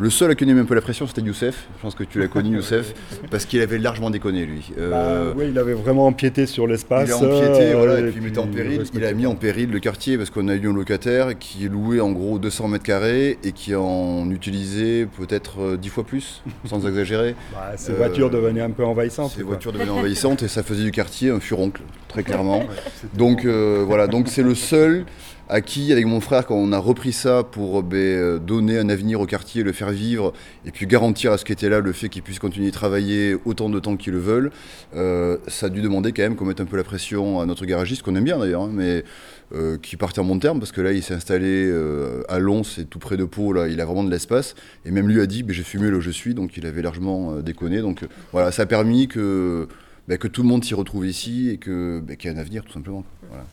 le 0.00 0.08
seul 0.10 0.30
à 0.30 0.34
qui 0.34 0.44
on 0.44 0.48
a 0.48 0.52
mis 0.54 0.60
un 0.60 0.64
peu 0.64 0.74
la 0.74 0.80
pression, 0.80 1.06
c'était 1.06 1.20
Youssef. 1.20 1.68
Je 1.76 1.82
pense 1.82 1.94
que 1.94 2.04
tu 2.04 2.18
l'as 2.18 2.26
connu, 2.28 2.56
Youssef, 2.56 2.94
parce 3.30 3.44
qu'il 3.44 3.60
avait 3.60 3.78
largement 3.78 4.10
déconné, 4.10 4.46
lui. 4.46 4.72
Euh, 4.78 5.30
Bah, 5.30 5.34
oui, 5.36 5.46
il 5.50 5.58
avait 5.58 5.74
vraiment 5.74 6.06
empiété 6.06 6.46
sur 6.46 6.66
l'espace. 6.66 7.08
il 7.08 7.12
a 7.12 7.16
empiété, 7.18 7.72
euh, 7.72 7.76
voilà, 7.76 8.00
et 8.00 8.04
et 8.04 8.06
puis 8.06 8.14
il 8.16 8.22
mettait 8.22 8.38
en 8.38 8.46
péril. 8.46 8.82
Il 8.94 9.04
a 9.04 9.12
mis 9.12 9.26
en 9.26 9.34
péril 9.34 9.70
le 9.70 9.78
quartier 9.78 10.16
parce 10.16 10.30
qu'on 10.30 10.48
a 10.48 10.54
eu 10.54 10.68
un 10.68 10.72
locataire 10.72 11.38
qui 11.38 11.68
louait 11.68 12.00
en 12.00 12.12
gros 12.12 12.38
200 12.38 12.68
mètres 12.68 12.84
carrés 12.84 13.38
et 13.44 13.52
qui 13.52 13.74
en 13.74 14.30
utilisait 14.30 15.06
peut-être 15.18 15.60
euh, 15.60 15.76
10 15.76 15.88
fois 15.90 16.04
plus, 16.04 16.42
sans 16.64 16.86
exagérer. 16.88 17.34
Bah, 17.52 17.72
ses 17.76 17.92
Euh, 17.92 17.96
voitures 17.96 18.30
devenaient 18.30 18.62
un 18.62 18.70
peu 18.70 18.84
envahissantes. 18.84 19.32
Ces 19.36 19.42
voitures 19.42 19.72
devenaient 19.72 19.90
envahissantes 19.90 20.42
et 20.42 20.48
ça 20.48 20.62
faisait 20.62 20.84
du 20.84 20.92
quartier 20.92 21.30
un 21.30 21.40
furoncle, 21.40 21.82
très 22.08 22.22
clairement. 22.22 22.64
Donc 23.14 23.44
euh, 23.44 23.84
voilà, 23.86 24.06
donc 24.06 24.28
c'est 24.28 24.42
le 24.42 24.54
seul 24.54 25.04
à 25.50 25.60
qui, 25.60 25.92
avec 25.92 26.06
mon 26.06 26.20
frère, 26.20 26.46
quand 26.46 26.54
on 26.54 26.72
a 26.72 26.78
repris 26.78 27.12
ça 27.12 27.42
pour 27.42 27.82
ben, 27.82 27.96
euh, 27.98 28.38
donner 28.38 28.78
un 28.78 28.88
avenir 28.88 29.20
au 29.20 29.26
quartier, 29.26 29.62
le 29.62 29.72
faire 29.72 29.90
vivre, 29.90 30.32
et 30.64 30.70
puis 30.70 30.86
garantir 30.86 31.32
à 31.32 31.38
ce 31.38 31.44
qui 31.44 31.52
était 31.52 31.68
là 31.68 31.80
le 31.80 31.92
fait 31.92 32.08
qu'ils 32.08 32.22
puissent 32.22 32.38
continuer 32.38 32.68
de 32.68 32.74
travailler 32.74 33.36
autant 33.44 33.68
de 33.68 33.80
temps 33.80 33.96
qu'ils 33.96 34.12
le 34.12 34.20
veulent, 34.20 34.52
euh, 34.94 35.38
ça 35.48 35.66
a 35.66 35.68
dû 35.68 35.82
demander 35.82 36.12
quand 36.12 36.22
même 36.22 36.36
qu'on 36.36 36.44
mette 36.44 36.60
un 36.60 36.66
peu 36.66 36.76
la 36.76 36.84
pression 36.84 37.40
à 37.40 37.46
notre 37.46 37.66
garagiste, 37.66 38.02
qu'on 38.02 38.14
aime 38.14 38.24
bien 38.24 38.38
d'ailleurs, 38.38 38.62
hein, 38.62 38.70
mais 38.72 39.04
euh, 39.52 39.76
qui 39.78 39.96
partait 39.96 40.20
en 40.20 40.24
bon 40.24 40.38
terme, 40.38 40.60
parce 40.60 40.70
que 40.70 40.80
là, 40.80 40.92
il 40.92 41.02
s'est 41.02 41.14
installé 41.14 41.66
euh, 41.66 42.22
à 42.28 42.38
Lons, 42.38 42.62
c'est 42.62 42.88
tout 42.88 43.00
près 43.00 43.16
de 43.16 43.24
Pau, 43.24 43.52
là, 43.52 43.66
il 43.66 43.80
a 43.80 43.84
vraiment 43.84 44.04
de 44.04 44.10
l'espace, 44.10 44.54
et 44.84 44.92
même 44.92 45.08
lui 45.08 45.20
a 45.20 45.26
dit, 45.26 45.42
ben, 45.42 45.52
j'ai 45.52 45.64
fumé 45.64 45.90
là 45.90 45.96
où 45.96 46.00
je 46.00 46.10
suis, 46.10 46.34
donc 46.34 46.56
il 46.56 46.66
avait 46.66 46.82
largement 46.82 47.32
euh, 47.32 47.42
déconné, 47.42 47.80
donc 47.80 48.04
euh, 48.04 48.06
voilà, 48.30 48.52
ça 48.52 48.62
a 48.62 48.66
permis 48.66 49.08
que, 49.08 49.66
ben, 50.06 50.16
que 50.16 50.28
tout 50.28 50.42
le 50.42 50.48
monde 50.48 50.64
s'y 50.64 50.74
retrouve 50.74 51.04
ici, 51.04 51.50
et 51.50 51.56
ben, 51.66 52.16
qu'il 52.16 52.30
y 52.30 52.32
a 52.32 52.36
un 52.36 52.40
avenir, 52.40 52.62
tout 52.62 52.72
simplement. 52.72 53.04
Voilà. 53.28 53.44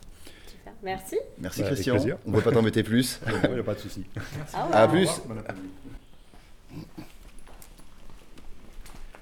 Merci. 0.88 1.16
Merci 1.38 1.60
Bah, 1.62 1.66
Christian. 1.68 1.96
On 2.26 2.30
ne 2.30 2.36
va 2.36 2.42
pas 2.42 2.52
t'embêter 2.52 2.82
plus. 2.82 3.20
Il 3.44 3.50
n'y 3.54 3.58
a 3.60 3.62
pas 3.62 3.74
de 3.74 3.80
souci. 3.80 4.04
À 4.72 4.88
plus. 4.88 5.08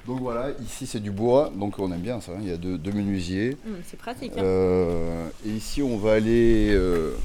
Donc 0.06 0.20
voilà, 0.20 0.50
ici 0.64 0.86
c'est 0.86 1.00
du 1.00 1.10
bois, 1.10 1.50
donc 1.56 1.78
on 1.80 1.90
aime 1.90 2.00
bien 2.00 2.20
ça. 2.20 2.32
hein. 2.32 2.38
Il 2.40 2.48
y 2.48 2.52
a 2.52 2.56
deux, 2.56 2.78
deux 2.78 2.92
menuisiers. 2.92 3.56
Hum, 3.66 3.74
c'est 3.84 3.96
pratique. 3.98 4.32
hein. 4.36 4.40
Euh, 4.42 5.26
et 5.44 5.48
ici 5.50 5.82
on 5.82 5.96
va 5.96 6.12
aller 6.12 6.68
euh, 6.72 7.16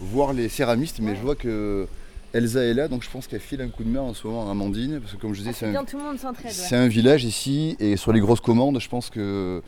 voir 0.00 0.34
les 0.34 0.50
céramistes, 0.50 0.98
mais 1.00 1.16
je 1.16 1.22
vois 1.22 1.34
que 1.34 1.86
Elsa 2.34 2.62
est 2.62 2.74
là, 2.74 2.88
donc 2.88 3.02
je 3.02 3.08
pense 3.10 3.26
qu'elle 3.26 3.40
file 3.40 3.62
un 3.62 3.68
coup 3.68 3.84
de 3.84 3.88
main 3.88 4.00
en 4.02 4.12
ce 4.12 4.26
moment 4.26 4.46
à 4.48 4.50
Amandine, 4.50 5.00
parce 5.00 5.12
que 5.14 5.16
comme 5.18 5.32
je 5.32 5.38
disais, 5.42 5.52
Ah, 5.62 5.78
un, 5.78 6.50
c'est 6.50 6.76
un 6.76 6.88
village 6.88 7.24
ici, 7.24 7.74
et 7.80 7.96
sur 7.96 8.12
les 8.12 8.20
grosses 8.20 8.40
commandes, 8.42 8.78
je 8.80 8.88
pense 8.90 9.08
que, 9.08 9.62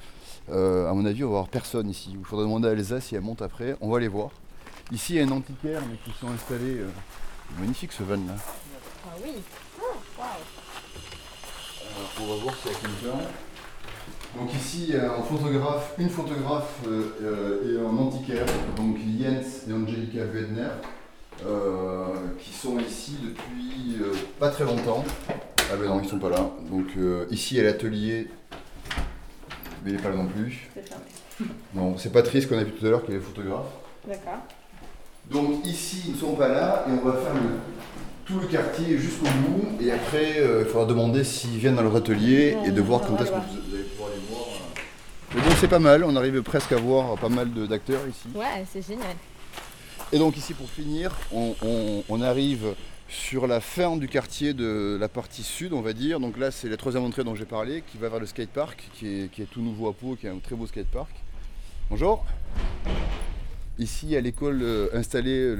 euh, 0.51 0.89
à 0.91 0.95
mon 0.95 1.05
avis, 1.05 1.25
on 1.25 1.29
va 1.29 1.37
avoir 1.39 1.49
personne 1.49 1.89
ici. 1.91 2.11
Il 2.19 2.25
faudra 2.25 2.45
demander 2.45 2.69
à 2.69 2.73
Elsa 2.73 3.01
si 3.01 3.15
elle 3.15 3.23
monte 3.23 3.43
après. 3.43 3.77
On 3.81 3.91
va 3.91 4.01
les 4.01 4.09
voir. 4.09 4.31
Ici, 4.93 5.15
il 5.15 5.17
y 5.17 5.21
a 5.21 5.27
un 5.27 5.31
antiquaire, 5.31 5.83
mais 5.91 5.97
qui 6.05 6.19
sont 6.19 6.29
installés. 6.29 6.79
euh, 6.79 6.89
magnifique 7.59 7.93
ce 7.93 8.03
van 8.03 8.17
là. 8.17 8.35
Ah 9.07 9.15
oui. 9.23 9.31
Alors, 10.19 12.11
on 12.21 12.27
va 12.27 12.43
voir 12.43 12.55
s'il 12.57 12.73
y 12.73 12.75
a 12.75 12.79
quelqu'un. 12.79 13.19
Donc 14.39 14.55
ici, 14.55 14.85
il 14.89 14.95
y 14.95 14.99
a 14.99 15.13
un 15.15 15.23
photographe, 15.23 15.95
une 15.99 16.11
photographe 16.11 16.81
euh, 16.87 17.63
et 17.65 17.81
un 17.81 17.97
antiquaire, 17.97 18.45
donc 18.77 18.97
Jens 18.99 19.67
et 19.69 19.73
Angelika 19.73 20.25
Wedner, 20.27 20.69
qui 22.39 22.53
sont 22.53 22.79
ici 22.79 23.17
depuis 23.23 23.97
pas 24.39 24.51
très 24.51 24.65
longtemps. 24.65 25.03
Ah 25.71 25.77
ben 25.81 25.89
non, 25.89 26.01
ils 26.03 26.09
sont 26.09 26.19
pas 26.19 26.29
là. 26.31 26.51
Donc 26.71 26.89
ici, 27.31 27.55
il 27.55 27.59
y 27.59 27.61
a 27.61 27.65
l'atelier, 27.65 28.29
mais 29.85 29.91
il 29.91 29.97
n'est 29.97 30.03
pas 30.03 30.11
là 30.11 30.17
non 30.17 30.27
plus. 30.27 30.69
C'est. 30.75 31.45
Non, 31.75 31.97
c'est 31.99 32.13
Patrice 32.13 32.47
qu'on 32.47 32.59
a 32.59 32.65
vu 32.65 32.73
tout 32.73 32.85
à 32.87 32.91
l'heure 32.91 33.05
qui 33.05 33.13
est 33.13 33.17
le 33.17 33.21
photographe. 33.21 33.67
D'accord. 34.07 34.39
Donc 35.31 35.65
ici, 35.67 36.03
ils 36.07 36.13
ne 36.13 36.17
sont 36.17 36.35
pas 36.35 36.49
là 36.49 36.85
et 36.89 36.91
on 36.93 37.05
va 37.09 37.13
faire 37.19 37.35
le- 37.35 37.59
tout 38.27 38.41
le 38.41 38.47
quartier 38.47 38.99
jusqu'au 38.99 39.27
bout. 39.27 39.81
Et 39.83 39.91
après, 39.93 40.39
euh, 40.39 40.65
il 40.67 40.71
faudra 40.71 40.87
demander 40.87 41.23
s'ils 41.25 41.59
viennent 41.59 41.77
dans 41.77 41.83
leur 41.83 41.97
atelier 41.97 42.57
et 42.67 42.71
de 42.71 42.81
voir 42.81 43.03
quand 43.03 43.15
est-ce 43.17 43.25
que 43.27 43.31
voir. 43.31 43.45
vous 43.45 43.75
allez 43.75 43.85
pouvoir 43.85 44.11
les 44.11 44.35
voir. 44.35 44.43
euh. 44.49 45.35
Mais 45.35 45.41
donc 45.43 45.53
c'est 45.61 45.69
pas 45.69 45.79
mal, 45.79 46.03
on 46.05 46.17
arrive 46.17 46.43
presque 46.43 46.73
à 46.73 46.77
voir 46.77 47.17
pas 47.19 47.29
mal 47.29 47.53
de- 47.53 47.67
d'acteurs 47.67 48.01
ici. 48.09 48.29
Ouais, 48.35 48.65
c'est 48.73 48.87
génial. 48.87 49.15
Et 50.11 50.19
donc 50.19 50.37
ici 50.39 50.55
pour 50.55 50.69
finir, 50.71 51.15
on, 51.33 51.55
on- 51.63 52.03
on 52.09 52.23
arrive 52.23 52.75
sur 53.09 53.47
la 53.47 53.61
fin 53.61 53.97
du 53.97 54.07
quartier 54.07 54.53
de 54.53 54.97
la 55.01 55.09
partie 55.09 55.43
sud, 55.43 55.73
on 55.73 55.81
va 55.81 55.93
dire. 55.93 56.21
Donc 56.21 56.39
là, 56.39 56.51
c'est 56.51 56.69
la 56.69 56.77
troisième 56.77 57.05
entrée 57.05 57.25
dont 57.25 57.35
j'ai 57.35 57.47
parlé, 57.47 57.83
qui 57.91 57.99
va 57.99 58.09
vers 58.09 58.21
le 58.21 58.27
skatepark, 58.27 58.91
qui 58.95 59.07
est, 59.07 59.31
qui 59.31 59.43
est 59.43 59.51
tout 59.51 59.63
nouveau 59.63 59.89
à 59.89 59.95
Pau, 59.95 60.15
qui 60.15 60.27
est 60.27 60.31
un 60.31 60.39
très 60.39 60.55
beau 60.55 60.67
skatepark. 60.67 61.11
Bonjour. 61.91 62.25
Ici 63.79 64.15
à 64.17 64.21
l'école 64.21 64.61
euh, 64.63 64.89
installée 64.93 65.55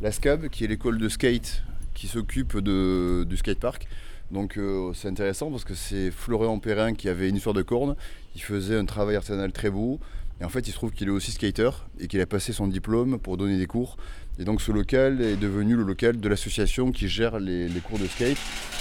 la 0.00 0.12
SCAB, 0.12 0.48
qui 0.48 0.64
est 0.64 0.66
l'école 0.66 0.98
de 0.98 1.08
skate 1.08 1.62
qui 1.94 2.08
s'occupe 2.08 2.58
du 2.58 3.36
skatepark. 3.36 3.86
Donc 4.30 4.56
euh, 4.56 4.92
c'est 4.94 5.08
intéressant 5.08 5.50
parce 5.50 5.64
que 5.64 5.74
c'est 5.74 6.10
Florian 6.10 6.58
Perrin 6.58 6.94
qui 6.94 7.08
avait 7.08 7.28
une 7.28 7.36
histoire 7.36 7.54
de 7.54 7.62
corne. 7.62 7.94
Il 8.34 8.42
faisait 8.42 8.76
un 8.76 8.84
travail 8.84 9.16
artisanal 9.16 9.52
très 9.52 9.70
beau. 9.70 10.00
Et 10.40 10.44
en 10.44 10.48
fait, 10.48 10.66
il 10.66 10.72
se 10.72 10.76
trouve 10.76 10.90
qu'il 10.90 11.08
est 11.08 11.12
aussi 11.12 11.32
skater 11.32 11.70
et 12.00 12.08
qu'il 12.08 12.20
a 12.20 12.26
passé 12.26 12.52
son 12.52 12.66
diplôme 12.66 13.18
pour 13.18 13.36
donner 13.36 13.56
des 13.56 13.66
cours. 13.66 13.96
Et 14.38 14.44
donc 14.44 14.60
ce 14.60 14.72
local 14.72 15.20
est 15.20 15.36
devenu 15.36 15.76
le 15.76 15.84
local 15.84 16.18
de 16.18 16.28
l'association 16.28 16.90
qui 16.90 17.08
gère 17.08 17.38
les, 17.38 17.68
cours 17.84 17.98
de 17.98 18.06
skate. 18.06 18.38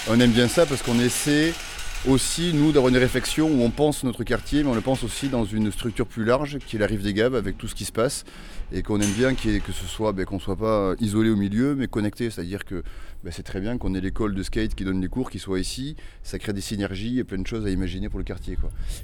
On 0.09 0.19
aime 0.19 0.31
bien 0.31 0.47
ça 0.47 0.65
parce 0.65 0.81
qu'on 0.81 0.99
essaie 0.99 1.53
aussi, 2.07 2.51
nous, 2.53 2.71
d'avoir 2.71 2.89
une 2.89 2.97
réflexion 2.97 3.47
où 3.47 3.61
on 3.61 3.69
pense 3.69 4.03
notre 4.03 4.23
quartier, 4.23 4.63
mais 4.63 4.69
on 4.69 4.75
le 4.75 4.81
pense 4.81 5.03
aussi 5.03 5.29
dans 5.29 5.45
une 5.45 5.71
structure 5.71 6.05
plus 6.05 6.25
large, 6.25 6.57
qui 6.59 6.75
est 6.75 6.79
la 6.79 6.85
Rive 6.85 7.01
des 7.01 7.13
Gaves, 7.13 7.35
avec 7.35 7.57
tout 7.57 7.67
ce 7.67 7.75
qui 7.75 7.85
se 7.85 7.91
passe, 7.91 8.25
et 8.71 8.81
qu'on 8.81 8.99
aime 8.99 9.11
bien 9.11 9.33
que 9.35 9.71
ce 9.71 9.85
soit, 9.85 10.11
ben, 10.11 10.25
qu'on 10.25 10.35
ne 10.35 10.41
soit 10.41 10.57
pas 10.57 10.95
isolé 10.99 11.29
au 11.29 11.35
milieu, 11.35 11.75
mais 11.75 11.87
connecté. 11.87 12.29
C'est-à-dire 12.29 12.65
que 12.65 12.83
ben, 13.23 13.31
c'est 13.31 13.43
très 13.43 13.61
bien 13.61 13.77
qu'on 13.77 13.93
ait 13.95 14.01
l'école 14.01 14.35
de 14.35 14.43
skate 14.43 14.75
qui 14.75 14.83
donne 14.83 15.01
les 15.01 15.07
cours, 15.07 15.29
qui 15.29 15.39
soit 15.39 15.59
ici. 15.59 15.95
Ça 16.23 16.39
crée 16.39 16.53
des 16.53 16.61
synergies 16.61 17.19
et 17.19 17.23
plein 17.23 17.37
de 17.37 17.47
choses 17.47 17.65
à 17.65 17.69
imaginer 17.69 18.09
pour 18.09 18.19
le 18.19 18.25
quartier. 18.25 18.57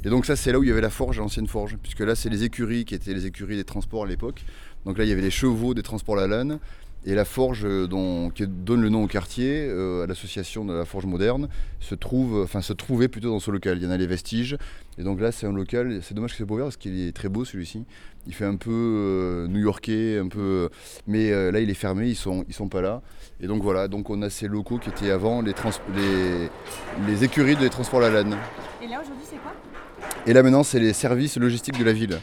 Et 0.04 0.10
donc 0.10 0.26
ça, 0.26 0.36
c'est 0.36 0.52
là 0.52 0.60
où 0.60 0.64
il 0.64 0.70
y 0.70 0.72
avait 0.72 0.82
la 0.82 0.90
forge, 0.90 1.20
l'ancienne 1.20 1.48
forge, 1.48 1.78
puisque 1.82 2.02
là, 2.02 2.16
c'est 2.16 2.30
les 2.30 2.44
écuries 2.44 2.84
qui 2.84 2.96
étaient 2.96 3.14
les 3.14 3.26
écuries 3.26 3.56
des 3.56 3.64
transports 3.64 4.04
à 4.04 4.08
l'époque. 4.08 4.44
Donc 4.86 4.98
là, 4.98 5.06
il 5.06 5.10
y 5.10 5.14
avait 5.14 5.22
les 5.22 5.32
chevaux 5.32 5.74
des 5.74 5.84
transports 5.84 6.16
la 6.16 6.28
laine. 6.28 6.60
Et 7.06 7.16
la 7.16 7.24
forge 7.24 7.62
euh, 7.64 7.88
dont- 7.88 8.30
qui 8.30 8.46
donne 8.46 8.82
le 8.82 8.90
nom 8.90 9.04
au 9.04 9.08
quartier, 9.08 9.66
euh, 9.70 10.04
à 10.04 10.08
l'association 10.08 10.66
de 10.66 10.74
la 10.74 10.84
forge 10.86 11.06
moderne, 11.06 11.48
se 11.80 11.96
trouve, 11.96 12.42
enfin 12.44 12.62
se 12.62 12.74
trouvait 12.74 13.08
plutôt 13.08 13.30
dans 13.30 13.40
ce 13.40 13.52
local. 13.52 13.78
Il 13.78 13.84
y 13.84 13.88
en 13.88 13.92
a 13.92 13.98
les 13.98 14.06
vestiges. 14.06 14.58
Et 14.98 15.04
donc 15.04 15.22
là, 15.22 15.32
c'est 15.32 15.48
un 15.48 15.54
local. 15.54 16.02
C'est 16.04 16.14
dommage 16.14 16.32
que 16.32 16.38
c'est 16.38 16.46
pas 16.46 16.54
ouvert 16.56 16.66
parce 16.66 16.76
qu'il 16.78 17.00
est 17.08 17.14
très 17.16 17.30
beau 17.30 17.46
celui-ci. 17.46 17.86
Il 18.28 18.34
fait 18.34 18.44
un 18.46 18.58
peu 18.58 18.70
euh, 18.72 19.48
new-yorkais, 19.48 20.20
un 20.20 20.28
peu. 20.28 20.70
Mais 21.08 21.32
euh, 21.32 21.52
là, 21.52 21.62
il 21.62 21.70
est 21.70 21.74
fermé. 21.74 22.10
Ils 22.10 22.16
sont, 22.18 22.44
ils 22.50 22.54
sont 22.54 22.68
pas 22.68 22.82
là. 22.82 23.02
Et 23.40 23.48
donc 23.48 23.64
voilà. 23.64 23.88
Donc 23.88 24.10
on 24.10 24.22
a 24.22 24.30
ces 24.30 24.50
locaux 24.50 24.78
qui 24.78 24.90
étaient 24.90 25.10
avant 25.12 25.42
les, 25.42 25.54
trans- 25.54 25.70
les, 25.96 26.50
les 27.08 27.24
écuries 27.24 27.56
des 27.56 27.70
transports 27.70 28.02
la 28.02 28.10
laine. 28.10 28.36
Et 28.84 28.88
là 28.88 29.00
aujourd'hui 29.02 29.24
c'est 29.24 29.38
quoi? 29.38 29.54
Et 30.28 30.34
là 30.34 30.44
maintenant, 30.44 30.64
c'est 30.64 30.80
les 30.82 30.92
services 30.94 31.38
logistiques 31.38 31.80
de 31.80 31.84
la 31.86 31.94
ville. 31.94 32.20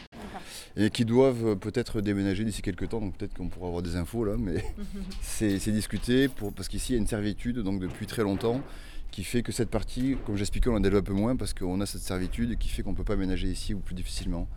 Et 0.79 0.91
qui 0.91 1.05
doivent 1.05 1.47
euh, 1.47 1.55
peut-être 1.55 2.01
déménager 2.01 2.43
d'ici 2.43 2.61
quelques 2.61 2.89
temps, 2.89 2.99
donc 2.99 3.17
peut-être 3.17 3.33
qu'on 3.33 3.47
pourra 3.47 3.67
avoir 3.67 3.81
des 3.81 3.95
infos 3.95 4.23
là, 4.23 4.35
mais 4.37 4.63
c'est 5.21 5.71
discuté 5.71 6.27
pour, 6.27 6.53
parce 6.53 6.67
qu'ici 6.67 6.93
il 6.93 6.95
y 6.95 6.99
a 6.99 7.01
une 7.01 7.07
servitude 7.07 7.59
donc 7.59 7.79
depuis 7.79 8.05
très 8.05 8.21
longtemps 8.23 8.61
qui 9.09 9.23
fait 9.23 9.41
que 9.41 9.51
cette 9.51 9.69
partie, 9.69 10.17
comme 10.25 10.35
j'expliquais, 10.35 10.69
on 10.69 10.75
en 10.75 10.79
développe 10.79 11.09
moins 11.09 11.35
parce 11.35 11.53
qu'on 11.53 11.81
a 11.81 11.85
cette 11.85 12.01
servitude 12.01 12.57
qui 12.59 12.69
fait 12.69 12.83
qu'on 12.83 12.91
ne 12.91 12.95
peut 12.95 13.03
pas 13.03 13.13
aménager 13.13 13.47
ici 13.47 13.73
ou 13.73 13.79
plus 13.79 13.95
difficilement. 13.95 14.47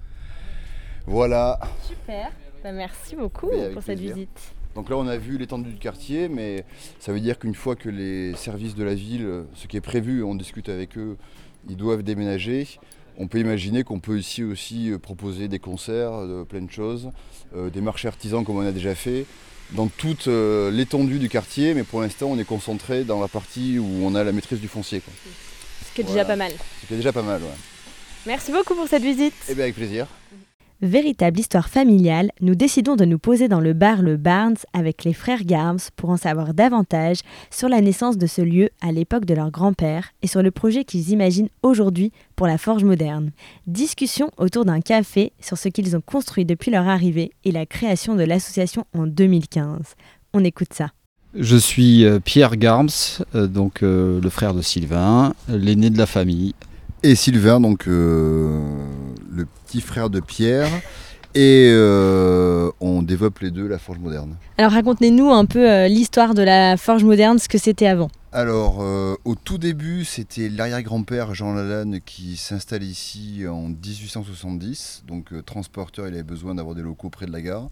Voilà, 1.07 1.59
Super. 1.89 2.31
Bah, 2.63 2.73
merci 2.73 3.17
beaucoup 3.17 3.49
pour 3.73 3.83
cette 3.83 3.99
visite. 3.99 4.55
donc 4.75 4.91
là 4.91 4.99
on 4.99 5.07
a 5.07 5.17
vu 5.17 5.39
l'étendue 5.39 5.71
du 5.71 5.79
quartier, 5.79 6.29
mais 6.29 6.67
ça 6.99 7.13
veut 7.13 7.21
dire 7.21 7.39
qu'une 7.39 7.55
fois 7.55 7.75
que 7.75 7.89
les 7.89 8.35
services 8.35 8.75
de 8.75 8.85
la 8.85 8.95
ville, 8.95 9.45
ce 9.55 9.67
qui 9.67 9.79
est 9.79 9.81
prévu, 9.81 10.23
on 10.23 10.35
discute 10.35 10.69
avec 10.69 10.99
eux, 10.99 11.17
ils 11.69 11.77
doivent 11.77 12.03
déménager. 12.03 12.67
On 13.19 13.27
peut 13.27 13.39
imaginer 13.39 13.85
qu'on 13.85 14.01
peut 14.01 14.19
ici 14.19 14.43
aussi 14.43 14.91
euh, 14.91 14.99
proposer 14.99 15.49
des 15.49 15.59
concerts, 15.59 16.13
euh, 16.13 16.45
plein 16.45 16.63
de 16.63 16.71
choses, 16.71 17.11
euh, 17.57 17.69
des 17.71 17.81
marchés 17.81 18.09
artisans 18.09 18.45
comme 18.45 18.57
on 18.57 18.67
a 18.67 18.73
déjà 18.73 18.95
fait, 18.95 19.27
dans 19.73 19.87
toute 19.89 20.27
l'étendue 20.27 21.19
du 21.21 21.29
quartier, 21.29 21.75
mais 21.75 21.85
pour 21.85 22.01
l'instant 22.01 22.27
on 22.29 22.39
est 22.39 22.45
concentré 22.45 23.05
dans 23.05 23.21
la 23.21 23.29
partie 23.29 23.79
où 23.79 23.87
on 24.03 24.15
a 24.17 24.25
la 24.25 24.33
maîtrise 24.33 24.59
du 24.61 24.67
foncier. 24.69 25.01
quoi. 25.01 25.13
Ce 25.89 25.95
qui 25.95 26.01
est 26.01 26.05
Voilà. 26.05 26.23
déjà 26.25 26.27
pas 26.27 26.37
mal. 26.37 26.53
Ce 26.83 26.87
qui 26.89 26.95
est 26.95 26.97
déjà 26.97 27.13
pas 27.13 27.23
mal, 27.23 27.41
ouais. 27.43 27.49
Merci 28.27 28.51
beaucoup 28.53 28.75
pour 28.75 28.89
cette 28.89 29.03
visite. 29.03 29.35
Eh 29.49 29.55
bien 29.55 29.65
avec 29.65 29.77
plaisir. 29.77 30.07
Véritable 30.83 31.39
histoire 31.39 31.69
familiale, 31.69 32.31
nous 32.41 32.55
décidons 32.55 32.97
de 32.97 33.05
nous 33.05 33.19
poser 33.19 33.49
dans 33.49 33.61
le 33.61 33.75
bar 33.75 34.01
Le 34.01 34.17
Barnes 34.17 34.57
avec 34.73 35.05
les 35.05 35.13
frères 35.13 35.45
Garms 35.45 35.91
pour 35.95 36.09
en 36.09 36.17
savoir 36.17 36.55
davantage 36.55 37.19
sur 37.51 37.69
la 37.69 37.83
naissance 37.83 38.17
de 38.17 38.27
ce 38.27 38.41
lieu 38.41 38.71
à 38.81 38.91
l'époque 38.91 39.27
de 39.27 39.35
leur 39.35 39.51
grand-père 39.51 40.13
et 40.23 40.27
sur 40.27 40.43
le 40.43 40.51
projet 40.51 40.85
qu'ils 40.85 41.11
imaginent 41.11 41.51
aujourd'hui 41.63 42.13
pour 42.35 42.47
la 42.47 42.57
forge 42.57 42.85
moderne. 42.85 43.31
Discussion 43.67 44.31
autour 44.39 44.65
d'un 44.65 44.81
café 44.81 45.33
sur 45.39 45.59
ce 45.59 45.69
qu'ils 45.69 45.97
ont 45.97 46.01
construit 46.01 46.47
depuis 46.47 46.71
leur 46.71 46.89
arrivée 46.89 47.33
et 47.45 47.53
la 47.53 47.67
création 47.67 48.15
de 48.15 48.25
l'association 48.25 48.87
en 48.97 49.07
2015. 49.07 49.83
On 50.33 50.43
écoute 50.45 50.73
ça. 50.73 50.93
Je 51.35 51.57
suis 51.59 52.07
euh, 52.07 52.21
Pierre 52.21 52.57
Garms, 52.57 52.89
euh, 53.35 53.47
donc 53.47 53.83
euh, 53.83 54.19
le 54.19 54.31
frère 54.31 54.55
de 54.55 54.63
Sylvain, 54.63 55.35
l'aîné 55.47 55.91
de 55.91 55.99
la 55.99 56.07
famille. 56.07 56.55
Et 57.03 57.15
Sylvain, 57.15 57.61
donc 57.61 57.87
euh, 57.87 58.61
le 59.41 59.47
petit 59.67 59.81
frère 59.81 60.11
de 60.11 60.21
Pierre. 60.21 60.69
Et 61.35 61.71
euh, 61.73 62.71
on 62.81 63.03
développe 63.03 63.39
les 63.39 63.53
deux 63.53 63.69
la 63.69 63.79
forge 63.79 63.99
moderne. 63.99 64.35
Alors 64.59 64.73
racontez-nous 64.73 65.31
un 65.31 65.45
peu 65.45 65.71
euh, 65.71 65.87
l'histoire 65.87 66.35
de 66.35 66.43
la 66.43 66.77
forge 66.77 67.05
moderne, 67.05 67.39
ce 67.39 67.49
que 67.49 67.59
c'était 67.59 67.87
avant. 67.87 68.11
Alors, 68.33 68.79
euh, 68.81 69.17
au 69.25 69.35
tout 69.35 69.59
début, 69.59 70.05
c'était 70.05 70.49
l'arrière-grand-père 70.49 71.35
Jean 71.35 71.53
Lalanne 71.53 72.01
qui 72.05 72.37
s'installe 72.37 72.83
ici 72.85 73.45
en 73.49 73.69
1870. 73.69 75.03
Donc, 75.07 75.33
transporteur, 75.45 76.07
il 76.07 76.15
avait 76.15 76.23
besoin 76.23 76.55
d'avoir 76.55 76.77
des 76.77 76.83
locaux 76.83 77.11
près 77.11 77.27
de 77.27 77.33
la 77.33 77.43
gare. 77.43 77.69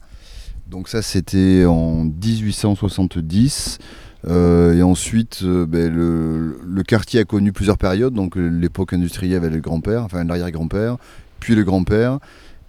Donc, 0.69 0.89
ça, 0.89 1.01
c'était 1.01 1.65
en 1.65 2.05
1870. 2.05 3.79
Euh, 4.27 4.75
et 4.75 4.83
ensuite, 4.83 5.41
euh, 5.45 5.65
ben, 5.65 5.93
le, 5.93 6.59
le 6.65 6.83
quartier 6.83 7.21
a 7.21 7.25
connu 7.25 7.53
plusieurs 7.53 7.79
périodes. 7.79 8.15
Donc, 8.15 8.35
l'époque 8.37 8.93
industrielle 8.93 9.37
avec 9.37 9.53
le 9.53 9.61
grand-père, 9.61 10.03
enfin 10.03 10.25
l'arrière-grand-père, 10.25 10.97
puis 11.41 11.55
le 11.55 11.65
grand-père. 11.65 12.19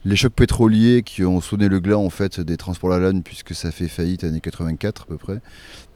Les 0.05 0.15
chocs 0.15 0.33
pétroliers 0.33 1.03
qui 1.03 1.25
ont 1.25 1.41
sonné 1.41 1.67
le 1.67 1.81
glas 1.81 1.97
en 1.97 2.09
fait 2.09 2.39
des 2.39 2.55
transports 2.55 2.89
la 2.89 2.99
laine 2.99 3.21
puisque 3.21 3.53
ça 3.53 3.69
fait 3.69 3.89
faillite 3.89 4.23
années 4.23 4.39
84 4.39 5.01
à 5.01 5.05
peu 5.05 5.17
près, 5.17 5.41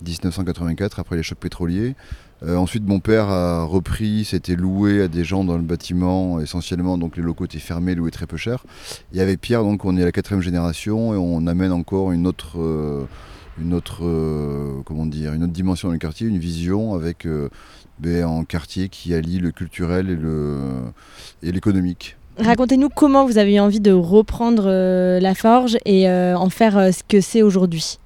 1984 0.05 0.99
après 0.99 1.15
les 1.15 1.23
chocs 1.23 1.37
pétroliers. 1.37 1.95
Euh, 2.43 2.57
ensuite 2.57 2.85
mon 2.85 2.99
père 2.99 3.29
a 3.29 3.63
repris, 3.63 4.25
c'était 4.25 4.57
loué 4.57 5.01
à 5.03 5.07
des 5.07 5.23
gens 5.23 5.45
dans 5.45 5.55
le 5.55 5.63
bâtiment 5.63 6.41
essentiellement, 6.41 6.97
donc 6.97 7.15
les 7.15 7.23
locaux 7.23 7.45
étaient 7.45 7.59
fermés, 7.59 7.95
loués 7.95 8.11
très 8.11 8.27
peu 8.27 8.35
cher. 8.35 8.65
Et 9.13 9.21
avec 9.21 9.39
Pierre 9.39 9.63
donc 9.63 9.85
on 9.85 9.95
est 9.95 10.03
la 10.03 10.11
quatrième 10.11 10.41
génération 10.41 11.13
et 11.13 11.17
on 11.17 11.47
amène 11.47 11.71
encore 11.71 12.11
une 12.11 12.27
autre, 12.27 12.59
euh, 12.59 13.05
une 13.57 13.73
autre, 13.73 14.03
euh, 14.03 14.81
comment 14.83 15.05
dire, 15.05 15.31
une 15.31 15.45
autre 15.45 15.53
dimension 15.53 15.87
dans 15.87 15.93
le 15.93 15.99
quartier, 15.99 16.27
une 16.27 16.39
vision 16.39 16.93
avec 16.93 17.25
ben, 17.99 18.27
un 18.27 18.43
quartier 18.43 18.89
qui 18.89 19.13
allie 19.13 19.39
le 19.39 19.51
culturel 19.51 20.09
et 20.09 21.47
et 21.47 21.51
l'économique. 21.53 22.17
Racontez-nous 22.37 22.89
comment 22.89 23.25
vous 23.25 23.37
avez 23.37 23.55
eu 23.55 23.59
envie 23.59 23.79
de 23.79 23.91
reprendre 23.91 24.63
euh, 24.65 25.19
la 25.19 25.35
forge 25.35 25.77
et 25.85 26.09
euh, 26.09 26.35
en 26.35 26.49
faire 26.49 26.77
euh, 26.77 26.91
ce 26.91 27.03
que 27.07 27.21
c'est 27.21 27.43
aujourd'hui. 27.43 27.99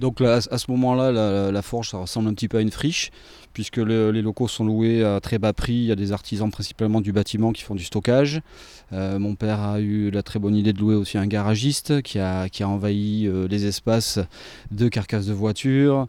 Donc 0.00 0.20
à 0.20 0.40
ce 0.40 0.70
moment-là, 0.70 1.50
la, 1.50 1.62
forge, 1.62 1.90
ça 1.90 1.98
ressemble 1.98 2.28
un 2.28 2.34
petit 2.34 2.46
peu 2.46 2.58
à 2.58 2.60
une 2.60 2.70
friche, 2.70 3.10
puisque 3.52 3.78
le- 3.78 4.12
les 4.12 4.22
locaux 4.22 4.46
sont 4.46 4.64
loués 4.64 5.04
à 5.04 5.18
très 5.20 5.38
bas 5.38 5.52
prix. 5.52 5.72
Il 5.74 5.84
y 5.86 5.92
a 5.92 5.96
des 5.96 6.12
artisans 6.12 6.48
principalement 6.52 7.00
du 7.00 7.10
bâtiment 7.12 7.50
qui 7.52 7.64
font 7.64 7.74
du 7.74 7.82
stockage. 7.82 8.40
Mon 8.92 9.34
père 9.34 9.60
a 9.60 9.80
eu 9.80 10.12
la 10.12 10.22
très 10.22 10.38
bonne 10.38 10.54
idée 10.54 10.72
de 10.72 10.78
louer 10.78 10.94
aussi 10.94 11.18
un 11.18 11.26
garagiste 11.26 12.00
qui 12.02 12.20
a, 12.20 12.48
qui 12.48 12.62
a 12.62 12.68
envahi 12.68 13.28
les 13.50 13.66
espaces 13.66 14.20
de 14.70 14.88
carcasses 14.88 15.26
de 15.26 15.32
voitures. 15.32 16.06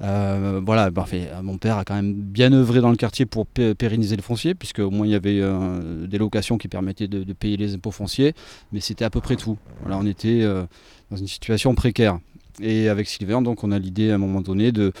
Euh, 0.00 0.60
voilà, 0.64 0.90
bah, 0.90 1.06
mon 1.42 1.58
père 1.58 1.78
a 1.78 1.84
quand 1.84 1.94
même 1.94 2.14
bien 2.14 2.52
œuvré 2.52 2.80
dans 2.80 2.90
le 2.90 2.96
quartier 2.96 3.26
pour 3.26 3.46
pé- 3.46 3.74
pérenniser 3.74 4.16
le 4.16 4.22
foncier, 4.22 4.54
puisque 4.54 4.80
au 4.80 4.90
moins 4.90 5.06
il 5.06 5.12
y 5.12 5.14
avait 5.14 5.40
euh, 5.40 6.06
des 6.06 6.18
locations 6.18 6.58
qui 6.58 6.68
permettaient 6.68 7.08
de, 7.08 7.32
payer 7.32 7.56
les 7.56 7.74
impôts 7.74 7.90
fonciers, 7.90 8.34
mais 8.72 8.80
c'était 8.80 9.04
à 9.04 9.10
peu 9.10 9.20
près 9.20 9.36
tout. 9.36 9.56
Voilà, 9.80 9.98
on 9.98 10.06
était 10.06 10.42
euh, 10.42 10.64
dans 11.10 11.16
une 11.16 11.28
situation 11.28 11.74
précaire. 11.74 12.18
Et 12.60 12.88
avec 12.88 13.08
Sylvain, 13.08 13.42
donc, 13.42 13.64
on 13.64 13.72
a 13.72 13.78
l'idée 13.78 14.10
à 14.10 14.14
un 14.14 14.18
moment 14.18 14.40
donné 14.40 14.72
de, 14.72 14.92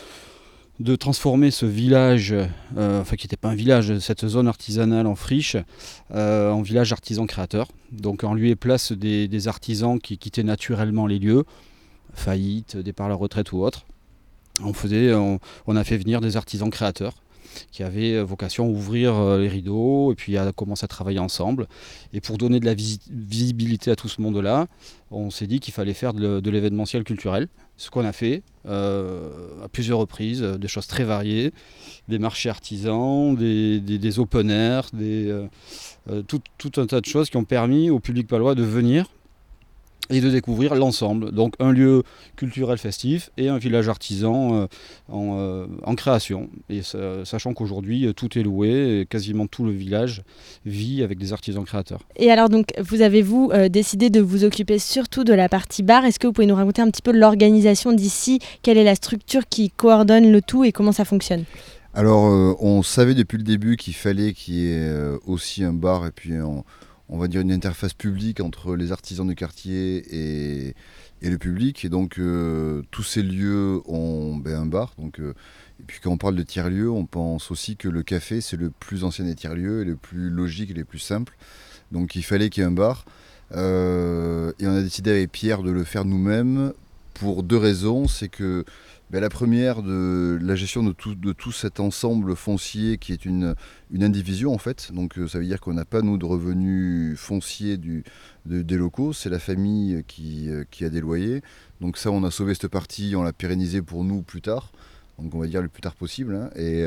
transformer 0.98 1.52
ce 1.52 1.66
village, 1.66 2.34
enfin 2.76 3.14
qui 3.14 3.26
n'était 3.26 3.36
pas 3.36 3.50
un 3.50 3.54
village, 3.54 3.96
cette 4.00 4.26
zone 4.26 4.48
artisanale 4.48 5.06
en 5.06 5.14
friche, 5.14 5.56
en 6.12 6.62
village 6.62 6.92
artisan 6.92 7.26
créateur. 7.26 7.68
Donc 7.92 8.24
en 8.24 8.34
lieu 8.34 8.48
et 8.48 8.56
place 8.56 8.90
des, 8.90 9.28
des 9.28 9.46
artisans 9.46 10.00
qui 10.00 10.18
quittaient 10.18 10.42
naturellement 10.42 11.06
les 11.06 11.20
lieux, 11.20 11.44
faillite, 12.12 12.76
départ 12.76 13.06
à 13.06 13.10
la 13.10 13.14
retraite 13.14 13.52
ou 13.52 13.62
autre. 13.62 13.86
On, 14.62 15.76
a 15.76 15.84
fait 15.84 15.96
venir 15.96 16.20
des 16.20 16.36
artisans 16.36 16.70
créateurs 16.70 17.14
qui 17.70 17.82
avaient 17.82 18.22
vocation 18.22 18.66
à 18.66 18.68
ouvrir 18.68 19.14
euh, 19.14 19.38
les 19.38 19.48
rideaux 19.48 20.12
et 20.12 20.14
puis 20.14 20.36
à 20.36 20.52
commencer 20.52 20.84
à 20.84 20.88
travailler 20.88 21.18
ensemble. 21.18 21.68
Et 22.12 22.20
pour 22.20 22.38
donner 22.38 22.60
de 22.60 22.64
la 22.64 22.74
visi- 22.74 23.00
visibilité 23.10 23.90
à 23.90 23.96
tout 23.96 24.08
ce 24.08 24.20
monde-là, 24.20 24.66
on 25.10 25.30
s'est 25.30 25.46
dit 25.46 25.60
qu'il 25.60 25.72
fallait 25.72 25.94
faire 25.94 26.14
de, 26.14 26.50
l'événementiel 26.50 27.04
culturel. 27.04 27.48
Ce 27.76 27.90
qu'on 27.90 28.04
a 28.04 28.12
fait 28.12 28.42
euh, 28.66 29.64
à 29.64 29.68
plusieurs 29.68 29.98
reprises, 29.98 30.42
euh, 30.42 30.56
des 30.56 30.68
choses 30.68 30.86
très 30.86 31.04
variées, 31.04 31.52
des 32.08 32.18
marchés 32.18 32.48
artisans, 32.48 33.34
des, 33.36 34.18
open 34.18 34.50
air, 34.50 34.88
euh, 34.94 35.46
euh, 36.10 36.22
tout 36.22 36.72
un 36.76 36.86
tas 36.86 37.00
de 37.00 37.06
choses 37.06 37.30
qui 37.30 37.36
ont 37.36 37.44
permis 37.44 37.90
au 37.90 38.00
public 38.00 38.26
palois 38.26 38.54
de 38.54 38.62
venir 38.62 39.06
et 40.10 40.20
de 40.20 40.30
découvrir 40.30 40.74
l'ensemble. 40.74 41.32
Donc 41.32 41.54
un 41.58 41.72
lieu 41.72 42.02
culturel 42.36 42.78
festif 42.78 43.30
et 43.36 43.48
un 43.48 43.58
village 43.58 43.88
artisan 43.88 44.54
euh, 44.54 44.66
en, 45.08 45.36
euh, 45.38 45.66
en, 45.84 45.94
création. 45.94 46.50
Et 46.68 46.82
ça, 46.82 47.24
sachant 47.24 47.54
qu'aujourd'hui, 47.54 48.12
tout 48.14 48.38
est 48.38 48.42
loué, 48.42 49.00
et 49.00 49.06
quasiment 49.06 49.46
tout 49.46 49.64
le 49.64 49.72
village 49.72 50.22
vit 50.66 51.02
avec 51.02 51.18
des 51.18 51.32
artisans 51.32 51.64
créateurs. 51.64 52.00
Et 52.16 52.30
alors 52.30 52.48
donc, 52.48 52.72
vous 52.78 53.00
avez-vous 53.00 53.50
euh, 53.54 53.68
décidé 53.68 54.10
de 54.10 54.20
vous 54.20 54.44
occuper 54.44 54.78
surtout 54.78 55.24
de 55.24 55.32
la 55.32 55.48
partie 55.48 55.82
bar 55.82 56.04
Est-ce 56.04 56.18
que 56.18 56.26
vous 56.26 56.32
pouvez 56.32 56.46
nous 56.46 56.54
raconter 56.54 56.82
un 56.82 56.90
petit 56.90 57.02
peu 57.02 57.12
l'organisation 57.12 57.92
d'ici? 57.92 58.40
Quelle 58.62 58.78
est 58.78 58.84
la 58.84 58.94
structure 58.94 59.42
qui 59.48 59.70
coordonne 59.70 60.30
le 60.30 60.42
tout 60.42 60.64
et 60.64 60.72
comment 60.72 60.92
ça 60.92 61.04
fonctionne? 61.04 61.44
Alors, 61.94 62.24
on 62.60 62.82
savait 62.82 63.14
depuis 63.14 63.38
le 63.38 63.44
début 63.44 63.76
qu'il 63.76 63.94
fallait 63.94 64.32
qu'il 64.32 64.54
y 64.54 64.72
ait 64.72 64.90
aussi 65.26 65.62
un 65.62 65.72
bar 65.72 66.04
et 66.06 66.10
puis 66.10 66.32
on, 66.42 66.64
on 67.08 67.18
va 67.18 67.28
dire, 67.28 67.40
une 67.40 67.52
interface 67.52 67.92
publique 67.92 68.40
entre 68.40 68.76
les 68.76 68.92
artisans 68.92 69.26
du 69.26 69.34
quartier 69.34 70.04
et, 70.10 70.74
le 71.22 71.38
public. 71.38 71.84
Et 71.84 71.88
donc, 71.88 72.18
euh, 72.18 72.82
tous 72.90 73.02
ces 73.02 73.22
lieux 73.22 73.80
ont 73.86 74.36
ben, 74.36 74.60
un 74.60 74.66
bar. 74.66 74.94
Donc, 74.98 75.20
euh, 75.20 75.34
et 75.80 75.82
puis, 75.86 75.98
quand 76.02 76.10
on 76.10 76.18
parle 76.18 76.36
de 76.36 76.42
tiers-lieux, 76.42 76.90
on 76.90 77.06
pense 77.06 77.50
aussi 77.50 77.76
que 77.76 77.88
le 77.88 78.02
café, 78.02 78.40
c'est 78.40 78.56
le 78.56 78.70
plus 78.70 79.04
ancien 79.04 79.24
des 79.24 79.34
tiers-lieux 79.34 79.82
et 79.82 79.84
le 79.84 79.96
plus 79.96 80.28
logique 80.30 80.70
et 80.70 80.74
le 80.74 80.84
plus 80.84 80.98
simple. 80.98 81.34
Donc, 81.92 82.14
il 82.14 82.22
fallait 82.22 82.50
qu'il 82.50 82.62
y 82.62 82.64
ait 82.64 82.68
un 82.68 82.72
bar. 82.72 83.04
Euh, 83.52 84.52
et 84.58 84.66
on 84.66 84.74
a 84.74 84.82
décidé 84.82 85.10
avec 85.10 85.32
Pierre 85.32 85.62
de 85.62 85.70
le 85.70 85.84
faire 85.84 86.04
nous-mêmes 86.04 86.72
pour 87.14 87.42
deux 87.42 87.56
raisons. 87.56 88.06
C'est 88.06 88.28
que 88.28 88.64
ben, 89.14 89.20
la 89.20 89.30
première, 89.30 89.84
de 89.84 90.40
la 90.42 90.56
gestion 90.56 90.82
de 90.82 90.90
tout, 90.90 91.14
de 91.14 91.32
tout 91.32 91.52
cet 91.52 91.78
ensemble 91.78 92.34
foncier 92.34 92.98
qui 92.98 93.12
est 93.12 93.24
une, 93.24 93.54
une 93.92 94.02
indivision 94.02 94.52
en 94.52 94.58
fait. 94.58 94.90
Donc 94.92 95.18
euh, 95.18 95.28
ça 95.28 95.38
veut 95.38 95.44
dire 95.44 95.60
qu'on 95.60 95.74
n'a 95.74 95.84
pas 95.84 96.02
nous 96.02 96.18
de 96.18 96.24
revenus 96.24 97.16
fonciers 97.16 97.78
des 98.44 98.76
locaux, 98.76 99.12
c'est 99.12 99.28
la 99.28 99.38
famille 99.38 100.02
qui, 100.08 100.50
euh, 100.50 100.64
qui, 100.68 100.84
a 100.84 100.90
des 100.90 101.00
loyers. 101.00 101.42
Donc 101.80 101.96
ça 101.96 102.10
on 102.10 102.24
a 102.24 102.32
sauvé 102.32 102.54
cette 102.54 102.66
partie, 102.66 103.14
on 103.14 103.22
l'a 103.22 103.32
pérennisé 103.32 103.82
pour 103.82 104.02
nous 104.02 104.22
plus 104.22 104.40
tard. 104.42 104.72
Donc 105.20 105.32
on 105.32 105.38
va 105.38 105.46
dire 105.46 105.62
le 105.62 105.68
plus 105.68 105.82
tard 105.82 105.94
possible. 105.94 106.34
Hein. 106.34 106.50
Et, 106.56 106.82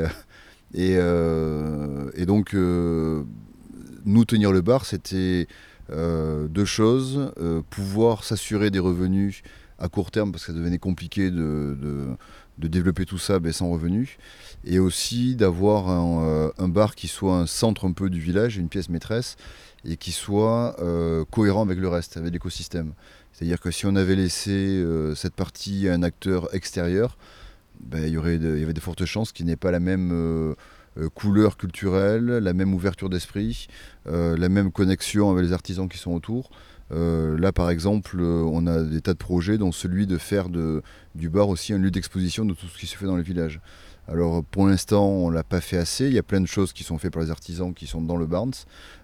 euh, 0.76 2.10
et, 2.14 2.20
et, 2.20 2.26
donc 2.26 2.52
nous 2.52 4.24
tenir 4.26 4.52
le 4.52 4.60
bar 4.60 4.84
c'était 4.84 5.48
deux 5.90 6.66
choses. 6.66 7.32
pouvoir 7.70 8.22
s'assurer 8.22 8.70
des 8.70 8.80
revenus 8.80 9.42
à 9.78 9.88
court 9.88 10.10
terme 10.10 10.32
parce 10.32 10.44
que 10.44 10.52
ça 10.52 10.58
devenait 10.58 10.78
compliqué 10.78 11.30
de, 11.30 12.16
développer 12.58 13.06
tout 13.06 13.18
ça 13.18 13.38
ben, 13.38 13.52
sans 13.52 13.70
revenu. 13.70 14.18
Et 14.64 14.78
aussi 14.78 15.36
d'avoir 15.36 15.88
euh, 15.88 16.50
un, 16.58 16.68
bar 16.68 16.94
qui 16.94 17.08
soit 17.08 17.36
un 17.36 17.46
centre 17.46 17.86
un 17.86 17.92
peu 17.92 18.10
du 18.10 18.20
village, 18.20 18.56
une 18.56 18.68
pièce 18.68 18.88
maîtresse, 18.88 19.36
et 19.84 19.96
qui 19.96 20.12
soit 20.12 20.76
euh, 20.80 21.24
cohérent 21.30 21.62
avec 21.62 21.78
le 21.78 21.88
reste, 21.88 22.16
avec 22.16 22.32
l'écosystème. 22.32 22.92
C'est-à-dire 23.32 23.60
que 23.60 23.70
si 23.70 23.86
on 23.86 23.94
avait 23.94 24.16
laissé 24.16 24.50
euh, 24.50 25.14
cette 25.14 25.34
partie 25.34 25.88
à 25.88 25.94
un 25.94 26.02
acteur 26.02 26.52
extérieur, 26.54 27.16
ben, 27.80 28.02
il, 28.04 28.10
y 28.10 28.16
aurait 28.16 28.36
il 28.36 28.58
y 28.58 28.62
avait 28.64 28.72
de 28.72 28.80
fortes 28.80 29.04
chances 29.04 29.30
qu'il 29.30 29.46
n'ait 29.46 29.56
pas 29.56 29.70
la 29.70 29.80
même 29.80 30.54
couleur 31.14 31.56
culturelle, 31.56 32.26
la 32.26 32.52
même 32.52 32.74
ouverture 32.74 33.08
d'esprit, 33.08 33.68
la 34.04 34.48
même 34.48 34.72
connexion 34.72 35.30
avec 35.30 35.44
les 35.44 35.52
artisans 35.52 35.88
qui 35.88 35.96
sont 35.96 36.10
autour. 36.10 36.50
Euh, 36.90 37.38
là, 37.38 37.52
par 37.52 37.70
exemple, 37.70 38.16
euh, 38.20 38.42
on 38.50 38.66
a 38.66 38.82
des 38.82 39.00
tas 39.00 39.12
de 39.12 39.18
projets, 39.18 39.58
dont 39.58 39.72
celui 39.72 40.06
de 40.06 40.18
faire 40.18 40.48
du 40.48 41.28
bar 41.28 41.48
aussi 41.48 41.72
un 41.72 41.78
lieu 41.78 41.90
d'exposition 41.90 42.44
de 42.44 42.54
tout 42.54 42.66
ce 42.66 42.78
qui 42.78 42.86
se 42.86 42.96
fait 42.96 43.06
dans 43.06 43.16
le 43.16 43.22
village. 43.22 43.60
Alors, 44.06 44.42
pour 44.42 44.66
l'instant, 44.66 45.06
on 45.06 45.30
ne 45.30 45.34
l'a 45.34 45.44
pas 45.44 45.60
fait 45.60 45.76
assez. 45.76 46.06
Il 46.06 46.14
y 46.14 46.18
a 46.18 46.22
plein 46.22 46.40
de 46.40 46.46
choses 46.46 46.72
qui 46.72 46.82
sont 46.82 46.96
faites 46.96 47.12
par 47.12 47.22
les 47.22 47.30
artisans 47.30 47.74
qui 47.74 47.86
sont 47.86 48.00
dans 48.00 48.16
le 48.16 48.24
Barnes, 48.24 48.54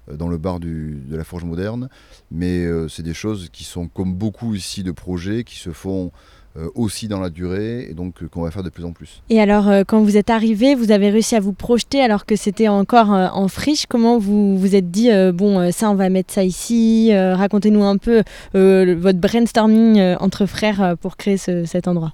euh, 0.09 0.17
dans 0.17 0.29
le 0.29 0.39
bar 0.39 0.61
de 0.61 0.97
la 1.11 1.25
Forge 1.25 1.45
Moderne. 1.45 1.91
Mais 2.31 2.67
c'est 2.89 3.03
des 3.03 3.15
choses 3.15 3.51
qui 3.53 3.65
sont, 3.65 3.89
comme 3.89 4.15
beaucoup 4.15 4.55
ici 4.55 4.83
de 4.83 4.93
projets, 4.93 5.45
qui 5.45 5.57
se 5.57 5.73
font 5.73 6.07
euh, 6.07 6.11
aussi 6.75 7.09
dans 7.09 7.21
la 7.21 7.31
durée 7.31 7.89
et 7.91 7.95
donc 7.95 8.23
euh, 8.23 8.29
qu'on 8.29 8.43
va 8.43 8.51
faire 8.51 8.63
de 8.63 8.71
plus 8.71 8.85
en 8.85 8.93
plus. 8.93 9.23
Et 9.29 9.41
alors 9.41 9.69
euh, 9.69 9.83
quand 9.87 10.03
vous 10.03 10.17
êtes 10.17 10.31
arrivé, 10.31 10.75
vous 10.75 10.93
avez 10.93 11.11
réussi 11.11 11.35
à 11.35 11.41
vous 11.41 11.53
projeter 11.53 12.01
alors 12.01 12.27
que 12.27 12.37
c'était 12.37 12.69
encore 12.69 13.11
en 13.11 13.49
friche. 13.49 13.87
Comment 13.87 14.19
vous 14.19 14.57
vous 14.59 14.75
êtes 14.75 14.91
dit 14.91 15.11
bon 15.33 15.71
ça 15.73 15.91
on 15.91 15.95
va 15.95 16.09
mettre 16.09 16.33
ça 16.33 16.45
ici. 16.45 17.11
Racontez-nous 17.13 17.83
un 17.83 17.97
peu 17.97 18.23
votre 18.55 19.19
brainstorming 19.19 20.01
entre 20.21 20.47
frères 20.47 20.97
pour 21.01 21.17
créer 21.17 21.37
cet 21.37 21.89
endroit? 21.89 22.13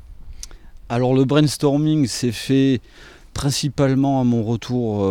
Alors 0.89 1.15
le 1.15 1.25
brainstorming 1.25 2.07
s'est 2.07 2.33
fait 2.33 2.81
principalement 3.35 4.21
à 4.21 4.25
mon 4.25 4.43
retour 4.43 5.09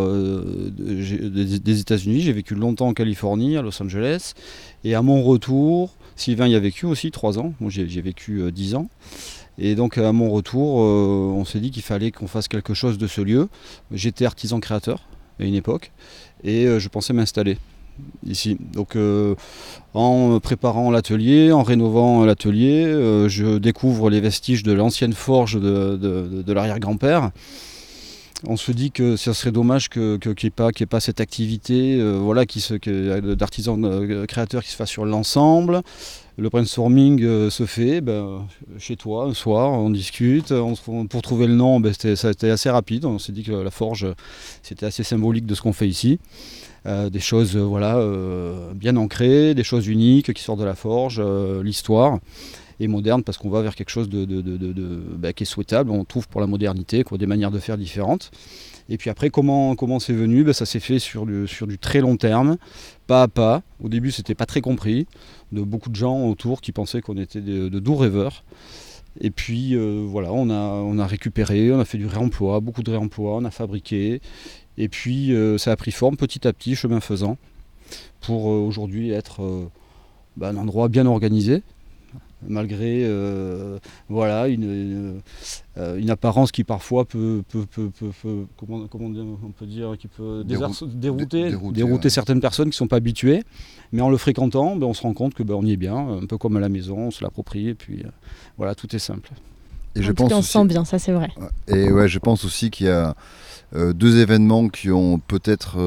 des 0.78 1.80
États-Unis. 1.80 2.20
J'ai 2.20 2.32
vécu 2.32 2.54
longtemps 2.54 2.88
en 2.88 2.94
Californie, 2.94 3.56
à 3.56 3.62
Los 3.62 3.82
Angeles. 3.82 4.34
Et 4.84 4.94
à 4.94 5.02
mon 5.02 5.22
retour, 5.22 5.90
Sylvain 6.20 6.46
y 6.48 6.54
a 6.54 6.60
vécu 6.60 6.84
aussi 6.84 7.10
trois 7.10 7.38
ans. 7.38 7.54
Moi, 7.60 7.70
j'ai 7.70 8.02
vécu 8.02 8.42
euh, 8.42 8.50
dix 8.50 8.74
ans. 8.74 8.90
Et 9.58 9.74
donc 9.74 9.96
à 9.96 10.12
mon 10.12 10.30
retour, 10.30 10.82
euh, 10.82 11.32
on 11.34 11.44
s'est 11.46 11.60
dit 11.60 11.70
qu'il 11.70 11.82
fallait 11.82 12.10
qu'on 12.10 12.26
fasse 12.26 12.46
quelque 12.46 12.74
chose 12.74 12.98
de 12.98 13.06
ce 13.06 13.22
lieu. 13.22 13.48
J'étais 13.90 14.26
artisan 14.26 14.60
créateur 14.60 15.00
à 15.38 15.44
une 15.44 15.54
époque 15.54 15.92
et 16.44 16.66
euh, 16.66 16.78
je 16.78 16.88
pensais 16.88 17.12
m'installer 17.14 17.56
ici. 18.26 18.58
Donc 18.72 18.96
en 19.94 20.40
préparant 20.40 20.90
l'atelier, 20.90 21.52
en 21.52 21.62
rénovant 21.62 22.24
l'atelier, 22.24 22.84
je 23.28 23.58
découvre 23.58 24.08
les 24.08 24.20
vestiges 24.20 24.62
de 24.62 24.72
l'ancienne 24.72 25.12
forge 25.12 25.60
de 25.60 26.52
l'arrière-grand-père 26.52 27.30
on 28.46 28.56
se 28.56 28.72
dit 28.72 28.90
que 28.90 29.16
ce 29.16 29.32
serait 29.32 29.52
dommage 29.52 29.88
qu'il 29.88 30.18
n'y 30.26 30.46
ait, 30.46 30.86
pas, 30.86 31.00
cette 31.00 31.20
activité 31.20 32.00
euh, 32.00 32.18
voilà, 32.18 32.46
qui 32.46 32.64
d'artisans 33.36 33.84
euh, 33.84 34.26
créateurs 34.26 34.62
qui 34.62 34.70
se 34.70 34.76
fasse 34.76 34.90
sur 34.90 35.04
l'ensemble. 35.04 35.82
Le 36.38 36.48
brainstorming 36.48 37.22
euh, 37.22 37.50
se 37.50 37.66
fait 37.66 38.00
ben, 38.00 38.46
chez 38.78 38.96
toi 38.96 39.24
un 39.24 39.34
soir, 39.34 39.70
on 39.72 39.90
discute. 39.90 40.54
pour 41.10 41.22
trouver 41.22 41.46
le 41.46 41.54
nom, 41.54 41.80
ben, 41.80 41.92
ça 41.92 42.28
a 42.28 42.46
assez 42.46 42.70
rapide. 42.70 43.04
On 43.04 43.18
s'est 43.18 43.32
dit 43.32 43.42
que 43.42 43.52
la 43.52 43.70
forge, 43.70 44.06
c'était 44.62 44.86
assez 44.86 45.02
symbolique 45.02 45.46
de 45.46 45.54
ce 45.54 45.60
qu'on 45.60 45.74
fait 45.74 45.88
ici. 45.88 46.18
des 46.86 47.20
choses 47.20 47.56
voilà, 47.56 48.02
bien 48.74 48.96
ancrées, 48.96 49.54
des 49.54 49.64
choses 49.64 49.86
uniques 49.86 50.32
qui 50.32 50.42
sortent 50.42 50.60
de 50.60 50.64
la 50.64 50.74
forge, 50.74 51.22
l'histoire 51.62 52.18
et 52.80 52.88
moderne 52.88 53.22
parce 53.22 53.38
qu'on 53.38 53.50
va 53.50 53.60
vers 53.62 53.76
quelque 53.76 53.90
chose 53.90 54.08
de, 54.08 54.24
bah, 55.16 55.32
qui 55.32 55.44
est 55.44 55.46
souhaitable. 55.46 55.90
On 55.90 56.04
trouve 56.04 56.26
pour 56.28 56.40
la 56.40 56.46
modernité 56.46 57.04
des 57.12 57.26
manières 57.26 57.50
de 57.50 57.58
faire 57.58 57.76
différentes. 57.78 58.30
Et 58.88 58.96
puis 58.96 59.10
après, 59.10 59.30
comment 59.30 59.76
comment 59.76 60.00
c'est 60.00 60.14
venu? 60.14 60.42
Bah, 60.42 60.54
Ça 60.54 60.66
s'est 60.66 60.80
fait 60.80 60.98
sur, 60.98 61.26
sur 61.46 61.66
du 61.66 61.78
très 61.78 62.00
long 62.00 62.16
terme, 62.16 62.56
pas 63.06 63.22
à 63.22 63.28
pas. 63.28 63.62
Au 63.82 63.88
début, 63.88 64.10
c'était 64.10 64.34
pas 64.34 64.46
très 64.46 64.62
compris. 64.62 65.06
De 65.52 65.62
beaucoup 65.62 65.90
de 65.90 65.96
gens 65.96 66.26
autour 66.26 66.60
qui 66.60 66.72
pensaient 66.72 67.00
qu'on 67.00 67.16
était 67.16 67.40
de, 67.40 67.68
doux 67.78 67.96
rêveurs. 67.96 68.44
Et 69.20 69.30
puis 69.30 69.74
euh, 69.74 70.04
voilà, 70.06 70.32
on 70.32 70.50
a, 70.50 70.54
on 70.54 70.98
a 70.98 71.06
récupéré, 71.06 71.72
on 71.72 71.80
a 71.80 71.84
fait 71.84 71.98
du 71.98 72.06
réemploi, 72.06 72.60
beaucoup 72.60 72.82
de 72.82 72.90
réemploi, 72.90 73.36
on 73.36 73.44
a 73.44 73.50
fabriqué. 73.50 74.20
Et 74.78 74.88
puis 74.88 75.34
euh, 75.34 75.58
ça 75.58 75.72
a 75.72 75.76
pris 75.76 75.90
forme 75.90 76.16
petit 76.16 76.46
à 76.46 76.52
petit, 76.52 76.76
chemin 76.76 77.00
faisant, 77.00 77.36
pour 78.20 78.50
euh, 78.50 78.60
aujourd'hui 78.60 79.10
être 79.10 79.68
bah, 80.36 80.50
un 80.50 80.56
endroit 80.56 80.88
bien 80.88 81.06
organisé, 81.06 81.62
malgré 82.46 83.02
euh, 83.04 83.78
voilà, 84.08 84.48
une, 84.48 85.20
euh, 85.76 85.98
une, 85.98 86.10
apparence 86.10 86.52
qui 86.52 86.64
parfois 86.64 87.04
peut, 87.04 87.42
peut, 87.48 87.66
peut, 87.66 87.90
comment, 88.56 88.86
comment, 88.86 89.10
on 89.44 89.50
peut 89.50 89.66
dire, 89.66 89.96
qui 89.98 90.08
peut 90.08 90.44
dérouter, 90.44 91.52
dérouter, 91.72 92.10
certaines 92.10 92.40
personnes 92.40 92.66
qui 92.66 92.74
ne 92.74 92.74
sont 92.74 92.88
pas 92.88 92.96
habituées. 92.96 93.42
Mais 93.92 94.02
en 94.02 94.10
le 94.10 94.16
fréquentant, 94.16 94.76
ben, 94.76 94.86
on 94.86 94.94
se 94.94 95.02
rend 95.02 95.14
compte 95.14 95.34
que 95.34 95.42
ben, 95.42 95.54
on 95.54 95.64
y 95.64 95.72
est 95.72 95.76
bien, 95.76 95.96
un 95.96 96.26
peu 96.26 96.38
comme 96.38 96.56
à 96.56 96.60
la 96.60 96.68
maison, 96.68 96.98
on 96.98 97.10
se 97.10 97.22
l'approprie 97.22 97.68
et 97.68 97.74
puis 97.74 98.02
euh, 98.04 98.08
voilà, 98.56 98.74
tout 98.74 98.94
est 98.94 99.00
simple. 99.00 99.30
Et 99.96 100.02
je 100.02 100.12
pense 100.12 100.32
on 100.32 100.42
se 100.42 100.52
sent 100.52 100.64
bien, 100.66 100.84
ça 100.84 101.00
c'est 101.00 101.12
vrai. 101.12 101.30
Et 101.66 101.90
ouais, 101.90 102.08
je 102.08 102.20
pense 102.20 102.44
aussi 102.44 102.70
qu'il 102.70 102.86
y 102.86 102.90
a 102.90 103.16
deux 103.74 104.18
événements 104.18 104.68
qui 104.68 104.90
ont 104.90 105.18
peut-être 105.18 105.78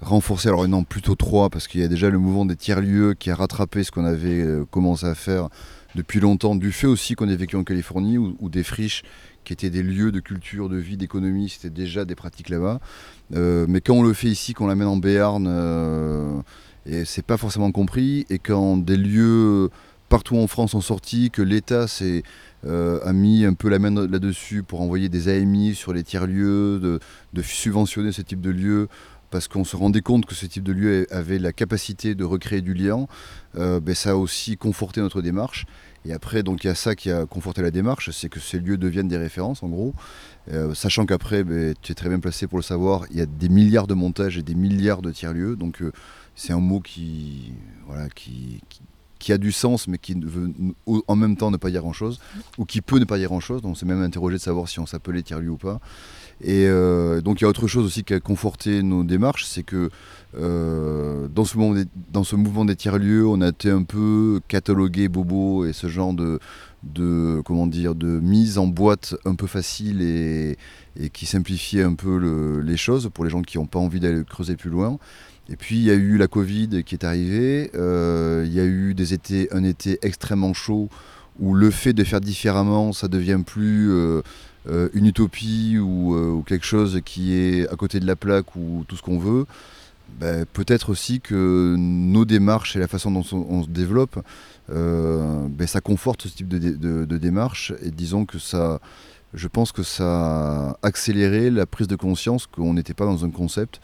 renforcer, 0.00 0.48
alors 0.48 0.66
non 0.68 0.84
plutôt 0.84 1.14
trois, 1.14 1.50
parce 1.50 1.68
qu'il 1.68 1.80
y 1.80 1.84
a 1.84 1.88
déjà 1.88 2.10
le 2.10 2.18
mouvement 2.18 2.44
des 2.44 2.56
tiers-lieux 2.56 3.14
qui 3.14 3.30
a 3.30 3.34
rattrapé 3.34 3.84
ce 3.84 3.90
qu'on 3.90 4.04
avait 4.04 4.42
euh, 4.42 4.64
commencé 4.70 5.06
à 5.06 5.14
faire 5.14 5.48
depuis 5.94 6.20
longtemps, 6.20 6.54
du 6.54 6.72
fait 6.72 6.86
aussi 6.86 7.14
qu'on 7.14 7.28
ait 7.28 7.36
vécu 7.36 7.56
en 7.56 7.64
Californie, 7.64 8.18
ou 8.18 8.48
des 8.50 8.62
friches 8.62 9.02
qui 9.44 9.54
étaient 9.54 9.70
des 9.70 9.82
lieux 9.82 10.12
de 10.12 10.20
culture, 10.20 10.68
de 10.68 10.76
vie, 10.76 10.98
d'économie, 10.98 11.48
c'était 11.48 11.70
déjà 11.70 12.04
des 12.04 12.14
pratiques 12.14 12.50
là-bas. 12.50 12.80
Euh, 13.34 13.64
mais 13.68 13.80
quand 13.80 13.94
on 13.94 14.02
le 14.02 14.12
fait 14.12 14.28
ici, 14.28 14.52
qu'on 14.52 14.66
l'amène 14.66 14.88
en 14.88 14.96
Béarn, 14.96 15.46
euh, 15.48 16.38
et 16.84 17.04
c'est 17.04 17.24
pas 17.24 17.38
forcément 17.38 17.72
compris, 17.72 18.26
et 18.28 18.38
quand 18.38 18.76
des 18.76 18.96
lieux 18.96 19.70
partout 20.10 20.36
en 20.36 20.46
France 20.48 20.72
sont 20.72 20.80
sortis, 20.80 21.30
que 21.30 21.42
l'État 21.42 21.86
a 22.64 23.12
mis 23.12 23.44
un 23.44 23.54
peu 23.54 23.68
la 23.68 23.78
main 23.78 23.90
là-dessus 24.06 24.62
pour 24.64 24.82
envoyer 24.82 25.08
des 25.08 25.28
AMI 25.28 25.74
sur 25.74 25.92
les 25.92 26.02
tiers-lieux, 26.02 27.00
de, 27.32 27.42
subventionner 27.42 28.12
ce 28.12 28.22
type 28.22 28.40
de 28.40 28.50
lieux 28.50 28.88
parce 29.30 29.48
qu'on 29.48 29.64
se 29.64 29.76
rendait 29.76 30.00
compte 30.00 30.26
que 30.26 30.34
ce 30.34 30.46
type 30.46 30.62
de 30.62 30.72
lieu 30.72 31.06
avait 31.10 31.38
la 31.38 31.52
capacité 31.52 32.14
de 32.14 32.24
recréer 32.24 32.60
du 32.60 32.74
lien, 32.74 33.06
euh, 33.56 33.80
ben, 33.80 33.94
ça 33.94 34.10
a 34.10 34.14
aussi 34.14 34.56
conforté 34.56 35.00
notre 35.00 35.22
démarche. 35.22 35.66
Et 36.04 36.12
après, 36.12 36.42
donc 36.42 36.62
il 36.62 36.68
y 36.68 36.70
a 36.70 36.74
ça 36.74 36.94
qui 36.94 37.10
a 37.10 37.26
conforté 37.26 37.62
la 37.62 37.70
démarche, 37.70 38.10
c'est 38.10 38.28
que 38.28 38.38
ces 38.38 38.60
lieux 38.60 38.76
deviennent 38.76 39.08
des 39.08 39.16
références 39.16 39.62
en 39.62 39.68
gros. 39.68 39.94
Euh, 40.52 40.72
sachant 40.74 41.04
qu'après, 41.04 41.42
ben, 41.42 41.74
tu 41.82 41.92
es 41.92 41.94
très 41.94 42.08
bien 42.08 42.20
placé 42.20 42.46
pour 42.46 42.58
le 42.58 42.62
savoir, 42.62 43.06
il 43.10 43.16
y 43.16 43.20
a 43.20 43.26
des 43.26 43.48
milliards 43.48 43.88
de 43.88 43.94
montages 43.94 44.38
et 44.38 44.42
des 44.42 44.54
milliards 44.54 45.02
de 45.02 45.10
tiers-lieux. 45.10 45.56
Donc 45.56 45.82
euh, 45.82 45.90
c'est 46.36 46.52
un 46.52 46.60
mot 46.60 46.80
qui, 46.80 47.52
a 49.28 49.38
du 49.38 49.50
sens, 49.50 49.88
mais 49.88 49.98
qui 49.98 50.14
veut 50.14 50.52
en 50.86 51.16
même 51.16 51.36
temps 51.36 51.50
ne 51.50 51.56
pas 51.56 51.70
dire 51.70 51.80
grand-chose, 51.80 52.20
ou 52.58 52.64
qui 52.64 52.80
peut 52.80 52.98
ne 52.98 53.04
pas 53.04 53.18
dire 53.18 53.28
grand-chose. 53.28 53.62
Donc, 53.62 53.72
on 53.72 53.74
s'est 53.74 53.86
même 53.86 54.02
interrogé 54.02 54.36
de 54.36 54.42
savoir 54.42 54.68
si 54.68 54.78
on 54.78 54.86
s'appelait 54.86 55.22
tiers-lieu 55.22 55.50
ou 55.50 55.56
pas. 55.56 55.80
Et 56.42 56.66
euh, 56.66 57.20
donc, 57.20 57.40
il 57.40 57.44
y 57.44 57.46
a 57.46 57.48
autre 57.48 57.66
chose 57.66 57.86
aussi 57.86 58.04
qui 58.04 58.14
a 58.14 58.20
conforté 58.20 58.82
nos 58.82 59.04
démarches, 59.04 59.46
c'est 59.46 59.62
que 59.62 59.90
euh, 60.38 61.28
dans, 61.28 61.44
ce 61.44 61.56
mouvement 62.36 62.64
des, 62.64 62.76
tiers-lieux, 62.76 63.26
on 63.26 63.40
a 63.40 63.48
été 63.48 63.70
un 63.70 63.84
peu 63.84 64.40
catalogué 64.48 65.08
bobo 65.08 65.64
et 65.64 65.72
ce 65.72 65.88
genre 65.88 66.12
de, 66.12 67.40
comment 67.44 67.66
dire, 67.66 67.94
de 67.94 68.20
mise 68.20 68.58
en 68.58 68.66
boîte 68.66 69.14
un 69.24 69.34
peu 69.34 69.46
facile 69.46 70.02
et, 70.02 70.56
qui 71.12 71.26
simplifiait 71.26 71.82
un 71.82 71.94
peu 71.94 72.18
le- 72.18 72.60
les 72.60 72.76
choses 72.76 73.10
pour 73.12 73.24
les 73.24 73.30
gens 73.30 73.42
qui 73.42 73.58
n'ont 73.58 73.66
pas 73.66 73.78
envie 73.78 74.00
d'aller 74.00 74.22
creuser 74.24 74.56
plus 74.56 74.70
loin. 74.70 74.98
Et 75.48 75.56
puis 75.56 75.76
il 75.76 75.82
y 75.82 75.90
a 75.90 75.94
eu 75.94 76.16
la 76.16 76.26
Covid 76.26 76.82
qui 76.84 76.94
est 76.94 77.04
arrivée, 77.04 77.70
euh, 77.74 78.44
il 78.46 78.52
y 78.52 78.60
a 78.60 78.64
eu 78.64 78.94
des 78.94 79.14
étés, 79.14 79.48
un 79.52 79.62
été 79.62 79.98
extrêmement 80.02 80.54
chaud 80.54 80.88
où 81.38 81.54
le 81.54 81.70
fait 81.70 81.92
de 81.92 82.02
faire 82.02 82.20
différemment, 82.20 82.92
ça 82.92 83.08
devient 83.08 83.40
plus 83.44 83.90
euh, 84.68 84.88
une 84.94 85.06
utopie 85.06 85.78
ou, 85.78 86.14
euh, 86.14 86.30
ou 86.30 86.42
quelque 86.42 86.66
chose 86.66 87.00
qui 87.04 87.34
est 87.34 87.68
à 87.68 87.76
côté 87.76 88.00
de 88.00 88.06
la 88.06 88.16
plaque 88.16 88.56
ou 88.56 88.84
tout 88.88 88.96
ce 88.96 89.02
qu'on 89.02 89.18
veut. 89.18 89.46
Ben, 90.20 90.44
Peut-être 90.52 90.90
aussi 90.90 91.20
que 91.20 91.74
nos 91.76 92.24
démarches 92.24 92.76
et 92.76 92.78
la 92.78 92.88
façon 92.88 93.10
dont 93.10 93.24
on, 93.32 93.62
se 93.64 93.68
développe, 93.68 94.18
euh, 94.70 95.46
ben, 95.48 95.66
ça 95.66 95.80
conforte 95.80 96.22
ce 96.22 96.28
type 96.28 96.48
de, 96.48 96.58
dé- 96.58 96.72
de- 96.72 97.04
de 97.04 97.18
démarche 97.18 97.72
et 97.82 97.90
disons 97.90 98.24
que 98.24 98.38
ça, 98.38 98.80
je 99.34 99.48
pense 99.48 99.72
que 99.72 99.82
ça 99.82 100.70
a 100.70 100.78
accéléré 100.82 101.50
la 101.50 101.66
prise 101.66 101.88
de 101.88 101.96
conscience 101.96 102.46
qu'on 102.46 102.74
n'était 102.74 102.94
pas 102.94 103.04
dans 103.04 103.24
un 103.24 103.30
concept, 103.30 103.80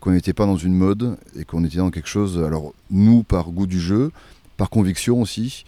qu'on 0.00 0.10
n'était 0.12 0.32
pas 0.32 0.46
dans 0.46 0.56
une 0.56 0.74
mode 0.74 1.16
et 1.36 1.44
qu'on 1.44 1.64
était 1.64 1.78
dans 1.78 1.90
quelque 1.90 2.08
chose, 2.08 2.38
alors 2.38 2.72
nous 2.90 3.22
par 3.22 3.50
goût 3.50 3.66
du 3.66 3.80
jeu, 3.80 4.10
par 4.56 4.70
conviction 4.70 5.20
aussi, 5.20 5.64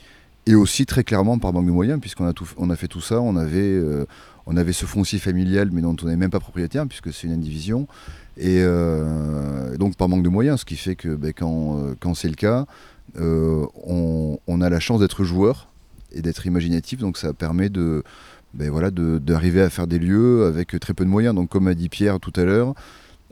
et 0.47 0.55
aussi 0.55 0.87
très 0.87 1.05
clairement 1.05 1.39
par 1.39 1.53
manque 1.53 1.67
de 1.67 1.71
moyens, 1.71 2.01
puisqu'on 2.01 2.27
a, 2.27 2.33
tout, 2.33 2.49
on 2.57 2.71
a 2.71 2.77
fait 2.77 2.89
tout 2.89 3.01
ça, 3.03 3.21
on 3.21 3.37
avait, 3.37 3.79
on 4.51 4.57
avait 4.57 4.73
ce 4.73 4.85
foncier 4.85 5.19
familial 5.19 5.71
mais 5.73 5.81
dont 5.81 5.97
on 6.03 6.07
n'est 6.07 6.17
même 6.17 6.31
pas 6.31 6.41
propriétaire 6.41 6.87
puisque 6.87 7.13
c'est 7.13 7.27
une 7.27 7.33
indivision, 7.33 7.87
et 8.37 8.59
euh, 8.61 9.77
donc 9.77 9.97
par 9.97 10.09
manque 10.09 10.23
de 10.23 10.29
moyens, 10.29 10.61
ce 10.61 10.65
qui 10.65 10.77
fait 10.77 10.97
que 10.97 11.15
ben, 11.15 11.33
quand, 11.33 11.79
euh, 11.79 11.95
quand 12.01 12.15
c'est 12.15 12.29
le 12.29 12.35
cas, 12.35 12.67
euh, 13.19 13.67
on, 13.85 14.61
a 14.61 14.69
la 14.69 14.81
chance 14.81 15.01
d'être 15.01 15.25
joueur 15.25 15.69
et 16.13 16.23
d'être 16.23 16.47
imaginatif, 16.47 17.01
donc 17.01 17.17
ça 17.17 17.33
permet 17.33 17.69
de 17.69 18.03
ben 18.53 18.69
voilà, 18.69 18.91
d'arriver 18.91 19.63
à 19.63 19.71
faire 19.71 19.87
des 19.87 19.99
lieux 19.99 20.45
avec 20.45 20.79
très 20.81 20.93
peu 20.93 21.05
de 21.05 21.11
moyens. 21.11 21.35
Donc 21.35 21.49
comme 21.51 21.69
a 21.69 21.75
dit 21.75 21.89
Pierre 21.89 22.19
tout 22.19 22.33
à 22.35 22.45
l'heure, 22.45 22.75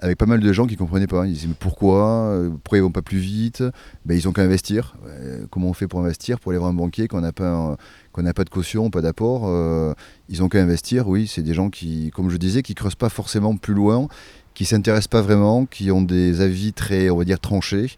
avec 0.01 0.19
pas 0.19 0.27
mal 0.27 0.41
de 0.41 0.53
gens 0.53 0.67
qui 0.67 0.75
ne 0.75 0.79
comprenaient 0.79 1.07
pas. 1.07 1.27
Ils 1.27 1.33
disaient 1.33 1.49
mais 1.49 1.55
pourquoi? 1.59 2.07
Euh, 2.07 2.51
Pourquoi 2.51 2.79
ils 2.79 2.83
vont 2.83 2.91
pas 2.93 3.03
plus 3.03 3.19
vite? 3.19 3.63
Ben, 4.05 4.17
Ils 4.17 4.29
ont 4.29 4.33
qu'à 4.33 4.43
investir. 4.43 4.97
Euh, 5.07 5.45
comment 5.51 5.69
on 5.69 5.73
fait 5.73 5.89
pour 5.89 6.01
investir? 6.01 6.41
Pour 6.41 6.53
aller 6.53 6.59
voir 6.59 6.71
un 6.71 6.75
banquier 6.75 7.09
qu'on 7.09 7.21
n'a 7.21 7.33
pas, 7.33 7.77
n'a 8.17 8.35
pas 8.35 8.45
de 8.45 8.51
caution, 8.51 8.91
pas 8.91 9.01
d'apport 9.03 9.45
euh, 9.47 9.93
Ils 10.29 10.43
ont 10.43 10.49
qu'à 10.49 10.63
investir, 10.63 11.09
oui. 11.09 11.27
C'est 11.27 11.43
des 11.43 11.55
gens 11.55 11.71
qui, 11.71 12.11
comme 12.15 12.31
je 12.31 12.37
disais, 12.37 12.63
qui 12.63 12.75
creusent 12.75 12.95
pas 12.95 13.09
forcément 13.09 13.57
plus 13.57 13.75
loin, 13.75 14.09
qui 14.55 14.65
s'intéressent 14.65 15.09
pas 15.09 15.23
vraiment, 15.23 15.67
qui 15.67 15.91
ont 15.91 16.03
des 16.03 16.41
avis 16.41 16.73
très, 16.73 17.11
on 17.11 17.17
va 17.17 17.25
dire, 17.25 17.41
tranchés. 17.41 17.91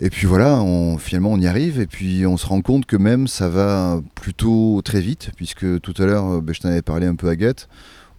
Et 0.00 0.10
puis 0.10 0.26
voilà, 0.26 0.60
on, 0.62 0.98
finalement 0.98 1.30
on 1.30 1.38
y 1.38 1.46
arrive 1.46 1.78
et 1.78 1.86
puis 1.86 2.26
on 2.26 2.36
se 2.36 2.44
rend 2.46 2.60
compte 2.60 2.86
que 2.86 2.96
même 2.96 3.28
ça 3.28 3.48
va 3.48 4.00
plutôt 4.16 4.82
très 4.82 5.00
vite, 5.00 5.30
puisque 5.36 5.80
tout 5.80 5.94
à 5.98 6.06
l'heure, 6.06 6.42
ben, 6.42 6.52
je 6.52 6.60
t'en 6.60 6.70
avais 6.70 6.82
parlé 6.82 7.06
un 7.06 7.14
peu 7.14 7.28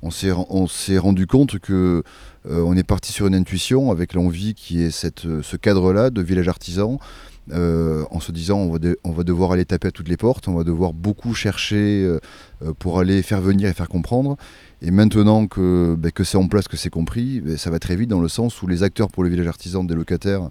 on 0.01 0.11
s'est, 0.11 0.31
ren- 0.31 0.45
on 0.49 0.67
s'est 0.67 0.97
rendu 0.97 1.27
compte 1.27 1.59
que 1.59 2.03
on 2.49 2.75
est 2.75 2.83
parti 2.83 3.11
sur 3.11 3.27
une 3.27 3.35
intuition 3.35 3.91
avec 3.91 4.13
l'envie 4.13 4.53
qui 4.53 4.81
est 4.81 5.25
euh, 5.25 5.41
ce 5.41 5.55
cadre-là 5.57 6.09
de 6.09 6.21
village 6.21 6.47
artisan, 6.47 6.99
euh, 7.51 8.05
en 8.09 8.21
se 8.21 8.31
disant 8.31 8.59
on 8.59 9.11
va, 9.11 9.23
devoir 9.23 9.51
aller 9.51 9.65
taper 9.65 9.89
à 9.89 9.91
toutes 9.91 10.07
les 10.07 10.15
portes, 10.15 10.47
on 10.47 10.53
va 10.53 10.63
devoir 10.63 10.93
beaucoup 10.93 11.33
chercher 11.33 12.01
euh, 12.05 12.19
euh, 12.63 12.71
pour 12.77 12.99
aller 12.99 13.21
faire 13.21 13.41
venir 13.41 13.67
et 13.67 13.73
faire 13.73 13.89
comprendre. 13.89 14.37
Et 14.81 14.91
maintenant 14.91 15.47
que, 15.47 15.95
ben, 15.97 16.11
c'est 16.23 16.37
en 16.37 16.47
place, 16.47 16.69
que 16.69 16.77
c'est 16.77 16.89
compris, 16.89 17.41
ben, 17.41 17.57
ça 17.57 17.69
va 17.69 17.79
très 17.79 17.97
vite 17.97 18.09
dans 18.09 18.21
le 18.21 18.29
sens 18.29 18.61
où 18.61 18.67
les 18.67 18.83
acteurs 18.83 19.09
pour 19.09 19.23
le 19.23 19.29
village 19.29 19.47
artisan 19.47 19.83
des 19.83 19.95
locataires 19.95 20.49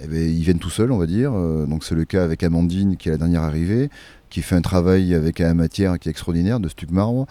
eh 0.00 0.06
ben, 0.06 0.16
ils 0.16 0.42
viennent 0.42 0.58
tout 0.58 0.70
seuls, 0.70 0.92
on 0.92 0.98
va 0.98 1.06
dire. 1.06 1.32
Euh, 1.34 1.66
donc 1.66 1.84
c'est 1.84 1.94
le 1.94 2.04
cas 2.04 2.22
avec 2.22 2.42
Amandine, 2.42 2.96
qui 2.96 3.08
est 3.08 3.12
la 3.12 3.18
dernière 3.18 3.42
arrivée, 3.42 3.90
qui 4.28 4.42
fait 4.42 4.54
un 4.56 4.60
travail 4.62 5.14
avec 5.14 5.40
un 5.40 5.54
matière 5.54 5.98
qui 5.98 6.08
est 6.08 6.10
extraordinaire, 6.12 6.60
de 6.60 6.68
Stuc 6.68 6.90
Marbre. 6.90 7.26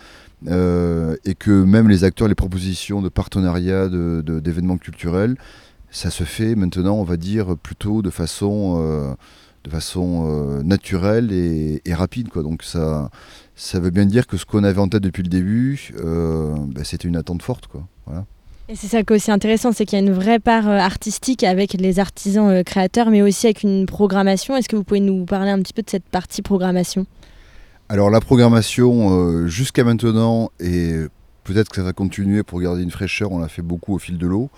Euh, 0.48 1.16
et 1.26 1.34
que 1.34 1.50
même 1.64 1.90
les 1.90 2.04
acteurs, 2.04 2.28
les 2.28 2.36
propositions 2.36 3.02
de 3.02 3.10
partenariat, 3.10 3.88
de- 3.90 4.22
de- 4.24 4.40
d'événements 4.40 4.78
culturels, 4.78 5.36
ça 5.90 6.12
se 6.12 6.24
fait 6.24 6.54
maintenant, 6.56 6.96
on 6.96 7.04
va 7.04 7.18
dire, 7.18 7.58
plutôt 7.58 8.02
de 8.04 8.10
façon, 8.12 8.78
euh, 8.80 9.14
de 9.64 9.70
façon 9.70 10.28
euh, 10.30 10.62
naturelle 10.64 11.32
et, 11.32 11.82
rapide. 11.94 12.30
Quoi. 12.30 12.44
Donc 12.44 12.62
ça, 12.62 13.10
ça 13.56 13.80
veut 13.80 13.90
bien 13.90 14.06
dire 14.06 14.28
que 14.28 14.38
ce 14.38 14.46
qu'on 14.46 14.64
avait 14.64 14.80
en 14.80 14.88
tête 14.90 15.02
depuis 15.02 15.24
le 15.24 15.30
début, 15.30 15.92
ben, 15.96 16.84
c'était 16.84 17.08
une 17.08 17.16
attente 17.18 17.42
forte. 17.42 17.66
Quoi. 17.68 17.88
Et 18.70 18.76
c'est 18.76 18.88
ça 18.88 19.02
qui 19.02 19.14
est 19.14 19.16
aussi 19.16 19.32
intéressant, 19.32 19.72
c'est 19.72 19.86
qu'il 19.86 19.98
y 19.98 20.02
a 20.02 20.06
une 20.06 20.12
vraie 20.14 20.40
part 20.40 20.68
euh, 20.68 20.78
artistique 20.78 21.46
avec 21.46 21.72
les 21.72 22.00
artisans 22.00 22.50
euh, 22.50 22.64
créateurs, 22.64 23.10
mais 23.10 23.22
aussi 23.22 23.48
avec 23.48 23.64
une 23.64 23.86
programmation. 23.86 24.58
Est-ce 24.58 24.68
que 24.68 24.76
vous 24.76 24.84
pouvez 24.84 25.00
nous 25.00 25.24
parler 25.24 25.52
un 25.52 25.62
petit 25.62 25.72
peu 25.72 25.84
de 25.84 25.90
cette 25.90 26.04
partie 26.04 26.42
programmation? 26.42 27.06
Alors 27.88 28.10
la 28.10 28.20
programmation 28.20 29.12
euh, 29.12 29.48
jusqu'à 29.48 29.86
maintenant, 29.86 30.52
et 30.60 30.96
peut-être 31.46 31.70
que 31.70 31.78
ça 31.78 31.84
va 31.84 31.94
continuer 31.94 32.44
pour 32.44 32.60
garder 32.60 32.84
une 32.84 32.92
fraîcheur, 32.92 33.32
on 33.32 33.40
l'a 33.40 33.48
fait 33.48 33.62
beaucoup 33.62 33.96
au 33.96 34.00
fil 34.00 34.18
de 34.18 34.28
l'eau, 34.28 34.50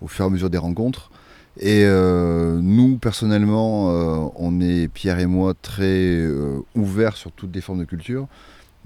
au 0.00 0.08
fur 0.08 0.24
et 0.24 0.28
à 0.28 0.30
mesure 0.30 0.48
des 0.48 0.56
rencontres. 0.56 1.10
Et 1.58 1.84
nous, 1.84 2.96
personnellement, 2.96 3.88
on 4.36 4.60
est, 4.62 4.88
Pierre 4.88 5.18
et 5.18 5.26
moi, 5.26 5.52
très 5.60 6.26
ouverts 6.74 7.16
sur 7.16 7.32
toutes 7.32 7.54
les 7.54 7.60
formes 7.60 7.80
de 7.80 7.84
culture. 7.84 8.28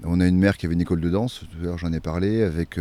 On 0.03 0.19
a 0.19 0.25
une 0.25 0.37
mère 0.37 0.57
qui 0.57 0.65
avait 0.65 0.73
une 0.73 0.81
école 0.81 0.99
de 0.99 1.09
danse, 1.09 1.45
tout 1.51 1.57
à 1.61 1.63
l'heure 1.63 1.77
j'en 1.77 1.93
ai 1.93 2.01
parlé, 2.01 2.43
avec 2.43 2.77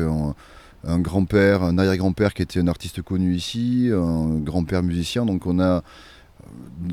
un, 0.87 0.99
grand-père, 0.99 1.63
un 1.63 1.79
arrière-grand-père 1.79 2.35
qui 2.35 2.43
était 2.43 2.61
un 2.61 2.69
artiste 2.69 3.03
connu 3.03 3.35
ici, 3.35 3.91
un 3.93 4.39
grand-père 4.39 4.83
musicien. 4.83 5.25
Donc 5.27 5.47
on 5.47 5.61
a, 5.61 5.83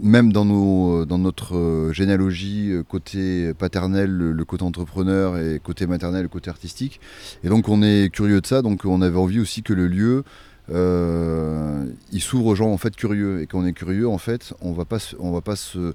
même 0.01 0.31
dans, 0.31 0.45
nos, 0.45 1.05
dans 1.05 1.17
notre 1.17 1.91
généalogie, 1.93 2.73
côté 2.87 3.53
paternel, 3.53 4.09
le, 4.11 4.45
côté 4.45 4.63
entrepreneur 4.63 5.37
et 5.37 5.59
côté 5.59 5.87
maternel, 5.87 6.23
le 6.23 6.29
côté 6.29 6.49
artistique. 6.49 6.99
Et 7.43 7.49
donc 7.49 7.69
on 7.69 7.81
est 7.83 8.11
curieux 8.11 8.41
de 8.41 8.47
ça, 8.47 8.61
donc 8.61 8.85
on 8.85 9.01
avait 9.01 9.17
envie 9.17 9.39
aussi 9.39 9.63
que 9.63 9.73
le 9.73 9.87
lieu, 9.87 10.23
euh, 10.69 11.85
il 12.11 12.21
s'ouvre 12.21 12.47
aux 12.47 12.55
gens 12.55 12.71
en 12.71 12.77
fait 12.77 12.95
curieux. 12.95 13.41
Et 13.41 13.47
quand 13.47 13.59
on 13.59 13.65
est 13.65 13.73
curieux, 13.73 14.07
en 14.07 14.17
fait, 14.17 14.53
on 14.61 14.73
va 14.73 14.85
pas 14.85 14.99
on 15.19 15.31
va 15.31 15.41
pas 15.41 15.55
se 15.55 15.93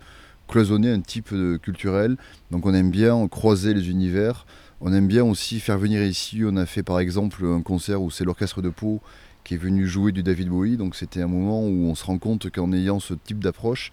cloisonner 0.49 0.91
un 0.91 1.01
type 1.01 1.35
culturel. 1.63 2.17
Donc 2.51 2.67
on 2.67 2.75
aime 2.75 2.91
bien 2.91 3.27
croiser 3.29 3.75
les 3.75 3.91
univers. 3.91 4.47
On 4.81 4.93
aime 4.93 5.09
bien 5.09 5.25
aussi 5.25 5.61
faire 5.61 5.79
venir 5.79 6.03
ici. 6.03 6.43
On 6.45 6.57
a 6.57 6.67
fait 6.67 6.83
par 6.83 7.01
exemple 7.01 7.45
un 7.47 7.63
concert 7.63 8.03
où 8.03 8.11
c'est 8.11 8.25
l'orchestre 8.25 8.61
de 8.61 8.69
Pau 8.69 9.01
qui 9.43 9.55
est 9.55 9.59
venu 9.59 9.87
jouer 9.87 10.13
du 10.13 10.23
David 10.23 10.49
Bowie. 10.49 10.77
Donc 10.77 10.97
c'était 10.97 11.23
un 11.23 11.29
moment 11.29 11.63
où 11.63 11.87
on 11.87 11.95
se 11.95 12.05
rend 12.05 12.19
compte 12.19 12.51
qu'en 12.51 12.73
ayant 12.73 13.01
ce 13.01 13.15
type 13.15 13.43
d'approche, 13.43 13.91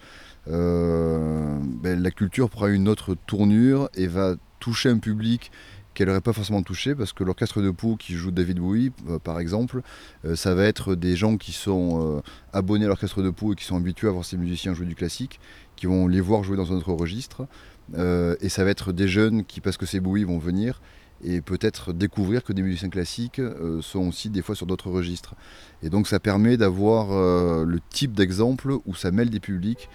euh, 0.50 1.58
ben, 1.62 2.02
la 2.02 2.12
culture 2.12 2.50
prend 2.50 2.68
une 2.68 2.90
autre 2.90 3.16
tournure 3.28 3.90
et 3.96 4.08
va 4.08 4.36
toucher 4.60 4.90
un 4.90 4.98
public 4.98 5.52
qu'elle 5.94 6.08
n'aurait 6.08 6.22
pas 6.22 6.34
forcément 6.34 6.64
touché 6.64 6.96
parce 6.96 7.14
que 7.14 7.24
l'orchestre 7.24 7.62
de 7.62 7.70
Pau 7.70 7.96
qui 7.96 8.14
joue 8.14 8.32
David 8.32 8.60
Bowie, 8.60 8.92
euh, 9.10 9.20
par 9.20 9.40
exemple, 9.40 9.84
euh, 10.26 10.36
ça 10.36 10.56
va 10.56 10.66
être 10.66 10.96
des 10.96 11.16
gens 11.16 11.38
qui 11.38 11.52
sont 11.54 12.22
abonnés 12.52 12.86
à 12.86 12.88
l'orchestre 12.90 13.22
de 13.22 13.30
Pau 13.30 13.54
et 13.54 13.56
qui 13.56 13.64
sont 13.64 13.78
habitués 13.78 14.08
à 14.08 14.12
voir 14.12 14.26
ces 14.26 14.38
musiciens 14.38 14.74
jouer 14.74 14.88
du 14.88 14.96
classique, 14.96 15.40
qui 15.78 15.86
vont 15.86 16.08
les 16.08 16.20
voir 16.20 16.44
jouer 16.44 16.58
dans 16.58 16.74
un 16.74 16.76
autre 16.76 16.92
registre. 16.92 17.48
Euh, 17.96 18.36
et 18.42 18.50
ça 18.50 18.64
va 18.64 18.72
être 18.72 18.92
des 18.92 19.08
jeunes 19.08 19.44
qui, 19.44 19.62
parce 19.62 19.78
que 19.78 19.86
c'est 19.86 20.00
Bowie, 20.00 20.24
vont 20.24 20.40
venir 20.40 20.82
et 21.26 21.40
peut-être 21.40 21.94
découvrir 21.94 22.44
que 22.44 22.52
des 22.52 22.62
musiciens 22.62 22.90
classiques 22.90 23.40
euh, 23.40 23.82
sont 23.82 24.10
aussi 24.10 24.30
des 24.30 24.42
fois 24.42 24.56
sur 24.56 24.66
d'autres 24.66 24.90
registres. 24.90 25.36
Et 25.82 25.90
donc 25.90 26.08
ça 26.08 26.20
permet 26.20 26.58
d'avoir 26.58 27.12
euh, 27.12 27.64
le 27.66 27.80
type 27.90 28.14
d'exemple 28.14 28.74
où 28.86 28.96
ça 28.96 29.12
mêle 29.12 29.30
des 29.30 29.40
publics, 29.40 29.90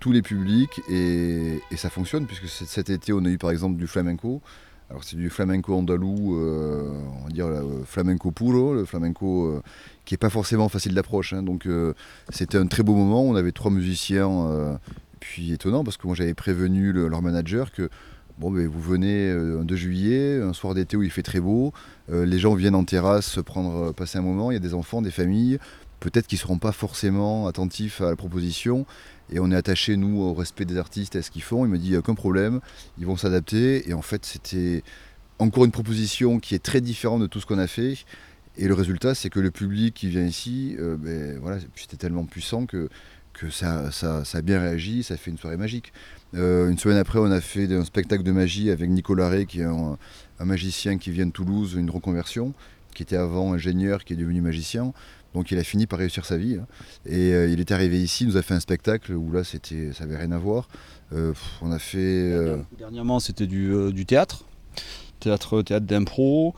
tous 0.00 0.10
les 0.10 0.22
publics, 0.22 0.80
et, 0.90 1.60
ça 1.76 1.90
fonctionne, 1.90 2.26
puisque 2.26 2.48
cet 2.48 2.90
été 2.90 3.12
on 3.12 3.24
a 3.24 3.28
eu 3.28 3.38
par 3.38 3.50
exemple 3.50 3.78
du 3.78 3.86
flamenco. 3.86 4.40
Alors 4.88 5.04
c'est 5.04 5.16
du 5.16 5.30
flamenco 5.30 5.74
andalou, 5.74 6.34
on 6.34 7.24
va 7.24 7.30
dire 7.30 7.46
flamenco 7.84 8.32
puro, 8.32 8.74
le 8.74 8.84
flamenco 8.84 9.62
qui 10.06 10.14
n'est 10.14 10.18
pas 10.18 10.30
forcément 10.30 10.68
facile 10.68 10.94
d'approche. 10.94 11.34
hein. 11.34 11.42
donc 11.42 11.68
c'était 12.30 12.58
un 12.58 12.66
très 12.66 12.82
beau 12.82 12.94
moment, 12.94 13.22
on 13.22 13.36
avait 13.36 13.52
trois 13.52 13.70
musiciens, 13.70 14.80
puis 15.20 15.52
étonnant 15.52 15.84
parce 15.84 15.96
que 15.96 16.06
moi 16.06 16.16
j'avais 16.16 16.34
prévenu 16.34 16.92
le- 16.92 17.08
leur 17.08 17.22
manager 17.22 17.70
que 17.72 17.88
Bon, 18.38 18.50
ben, 18.50 18.66
vous 18.66 18.80
venez 18.80 19.28
euh, 19.28 19.60
un 19.60 19.64
2 19.64 19.76
juillet, 19.76 20.40
un 20.40 20.54
soir 20.54 20.72
d'été 20.72 20.96
où 20.96 21.02
il 21.02 21.10
fait 21.10 21.22
très 21.22 21.40
beau, 21.40 21.74
euh, 22.10 22.24
les 22.24 22.38
gens 22.38 22.54
viennent 22.54 22.74
en 22.74 22.84
terrasse 22.84 23.26
se 23.26 23.40
prendre, 23.40 23.88
euh, 23.88 23.92
passer 23.92 24.16
un 24.16 24.22
moment, 24.22 24.50
il 24.50 24.54
y 24.54 24.56
a 24.56 24.60
des 24.60 24.72
enfants, 24.72 25.02
des 25.02 25.10
familles, 25.10 25.58
peut-être 25.98 26.26
qu'ils 26.26 26.36
ne 26.38 26.40
seront 26.40 26.56
pas 26.58 26.72
forcément 26.72 27.46
attentifs 27.48 28.00
à 28.00 28.06
la 28.08 28.16
proposition, 28.16 28.86
et 29.30 29.40
on 29.40 29.50
est 29.50 29.56
attaché, 29.56 29.98
nous, 29.98 30.22
au 30.22 30.32
respect 30.32 30.64
des 30.64 30.78
artistes, 30.78 31.16
à 31.16 31.22
ce 31.22 31.30
qu'ils 31.30 31.42
font. 31.42 31.66
Il 31.66 31.70
me 31.70 31.76
dit, 31.76 31.94
aucun 31.98 32.14
problème, 32.14 32.60
ils 32.98 33.04
vont 33.04 33.16
s'adapter, 33.16 33.86
et 33.90 33.92
en 33.92 34.00
fait, 34.00 34.24
c'était 34.24 34.82
encore 35.38 35.66
une 35.66 35.70
proposition 35.72 36.40
qui 36.40 36.54
est 36.54 36.62
très 36.64 36.80
différente 36.80 37.20
de 37.20 37.26
tout 37.26 37.40
ce 37.40 37.46
qu'on 37.46 37.58
a 37.58 37.66
fait, 37.66 38.06
et 38.56 38.68
le 38.68 38.74
résultat, 38.74 39.14
c'est 39.14 39.28
que 39.28 39.40
le 39.40 39.50
public 39.50 39.92
qui 39.92 40.08
vient 40.08 40.24
ici, 40.24 40.76
ben, 40.78 41.38
voilà, 41.42 41.58
c'était 41.76 41.98
tellement 41.98 42.24
puissant 42.24 42.64
que 42.64 42.88
ça, 43.48 43.90
ça, 43.90 44.24
ça 44.24 44.38
a 44.38 44.42
bien 44.42 44.60
réagi, 44.60 45.02
ça 45.02 45.16
fait 45.16 45.30
une 45.30 45.38
soirée 45.38 45.56
magique. 45.56 45.92
Euh, 46.34 46.68
une 46.68 46.76
semaine 46.78 46.98
après, 46.98 47.18
on 47.18 47.30
a 47.30 47.40
fait 47.40 47.72
un 47.72 47.84
spectacle 47.84 48.22
de 48.22 48.32
magie 48.32 48.70
avec 48.70 48.90
Nicolas 48.90 49.28
Ray, 49.28 49.46
qui 49.46 49.60
est 49.60 49.64
un, 49.64 49.96
un 50.38 50.44
magicien 50.44 50.98
qui 50.98 51.10
vient 51.10 51.26
de 51.26 51.32
Toulouse, 51.32 51.74
une 51.78 51.90
reconversion, 51.90 52.52
qui 52.94 53.02
était 53.02 53.16
avant 53.16 53.54
ingénieur, 53.54 54.04
qui 54.04 54.12
est 54.12 54.16
devenu 54.16 54.40
magicien. 54.42 54.92
Donc 55.32 55.52
il 55.52 55.58
a 55.58 55.64
fini 55.64 55.86
par 55.86 56.00
réussir 56.00 56.26
sa 56.26 56.36
vie. 56.36 56.56
hein. 56.60 56.66
Et 57.06 57.32
euh, 57.32 57.48
il 57.48 57.60
est 57.60 57.70
arrivé 57.70 58.02
ici, 58.02 58.24
il 58.24 58.26
nous 58.26 58.36
a 58.36 58.42
fait 58.42 58.54
un 58.54 58.60
spectacle 58.60 59.12
où 59.14 59.32
là, 59.32 59.44
c'était, 59.44 59.92
ça 59.92 60.04
avait 60.04 60.16
rien 60.16 60.32
à 60.32 60.38
voir. 60.38 60.68
Euh, 61.12 61.32
on 61.62 61.72
a 61.72 61.78
fait... 61.78 62.58
Dernièrement, 62.78 63.20
c'était 63.20 63.46
du, 63.46 63.72
du 63.92 64.06
théâtre, 64.06 64.44
théâtre, 65.20 65.62
théâtre 65.62 65.86
d'impro. 65.86 66.54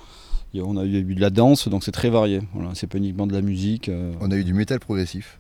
On 0.55 0.77
a 0.77 0.85
eu 0.85 1.15
de 1.15 1.21
la 1.21 1.31
danse, 1.31 1.69
donc 1.69 1.83
c'est 1.83 1.93
très 1.93 2.11
varié. 2.11 2.43
Voilà, 2.53 2.73
c'est 2.75 2.87
pas 2.87 2.99
uniquement 2.99 3.27
de 3.27 3.33
la 3.33 3.41
musique. 3.41 3.91
On 4.21 4.31
a 4.31 4.37
eu 4.37 4.45
du 4.45 4.53
métal 4.53 4.81
progressif, 4.81 5.39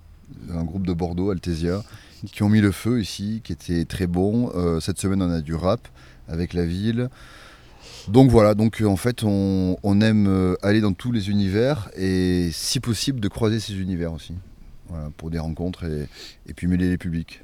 un 0.52 0.64
groupe 0.64 0.86
de 0.86 0.92
Bordeaux, 0.92 1.30
Altesia, 1.30 1.82
qui 2.30 2.42
ont 2.42 2.48
mis 2.48 2.60
le 2.60 2.72
feu 2.72 3.00
ici, 3.00 3.40
qui 3.44 3.52
était 3.52 3.84
très 3.84 4.06
bon. 4.06 4.50
Euh, 4.54 4.80
cette 4.80 4.98
semaine, 4.98 5.22
on 5.22 5.30
a 5.30 5.40
du 5.40 5.54
rap 5.54 5.88
avec 6.28 6.52
la 6.52 6.64
ville. 6.64 7.08
Donc 8.08 8.30
voilà, 8.30 8.54
donc 8.54 8.82
en 8.84 8.96
fait, 8.96 9.22
on, 9.22 10.00
aime 10.00 10.26
euh, 10.26 10.54
aller 10.62 10.80
dans 10.80 10.92
tous 10.92 11.12
les 11.12 11.30
univers 11.30 11.90
et 11.96 12.50
si 12.52 12.80
possible 12.80 13.20
de 13.20 13.28
croiser 13.28 13.60
ces 13.60 13.74
univers 13.74 14.12
aussi. 14.12 14.34
Pour 15.16 15.30
des 15.30 15.38
rencontres 15.38 15.84
et 15.84 16.52
puis 16.52 16.66
mêler 16.66 16.90
les 16.90 16.98
publics. 16.98 17.41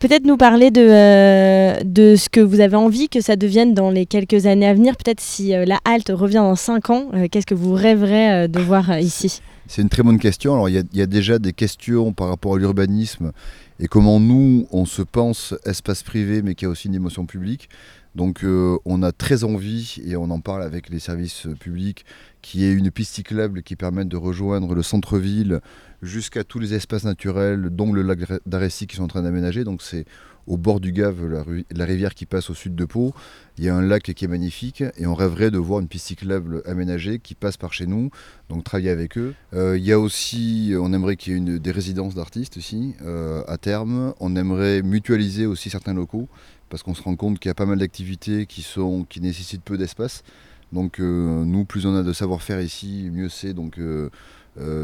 Peut-être 0.00 0.24
nous 0.24 0.38
parler 0.38 0.70
de, 0.70 0.80
euh, 0.80 1.80
de 1.84 2.16
ce 2.16 2.30
que 2.30 2.40
vous 2.40 2.60
avez 2.60 2.74
envie 2.76 3.10
que 3.10 3.20
ça 3.20 3.36
devienne 3.36 3.74
dans 3.74 3.90
les 3.90 4.06
quelques 4.06 4.46
années 4.46 4.66
à 4.66 4.72
venir. 4.72 4.96
Peut-être 4.96 5.20
si 5.20 5.54
euh, 5.54 5.66
la 5.66 5.78
halte 5.84 6.08
revient 6.08 6.36
dans 6.36 6.56
5 6.56 6.88
ans, 6.88 7.10
euh, 7.12 7.28
qu'est-ce 7.30 7.44
que 7.44 7.54
vous 7.54 7.74
rêverez 7.74 8.48
de 8.48 8.60
voir 8.60 8.98
ici? 8.98 9.42
C'est 9.66 9.82
une 9.82 9.90
très 9.90 10.02
bonne 10.02 10.18
question. 10.18 10.54
Alors, 10.54 10.70
il 10.70 10.82
y 10.94 11.02
a- 11.02 11.06
déjà 11.06 11.38
des 11.38 11.52
questions 11.52 12.14
par 12.14 12.28
rapport 12.28 12.54
à 12.54 12.58
l'urbanisme 12.58 13.32
et 13.78 13.88
comment 13.88 14.20
nous, 14.20 14.66
on 14.72 14.86
se 14.86 15.02
pense 15.02 15.54
espace 15.66 16.02
privé, 16.02 16.40
mais 16.40 16.54
qui 16.54 16.64
a 16.64 16.70
aussi 16.70 16.88
une 16.88 16.94
émotion 16.94 17.26
publique. 17.26 17.68
Donc, 18.16 18.44
on 18.84 19.02
a 19.04 19.12
très 19.12 19.44
envie, 19.44 19.98
et 20.04 20.16
on 20.16 20.30
en 20.30 20.40
parle 20.40 20.64
avec 20.64 20.88
les 20.88 20.98
services 20.98 21.46
publics, 21.60 22.04
qu'il 22.42 22.62
y 22.62 22.64
ait 22.64 22.72
une 22.72 22.90
piste 22.90 23.14
cyclable 23.14 23.62
qui 23.62 23.76
permette 23.76 24.08
de 24.08 24.16
rejoindre 24.16 24.74
le 24.74 24.82
centre-ville 24.82 25.60
jusqu'à 26.02 26.44
tous 26.44 26.58
les 26.58 26.74
espaces 26.74 27.04
naturels, 27.04 27.68
dont 27.70 27.92
le 27.92 28.02
lac 28.02 28.18
d'Arécy 28.46 28.86
qui 28.86 28.96
sont 28.96 29.04
en 29.04 29.08
train 29.08 29.22
d'aménager. 29.22 29.64
Donc, 29.64 29.82
c'est 29.82 30.04
au 30.46 30.56
bord 30.56 30.80
du 30.80 30.92
Gave, 30.92 31.26
la, 31.70 31.84
rivière 31.84 32.14
qui 32.14 32.26
passe 32.26 32.50
au 32.50 32.54
sud 32.54 32.74
de 32.74 32.84
Pau. 32.84 33.14
Il 33.58 33.64
y 33.64 33.68
a 33.68 33.76
un 33.76 33.82
lac 33.82 34.02
qui 34.02 34.24
est 34.24 34.28
magnifique 34.28 34.82
et 34.96 35.06
on 35.06 35.14
rêverait 35.14 35.50
de 35.50 35.58
voir 35.58 35.80
une 35.80 35.88
piste 35.88 36.08
cyclable 36.08 36.62
aménagée 36.66 37.18
qui 37.18 37.34
passe 37.34 37.56
par 37.56 37.72
chez 37.72 37.86
nous, 37.86 38.10
donc 38.48 38.64
travailler 38.64 38.90
avec 38.90 39.16
eux. 39.16 39.34
Euh, 39.54 39.78
il 39.78 39.84
y 39.84 39.92
a 39.92 40.00
aussi, 40.00 40.74
on 40.78 40.92
aimerait 40.92 41.16
qu'il 41.16 41.48
y 41.48 41.54
ait 41.54 41.58
des 41.58 41.70
résidences 41.70 42.14
d'artistes 42.14 42.56
aussi 42.56 42.94
euh, 43.02 43.44
à 43.46 43.58
terme. 43.58 44.14
On 44.18 44.34
aimerait 44.34 44.82
mutualiser 44.82 45.46
aussi 45.46 45.70
certains 45.70 45.94
locaux 45.94 46.28
parce 46.68 46.82
qu'on 46.82 46.94
se 46.94 47.02
rend 47.02 47.16
compte 47.16 47.38
qu'il 47.38 47.48
y 47.48 47.52
a 47.52 47.54
pas 47.54 47.66
mal 47.66 47.78
d'activités 47.78 48.46
qui, 48.46 48.66
qui 49.08 49.20
nécessitent 49.20 49.62
peu 49.62 49.76
d'espace. 49.76 50.24
Donc 50.72 51.00
euh, 51.00 51.44
nous, 51.44 51.64
plus 51.64 51.86
on 51.86 51.94
a 51.96 52.02
de 52.02 52.12
savoir-faire 52.12 52.60
ici, 52.60 53.10
mieux 53.12 53.28
c'est. 53.28 53.54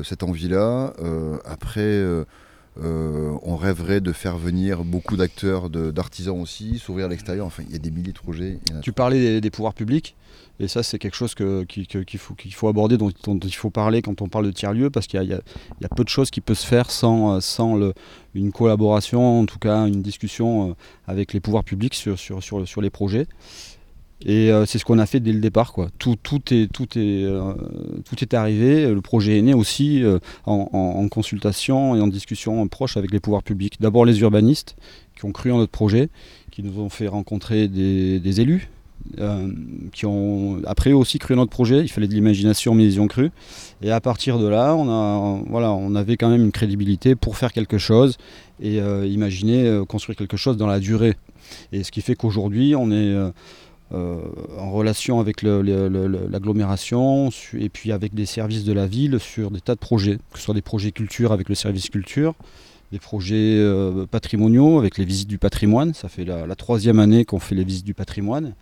Cette 0.04 0.22
envie-là. 0.22 0.92
Euh, 1.02 1.38
après, 1.44 1.80
euh, 1.80 2.24
euh, 2.82 3.32
on 3.42 3.56
rêverait 3.56 4.00
de 4.00 4.12
faire 4.12 4.36
venir 4.36 4.84
beaucoup 4.84 5.16
d'acteurs, 5.16 5.70
d'artisans 5.70 6.40
aussi, 6.40 6.78
s'ouvrir 6.78 7.06
à 7.06 7.08
l'extérieur. 7.08 7.46
Enfin, 7.46 7.62
il 7.66 7.72
y 7.72 7.76
a 7.76 7.78
des 7.78 7.90
milliers 7.90 8.12
de 8.12 8.18
projets. 8.18 8.58
Tu 8.82 8.92
parlais 8.92 9.40
des, 9.40 9.50
pouvoirs 9.50 9.72
publics, 9.72 10.14
et 10.60 10.68
ça 10.68 10.82
c'est 10.82 10.98
quelque 10.98 11.16
chose 11.16 11.34
que- 11.34 11.64
qui- 11.64 11.86
qu'il 11.86 12.18
faut, 12.20 12.34
qu'il 12.34 12.52
aborder, 12.68 12.98
dont, 12.98 13.10
il 13.10 13.54
faut 13.54 13.70
parler 13.70 14.02
quand 14.02 14.20
on 14.20 14.28
parle 14.28 14.46
de 14.46 14.50
tiers-lieux, 14.50 14.90
parce 14.90 15.06
qu'il 15.06 15.22
y 15.22 15.32
a, 15.32 15.88
peu 15.96 16.04
de 16.04 16.08
choses 16.10 16.30
qui 16.30 16.42
peuvent 16.42 16.58
se 16.58 16.66
faire 16.66 16.90
sans, 16.90 17.40
euh, 17.80 17.92
une 18.34 18.52
collaboration, 18.52 19.40
en 19.40 19.46
tout 19.46 19.58
cas 19.58 19.86
une 19.86 20.02
discussion 20.02 20.70
euh, 20.70 20.74
avec 21.06 21.32
les 21.32 21.40
pouvoirs 21.40 21.64
publics 21.64 21.94
sur 21.94 22.80
les 22.82 22.90
projets. 22.90 23.26
Et 24.24 24.50
euh, 24.50 24.64
c'est 24.64 24.78
ce 24.78 24.84
qu'on 24.84 24.98
a 24.98 25.06
fait 25.06 25.20
dès 25.20 25.32
le 25.32 25.40
départ. 25.40 25.72
Quoi. 25.72 25.88
Tout, 25.98 26.16
tout, 26.20 26.40
est, 26.52 26.72
tout, 26.72 26.98
est, 26.98 27.24
euh, 27.24 27.52
tout 28.08 28.16
est 28.22 28.34
arrivé. 28.34 28.90
Le 28.90 29.00
projet 29.00 29.38
est 29.38 29.42
né 29.42 29.54
aussi 29.54 30.02
euh, 30.02 30.18
en, 30.46 31.08
consultation 31.08 31.94
et 31.96 32.00
en 32.00 32.06
discussion 32.06 32.66
proche 32.68 32.96
avec 32.96 33.12
les 33.12 33.20
pouvoirs 33.20 33.42
publics. 33.42 33.76
D'abord 33.80 34.04
les 34.04 34.20
urbanistes 34.20 34.76
qui 35.16 35.24
ont 35.24 35.32
cru 35.32 35.52
en 35.52 35.58
notre 35.58 35.72
projet, 35.72 36.08
qui 36.50 36.62
nous 36.62 36.80
ont 36.80 36.88
fait 36.88 37.08
rencontrer 37.08 37.68
des, 37.68 38.40
élus, 38.40 38.68
qui 39.92 40.04
ont 40.04 40.60
après 40.66 40.92
aussi 40.92 41.18
cru 41.18 41.34
en 41.34 41.38
notre 41.38 41.50
projet. 41.50 41.80
Il 41.80 41.88
fallait 41.88 42.08
de 42.08 42.12
l'imagination, 42.12 42.74
mais 42.74 42.84
ils 42.84 42.94
y 42.94 43.00
ont 43.00 43.06
cru. 43.06 43.30
Et 43.80 43.90
à 43.90 44.00
partir 44.00 44.38
de 44.38 44.46
là, 44.46 44.74
on, 44.74 44.90
a, 44.90 45.42
voilà, 45.48 45.72
on 45.72 45.94
avait 45.94 46.16
quand 46.16 46.28
même 46.28 46.44
une 46.44 46.52
crédibilité 46.52 47.14
pour 47.14 47.38
faire 47.38 47.52
quelque 47.52 47.78
chose 47.78 48.18
et 48.60 48.78
imaginer 49.06 49.82
construire 49.88 50.16
quelque 50.16 50.36
chose 50.36 50.56
dans 50.56 50.66
la 50.66 50.80
durée. 50.80 51.16
Et 51.72 51.82
ce 51.82 51.90
qui 51.90 52.02
fait 52.02 52.14
qu'aujourd'hui, 52.14 52.74
on 52.74 52.90
est 52.90 53.16
euh, 53.94 54.18
en 54.58 54.72
relation 54.72 55.20
avec 55.20 55.42
l'agglomération 55.42 57.30
et 57.56 57.68
puis 57.68 57.92
avec 57.92 58.14
des 58.14 58.26
services 58.26 58.64
de 58.64 58.72
la 58.72 58.86
ville 58.86 59.20
sur 59.20 59.50
des 59.50 59.60
tas 59.60 59.74
de 59.74 59.80
projets, 59.80 60.18
que 60.32 60.38
ce 60.38 60.44
soit 60.44 60.54
des 60.54 60.62
projets 60.62 60.90
culture 60.90 61.30
avec 61.32 61.48
le 61.48 61.54
service 61.54 61.88
culture, 61.88 62.34
des 62.90 62.98
projets 62.98 63.58
euh, 63.58 64.06
patrimoniaux 64.06 64.78
avec 64.78 64.98
les 64.98 65.04
visites 65.04 65.28
du 65.28 65.38
patrimoine. 65.38 65.94
Ça 65.94 66.08
fait 66.08 66.24
la 66.24 66.54
troisième 66.56 66.98
année 66.98 67.24
qu'on 67.24 67.38
fait 67.38 67.54
les 67.54 67.64
visites 67.64 67.86
du 67.86 67.94
patrimoine. 67.94 68.54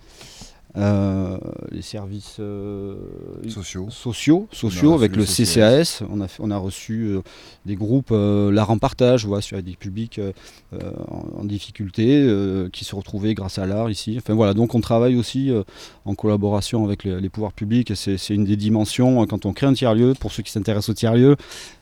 Euh, 0.77 1.39
les 1.71 1.83
services 1.83 2.39
euh, 2.41 2.97
sociaux. 3.49 3.87
sociaux, 4.51 4.93
avec 4.95 5.13
le 5.15 5.19
le 5.23 5.25
CCAS. 5.25 6.01
CCAS. 6.01 6.03
On 6.11 6.21
a, 6.21 6.27
fait- 6.27 6.43
on 6.43 6.51
a 6.51 6.57
reçu 6.59 7.05
euh, 7.05 7.21
des 7.65 7.77
groupes 7.77 8.11
l'art 8.13 8.71
en 8.71 8.79
partage, 8.79 9.25
voilà, 9.25 9.41
sur 9.41 9.63
des 9.63 9.77
publics 9.77 10.21
en, 10.73 11.41
en 11.41 11.45
difficulté 11.45 12.27
qui 12.73 12.85
se 12.85 12.97
retrouvaient 12.97 13.35
grâce 13.35 13.59
à 13.59 13.67
l'art 13.67 13.89
ici. 13.89 14.17
Enfin 14.19 14.35
voilà, 14.35 14.53
donc 14.53 14.75
on 14.75 14.81
travaille 14.81 15.15
aussi 15.17 15.53
en 16.05 16.15
collaboration 16.17 16.85
avec 16.85 17.05
les, 17.05 17.21
les 17.21 17.29
pouvoirs 17.29 17.53
publics. 17.53 17.93
C'est 17.95 18.35
une 18.35 18.45
des 18.45 18.57
dimensions 18.57 19.23
euh, 19.23 19.27
quand 19.27 19.47
on 19.47 19.53
crée 19.53 19.67
un 19.67 19.75
tiers-lieu. 19.75 20.15
Pour 20.19 20.33
ceux 20.33 20.43
qui 20.43 20.51
s'intéressent 20.51 20.91
au 20.91 20.95
tiers-lieu, 20.95 21.37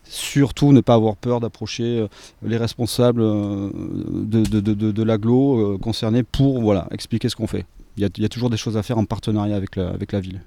surtout 0.04 0.72
ne 0.72 0.80
pas 0.80 0.94
avoir 0.94 1.16
peur 1.16 1.40
d'approcher 1.40 2.06
les 2.44 2.56
responsables 2.58 3.22
de, 3.22 4.44
de, 4.44 4.60
de, 4.60 4.74
de, 4.74 4.90
de 4.92 5.02
l'agglo 5.02 5.74
euh, 5.74 5.78
concerné 5.78 6.22
pour 6.22 6.60
voilà, 6.60 6.88
expliquer 6.90 7.28
ce 7.30 7.36
qu'on 7.36 7.46
fait. 7.46 7.64
Il 7.96 8.02
y, 8.02 8.04
a, 8.04 8.24
a 8.24 8.28
toujours 8.28 8.50
des 8.50 8.56
choses 8.56 8.76
à 8.76 8.82
faire 8.82 8.98
en 8.98 9.04
partenariat 9.04 9.56
avec 9.56 9.76
la, 9.76 10.20
ville. 10.20 10.40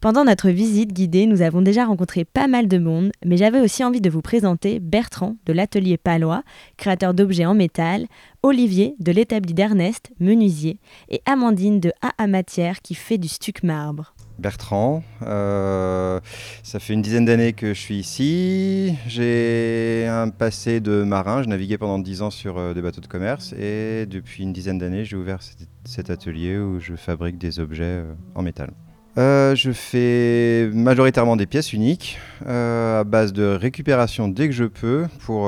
Pendant 0.00 0.24
notre 0.24 0.50
visite 0.50 0.92
guidée, 0.92 1.26
nous 1.26 1.42
avons 1.42 1.62
déjà 1.62 1.84
rencontré 1.84 2.24
pas 2.24 2.48
mal 2.48 2.68
de 2.68 2.78
monde, 2.78 3.12
mais 3.24 3.36
j'avais 3.36 3.60
aussi 3.60 3.84
envie 3.84 4.00
de 4.00 4.10
vous 4.10 4.22
présenter 4.22 4.78
Bertrand 4.80 5.36
de 5.46 5.52
l'atelier 5.52 5.96
Palois, 5.96 6.42
créateur 6.76 7.14
d'objets 7.14 7.46
en 7.46 7.54
métal, 7.54 8.06
Olivier 8.42 8.94
de 8.98 9.12
l'établi 9.12 9.54
d'Ernest, 9.54 10.10
menuisier, 10.20 10.78
et 11.08 11.22
Amandine 11.26 11.80
de 11.80 11.92
AA 12.02 12.26
Matière 12.26 12.82
qui 12.82 12.94
fait 12.94 13.18
du 13.18 13.28
stuc 13.28 13.62
marbre. 13.62 14.15
Bertrand. 14.38 15.02
euh, 15.22 16.20
ça 16.62 16.78
fait 16.78 16.92
une 16.92 17.02
dizaine 17.02 17.24
d'années 17.24 17.52
que 17.52 17.68
je 17.68 17.80
suis 17.80 17.96
ici. 17.96 18.94
J'ai 19.06 20.06
un 20.08 20.28
passé 20.28 20.80
de 20.80 21.02
marin. 21.02 21.42
Je 21.42 21.48
naviguais 21.48 21.78
pendant 21.78 21.98
10 21.98 22.22
ans 22.22 22.30
sur 22.30 22.58
euh, 22.58 22.74
des 22.74 22.82
bateaux 22.82 23.00
de 23.00 23.06
commerce. 23.06 23.54
Et 23.58 24.06
depuis 24.06 24.42
une 24.42 24.52
dizaine 24.52 24.78
d'années, 24.78 25.04
j'ai 25.04 25.16
ouvert 25.16 25.40
cet, 25.84 26.10
atelier 26.10 26.58
où 26.58 26.80
je 26.80 26.94
fabrique 26.94 27.38
des 27.38 27.60
objets 27.60 27.84
euh, 27.84 28.14
en 28.34 28.42
métal. 28.42 28.70
Je 29.18 29.70
fais 29.72 30.68
majoritairement 30.74 31.36
des 31.36 31.46
pièces 31.46 31.72
uniques 31.72 32.18
à 32.44 33.02
base 33.02 33.32
de 33.32 33.44
récupération 33.44 34.28
dès 34.28 34.46
que 34.46 34.52
je 34.52 34.64
peux 34.64 35.06
pour 35.20 35.46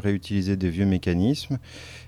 réutiliser 0.00 0.56
des 0.56 0.70
vieux 0.70 0.86
mécanismes. 0.86 1.58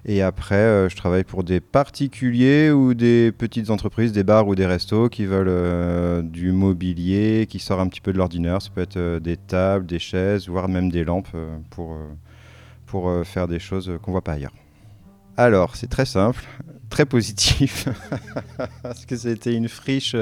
Et 0.05 0.23
après, 0.23 0.55
euh, 0.55 0.89
je 0.89 0.97
travaille 0.97 1.25
pour 1.25 1.45
des 1.45 1.61
particuliers 1.61 2.71
ou 2.71 2.95
des 2.95 3.33
petites 3.33 3.71
entreprises, 3.71 4.13
des 4.13 4.25
bars 4.25 4.49
ou 4.49 4.55
des 4.55 4.67
restos 4.67 5.09
qui 5.09 5.27
veulent 5.27 5.49
euh, 5.49 6.23
du 6.23 6.53
mobilier 6.53 7.47
qui 7.49 7.59
sort 7.59 7.81
un 7.81 7.89
petit 7.89 8.01
peu 8.01 8.13
de 8.13 8.19
l'ordinaire. 8.19 8.63
Ça 8.63 8.71
peut 8.75 8.81
être 8.81 8.97
euh, 8.97 9.21
des 9.21 9.37
tables, 9.37 9.87
des 9.87 9.99
chaises, 9.99 10.49
voire 10.49 10.69
même 10.69 10.91
des 10.91 11.05
lampes 11.05 11.37
pour, 11.71 11.99
pour 12.87 13.13
faire 13.25 13.47
des 13.47 13.59
choses 13.59 13.93
qu'on 14.03 14.13
voit 14.13 14.25
pas 14.25 14.33
ailleurs. 14.33 14.55
Alors, 15.37 15.77
c'est 15.77 15.87
très 15.89 16.07
simple, 16.07 16.45
très 16.89 17.07
positif, 17.07 17.89
parce 18.83 19.07
que 19.07 19.17
c'était 19.17 19.55
une 19.55 19.69
friche 19.69 20.17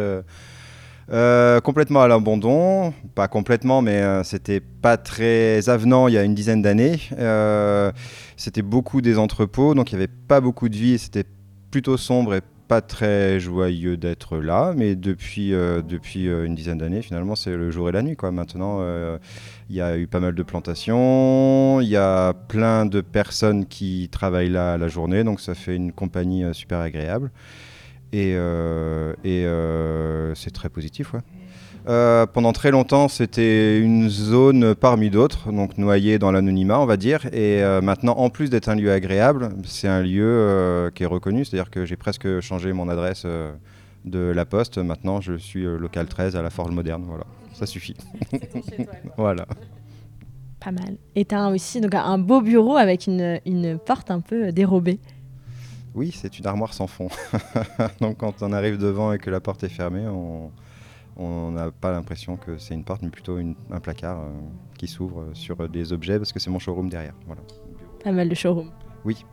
euh, 1.11 1.61
complètement 1.61 2.03
à 2.03 2.09
l'abandon. 2.09 2.93
Pas 3.15 3.29
complètement, 3.29 3.81
mais 3.81 4.03
euh, 4.03 4.23
c'était 4.25 4.61
pas 4.61 4.97
très 4.97 5.69
avenant 5.69 6.09
il 6.09 6.15
y 6.15 6.19
a 6.19 6.23
une 6.23 6.35
dizaine 6.35 6.61
d'années. 6.61 7.01
Euh, 7.19 7.91
c'était 8.37 8.63
beaucoup 8.63 9.01
des 9.01 9.19
entrepôts, 9.19 9.75
donc 9.75 9.91
il 9.91 9.97
n'y 9.97 10.03
avait 10.03 10.13
pas 10.29 10.41
beaucoup 10.41 10.69
de 10.69 10.77
vie 10.77 10.99
c'était 10.99 11.25
plutôt 11.71 11.97
sombre 11.97 12.35
et 12.35 12.41
pas 12.69 12.81
très 12.83 13.41
joyeux 13.41 13.97
d'être 13.97 14.37
là. 14.37 14.75
Mais 14.77 14.95
depuis, 14.97 15.51
depuis 15.51 16.27
une 16.27 16.55
dizaine 16.55 16.77
d'années, 16.77 17.01
finalement, 17.01 17.35
c'est 17.35 17.57
le 17.57 17.71
jour 17.71 17.89
et 17.89 17.93
la 17.93 18.03
nuit. 18.03 18.15
Quoi. 18.15 18.31
Maintenant, 18.31 18.83
il 19.71 19.77
y 19.77 19.81
a 19.81 19.97
eu 19.97 20.07
pas 20.07 20.21
mal 20.21 20.35
de 20.35 20.43
plantations, 20.43 21.81
il 21.81 21.89
y 21.89 21.97
a 21.97 22.35
plein 22.35 22.85
de 22.85 23.01
personnes 23.01 23.65
qui 23.65 24.11
travaillent 24.13 24.51
là 24.51 24.77
la 24.77 24.89
journée, 24.89 25.25
donc 25.25 25.41
ça 25.41 25.55
fait 25.55 25.77
une 25.77 25.93
compagnie 25.93 26.45
super 26.53 26.81
agréable. 26.81 27.31
Et, 28.13 28.33
euh, 28.35 29.13
et 29.25 29.45
euh, 29.45 30.35
c'est 30.35 30.51
très 30.51 30.69
positif, 30.69 31.13
ouais. 31.15 31.21
Euh, 31.89 32.27
pendant 32.27 32.53
très 32.53 32.71
longtemps, 32.71 33.09
c'était 33.09 33.79
une 33.79 34.11
zone 34.11 34.75
parmi 34.75 35.09
d'autres, 35.09 35.51
donc 35.51 35.79
noyée 35.79 36.19
dans 36.19 36.31
l'anonymat, 36.31 36.79
on 36.81 36.87
va 36.87 36.99
dire. 36.99 37.27
Et 37.27 37.63
euh, 37.63 37.81
maintenant, 37.81 38.15
en 38.19 38.29
plus 38.29 38.51
d'être 38.51 38.69
un 38.69 38.75
lieu 38.75 38.93
agréable, 38.93 39.49
c'est 39.65 39.89
un 39.89 40.03
lieu 40.03 40.27
euh, 40.27 40.91
qui 40.91 41.05
est 41.05 41.07
reconnu. 41.07 41.45
C'est-à-dire 41.47 41.71
que 41.71 41.87
j'ai 41.87 41.97
presque 41.97 42.41
changé 42.41 42.75
mon 42.75 42.91
adresse 42.91 43.23
euh, 43.25 43.53
de 44.05 44.19
la 44.19 44.45
poste. 44.45 44.77
Maintenant, 44.77 45.23
je 45.23 45.35
suis 45.39 45.65
local 45.65 46.07
13 46.07 46.37
à 46.37 46.43
la 46.43 46.51
Forge 46.51 46.73
Moderne. 46.73 47.05
Voilà, 47.07 47.25
ça 47.55 47.65
suffit. 47.65 47.97
voilà. 49.17 49.47
Pas 50.61 50.73
mal. 50.73 50.97
Et 51.15 51.25
tu 51.25 51.35
as 51.35 51.49
aussi 51.49 51.81
donc, 51.81 51.95
un 51.95 52.19
beau 52.19 52.43
bureau 52.43 52.77
avec 52.77 53.07
une, 53.07 53.41
une 53.47 53.79
porte 53.79 54.11
un 54.11 54.21
peu 54.21 54.53
dérobée. 54.53 54.99
Oui, 55.99 56.13
c'est 56.15 56.39
une 56.39 56.47
armoire 56.47 56.75
sans 56.75 56.87
fond. 56.87 57.09
donc 58.01 58.19
quand 58.19 58.43
on 58.43 58.53
arrive 58.53 58.79
devant 58.79 59.13
et 59.13 59.19
que 59.19 59.31
la 59.31 59.41
porte 59.41 59.65
est 59.65 59.69
fermée, 59.69 60.07
on 60.07 60.51
on 61.21 61.51
n'a 61.51 61.73
pas 61.73 61.91
l'impression 61.91 62.37
que 62.37 62.57
c'est 62.59 62.75
une 62.75 62.85
porte, 62.85 63.03
mais 63.03 63.11
plutôt 63.11 63.39
une- 63.39 63.57
un 63.73 63.81
placard 63.81 64.21
euh, 64.21 64.29
qui 64.79 64.87
s'ouvre 64.87 65.25
sur 65.35 65.69
des 65.69 65.93
objets 65.93 66.17
parce 66.19 66.33
que 66.33 66.39
c'est 66.39 66.51
mon 66.51 66.61
showroom 66.61 66.89
derrière. 66.89 67.15
Voilà. 67.27 67.43
Pas 68.05 68.13
mal 68.13 68.29
de 68.29 68.35
showroom. 68.37 68.71
Oui, 69.05 69.25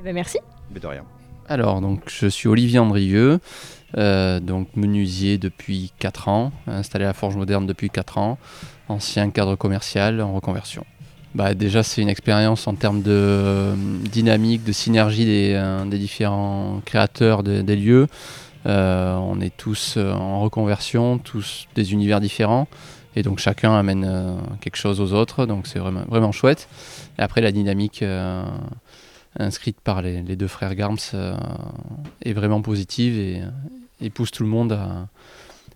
Eh 0.00 0.02
ben 0.02 0.12
merci. 0.12 0.38
mais 0.72 0.80
de 0.80 0.86
rien. 0.88 1.04
Alors, 1.48 1.80
donc, 1.80 2.02
je 2.08 2.26
suis 2.26 2.48
Olivier 2.48 2.80
Andrieux, 2.80 3.38
euh, 3.96 4.40
donc 4.40 4.74
menuisier 4.74 5.38
depuis 5.38 5.92
4 6.00 6.26
ans, 6.26 6.50
installé 6.66 7.04
à 7.04 7.08
la 7.08 7.14
Forge 7.14 7.36
Moderne 7.36 7.68
depuis 7.68 7.88
4 7.88 8.18
ans, 8.18 8.36
ancien 8.88 9.30
cadre 9.30 9.54
commercial 9.54 10.20
en 10.20 10.34
reconversion. 10.34 10.84
Bah, 11.36 11.52
déjà, 11.52 11.82
c'est 11.82 12.00
une 12.00 12.08
expérience 12.08 12.66
en 12.66 12.74
termes 12.74 13.02
de 13.02 13.10
euh, 13.12 13.74
dynamique, 14.10 14.64
de 14.64 14.72
synergie 14.72 15.26
des, 15.26 15.52
euh, 15.54 15.84
des 15.84 15.98
différents 15.98 16.80
créateurs 16.86 17.42
de- 17.42 17.60
des 17.60 17.76
lieux. 17.76 18.06
Euh, 18.64 19.14
on 19.16 19.38
est 19.42 19.54
tous 19.54 19.98
en 19.98 20.40
reconversion, 20.40 21.18
tous 21.18 21.66
des 21.74 21.92
univers 21.92 22.22
différents, 22.22 22.68
et 23.16 23.22
donc 23.22 23.38
chacun 23.38 23.78
amène 23.78 24.10
quelque 24.62 24.76
chose 24.78 24.98
aux 24.98 25.12
autres, 25.12 25.44
donc 25.44 25.66
c'est 25.66 25.78
vraiment, 25.78 26.04
vraiment 26.08 26.32
chouette. 26.32 26.68
Et 27.18 27.22
après, 27.22 27.42
la 27.42 27.52
dynamique 27.52 28.02
inscrite 29.38 29.78
par 29.82 30.00
les, 30.00 30.22
deux 30.22 30.48
frères 30.48 30.74
Garms 30.74 30.96
est 32.24 32.32
vraiment 32.32 32.62
positive 32.62 33.18
et, 33.18 33.42
et 34.00 34.08
pousse 34.10 34.30
tout 34.30 34.42
le 34.42 34.48
monde 34.48 34.72
à 34.72 35.06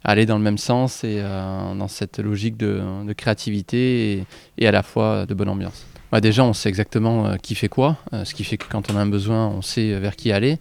aller 0.05 0.27
dans 0.27 0.37
le 0.37 0.43
même 0.43 0.59
sens 0.59 1.05
et 1.05 1.19
euh, 1.19 1.75
dans 1.75 1.89
cette 1.89 2.19
logique 2.19 2.57
de, 2.57 2.81
de 3.07 3.13
créativité 3.13 4.25
et, 4.59 4.67
à 4.67 4.73
la 4.73 4.83
fois 4.83 5.27
de 5.27 5.35
bonne 5.35 5.49
ambiance. 5.49 5.85
Bah, 6.13 6.21
déjà, 6.21 6.45
on 6.45 6.53
sait 6.53 6.69
exactement 6.69 7.27
euh, 7.27 7.37
qui 7.37 7.55
fait 7.55 7.69
quoi, 7.69 7.97
euh, 8.13 8.25
ce 8.25 8.35
qui 8.35 8.45
fait 8.45 8.57
que 8.57 8.67
quand 8.69 8.91
on 8.91 8.97
a 8.97 9.01
un 9.01 9.07
besoin, 9.07 9.49
on 9.49 9.63
sait 9.63 9.99
vers 9.99 10.17
qui 10.17 10.33
aller. 10.33 10.59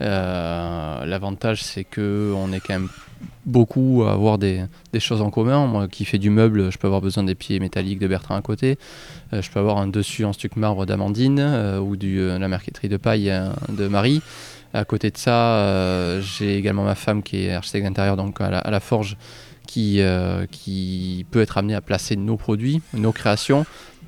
L'avantage, 0.00 1.62
c'est 1.62 1.84
que 1.84 2.34
on 2.36 2.52
est 2.52 2.60
quand 2.60 2.74
même 2.74 2.88
beaucoup 3.46 4.02
à 4.04 4.12
avoir 4.12 4.38
des, 4.38 4.64
des 4.92 5.00
choses 5.00 5.22
en 5.22 5.30
commun. 5.30 5.66
Moi 5.66 5.88
qui 5.88 6.04
fais 6.04 6.18
du 6.18 6.30
meuble, 6.30 6.70
je 6.70 6.78
peux 6.78 6.88
avoir 6.88 7.00
besoin 7.00 7.22
des 7.22 7.34
pieds 7.34 7.60
métalliques 7.60 8.00
de 8.00 8.08
Bertrand 8.08 8.34
à 8.34 8.42
côté. 8.42 8.76
Je 9.32 9.48
peux 9.50 9.60
avoir 9.60 9.78
un 9.78 9.86
dessus 9.86 10.24
en 10.24 10.32
stuc 10.32 10.56
marbre 10.56 10.84
d'Amandine 10.84 11.40
ou 11.80 11.94
euh, 12.02 12.38
la 12.38 12.48
marqueterie 12.48 12.88
de 12.88 12.96
paille 12.96 13.32
de 13.68 13.88
Marie. 13.88 14.20
À 14.74 14.84
côté 14.84 15.12
de 15.12 15.16
ça, 15.16 15.58
euh, 15.58 16.20
j'ai 16.20 16.58
également 16.58 16.82
ma 16.82 16.96
femme 16.96 17.22
qui 17.22 17.46
est 17.46 17.52
architecte 17.52 17.86
d'intérieur, 17.86 18.16
donc 18.16 18.40
à 18.40 18.50
la, 18.50 18.80
forge, 18.80 19.16
qui, 19.68 20.00
euh, 20.00 20.46
qui 20.50 21.24
peut 21.30 21.40
être 21.40 21.58
amenée 21.58 21.76
à 21.76 21.80
placer 21.80 22.16
nos 22.16 22.36
produits, 22.36 22.82
nos 22.92 23.12
créations. 23.12 23.66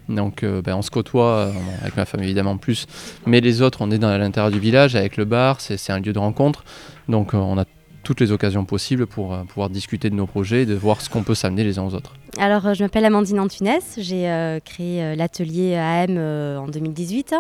Donc 0.09 0.43
euh, 0.43 0.63
ben, 0.63 0.75
on 0.75 0.83
se 0.83 0.91
côtoie, 0.91 1.53
avec 1.83 1.97
ma 1.97 2.05
femme 2.05 2.25
évidemment 2.25 2.57
plus, 2.57 2.87
mais 3.27 3.41
les 3.41 3.63
autres, 3.63 3.79
on 3.81 3.93
est 3.93 3.99
dans 3.99 4.17
l'intérieur 4.19 4.51
du 4.51 4.59
village 4.59 4.97
avec 4.97 5.17
le 5.17 5.25
bar, 5.25 5.61
c'est 5.61 5.93
un 5.93 6.01
lieu 6.01 6.13
de 6.13 6.19
rencontre. 6.19 6.65
Donc 7.09 7.33
on 7.33 7.59
a 7.59 7.65
toutes 8.03 8.19
les 8.19 8.33
occasions 8.33 8.65
possibles 8.65 9.07
pour 9.07 9.39
pouvoir 9.47 9.71
discuter 9.71 10.11
de 10.11 10.17
nos 10.17 10.27
projets 10.27 10.63
et 10.63 10.67
de 10.67 10.75
voir 10.75 11.01
ce 11.01 11.09
qu'on 11.09 11.23
peut 11.23 11.37
s'amener 11.37 11.63
les 11.63 11.79
uns 11.79 11.85
aux 11.85 11.95
autres. 11.95 12.15
Alors, 12.39 12.67
euh, 12.67 12.75
je 12.75 12.83
m'appelle 12.83 13.07
Amandine 13.07 13.41
Antunes. 13.41 13.79
J'ai 13.97 14.29
euh, 14.29 14.61
créé 14.63 15.03
euh, 15.03 15.15
l'atelier 15.15 15.75
AM 15.75 16.19
en 16.59 16.69
2018. 16.69 17.35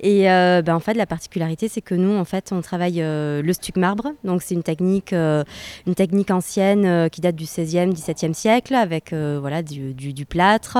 Et 0.00 0.24
ben, 0.24 0.74
en 0.74 0.80
fait, 0.80 0.94
la 0.94 1.06
particularité, 1.06 1.68
c'est 1.68 1.80
que 1.80 1.94
nous, 1.94 2.14
en 2.14 2.24
fait, 2.24 2.52
on 2.52 2.60
travaille 2.60 3.00
le 3.00 3.52
stuc 3.52 3.76
marbre. 3.76 4.12
Donc, 4.22 4.42
c'est 4.42 4.54
une 4.54 4.62
technique, 4.62 5.12
une 5.12 5.94
technique 5.94 6.30
ancienne 6.30 7.08
qui 7.10 7.20
date 7.20 7.36
du 7.36 7.44
16e, 7.44 7.92
17e 7.92 8.34
siècle, 8.34 8.74
avec 8.74 9.12
voilà, 9.12 9.62
du, 9.62 10.26
plâtre, 10.26 10.78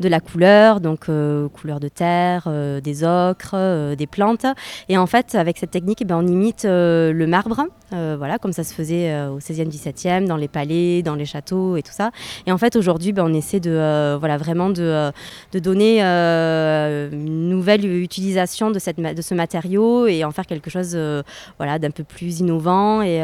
de 0.00 0.08
la 0.08 0.20
couleur, 0.20 0.80
donc 0.80 1.06
couleur 1.52 1.80
de 1.80 1.88
terre, 1.88 2.48
des 2.82 3.04
ocres, 3.04 3.94
des 3.96 4.06
plantes. 4.06 4.46
Et 4.88 4.98
en 4.98 5.06
fait, 5.06 5.34
avec 5.34 5.58
cette 5.58 5.70
technique, 5.70 5.98
eh 6.02 6.04
ben, 6.04 6.16
on 6.16 6.26
imite 6.26 6.64
le 6.64 7.26
marbre, 7.26 7.66
voilà, 7.90 8.38
comme 8.38 8.52
ça 8.52 8.64
se 8.64 8.74
faisait 8.74 9.26
au 9.26 9.38
16e, 9.38 9.70
17e, 9.70 10.26
dans 10.26 10.36
les 10.36 10.48
palais, 10.48 11.02
dans 11.02 11.14
les 11.14 11.26
châteaux 11.26 11.76
et 11.76 11.82
tout 11.82 11.92
ça. 11.92 12.10
Et 12.46 12.52
en 12.52 12.58
fait, 12.58 12.76
aujourd'hui, 12.76 13.03
ben, 13.12 13.24
on 13.24 13.34
essaie 13.34 13.60
de, 13.60 13.70
euh, 13.70 14.16
voilà, 14.18 14.36
vraiment 14.36 14.70
de, 14.70 14.82
euh, 14.82 15.10
donner 15.60 15.98
euh, 16.02 17.10
une 17.12 17.48
nouvelle 17.48 17.84
utilisation 17.84 18.70
de, 18.70 18.78
ce 18.78 19.34
matériau 19.34 20.06
et 20.06 20.24
en 20.24 20.30
faire 20.30 20.46
quelque 20.46 20.70
chose 20.70 20.98
voilà, 21.58 21.78
d'un 21.78 21.90
peu 21.90 22.04
plus 22.04 22.40
innovant 22.40 23.02
et, 23.02 23.22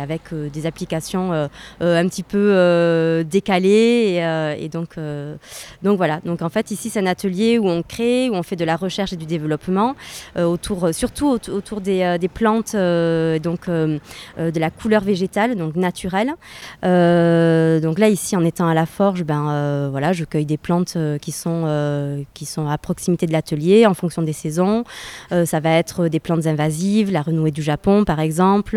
avec 0.00 0.22
des 0.32 0.66
applications 0.66 1.32
un 1.32 2.08
petit 2.08 2.22
peu 2.22 3.24
décalées. 3.28 4.22
Et, 4.58 4.68
donc, 4.68 4.96
donc 5.82 5.96
voilà, 5.96 6.20
donc 6.24 6.42
en 6.42 6.48
fait, 6.48 6.70
ici, 6.70 6.90
c'est 6.90 7.00
un 7.00 7.06
atelier 7.06 7.58
où 7.58 7.68
on 7.68 7.82
crée, 7.82 8.30
où 8.30 8.34
on 8.34 8.42
fait 8.42 8.56
de 8.56 8.64
la 8.64 8.76
recherche 8.76 9.12
et 9.12 9.16
du 9.16 9.26
développement, 9.26 9.94
autour, 10.36 10.94
surtout 10.94 11.26
aut- 11.28 11.50
autour 11.50 11.80
des, 11.80 12.16
des 12.20 12.28
plantes, 12.28 12.74
donc 12.74 13.68
de 13.68 14.00
la 14.60 14.70
couleur 14.70 15.02
végétale, 15.02 15.56
donc 15.56 15.76
naturelle. 15.76 16.34
Donc 16.82 17.98
là, 17.98 18.08
ici, 18.08 18.36
en 18.36 18.44
étant 18.44 18.68
à 18.68 18.74
la 18.74 18.86
forge, 18.88 19.24
ben, 19.24 19.48
euh, 19.50 19.88
voilà, 19.90 20.12
je 20.12 20.24
cueille 20.24 20.46
des 20.46 20.56
plantes 20.56 20.94
euh, 20.96 21.18
qui, 21.18 21.32
sont, 21.32 21.64
euh, 21.66 22.22
qui 22.34 22.46
sont 22.46 22.68
à 22.68 22.76
proximité 22.78 23.26
de 23.26 23.32
l'atelier 23.32 23.86
en 23.86 23.94
fonction 23.94 24.22
des 24.22 24.32
saisons. 24.32 24.84
Ça 25.30 25.60
va 25.60 25.70
être 25.70 26.08
des 26.08 26.20
plantes 26.20 26.46
invasives, 26.46 27.12
la 27.12 27.22
renouée 27.22 27.50
du 27.50 27.62
Japon 27.62 28.04
par 28.04 28.20
exemple, 28.20 28.76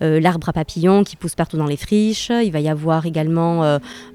l'arbre 0.00 0.48
à 0.48 0.52
papillons 0.52 1.04
qui 1.04 1.16
pousse 1.16 1.34
partout 1.34 1.56
dans 1.56 1.66
les 1.66 1.76
friches. 1.76 2.30
Il 2.30 2.50
va 2.50 2.60
y 2.60 2.68
avoir 2.68 3.06
également 3.06 3.60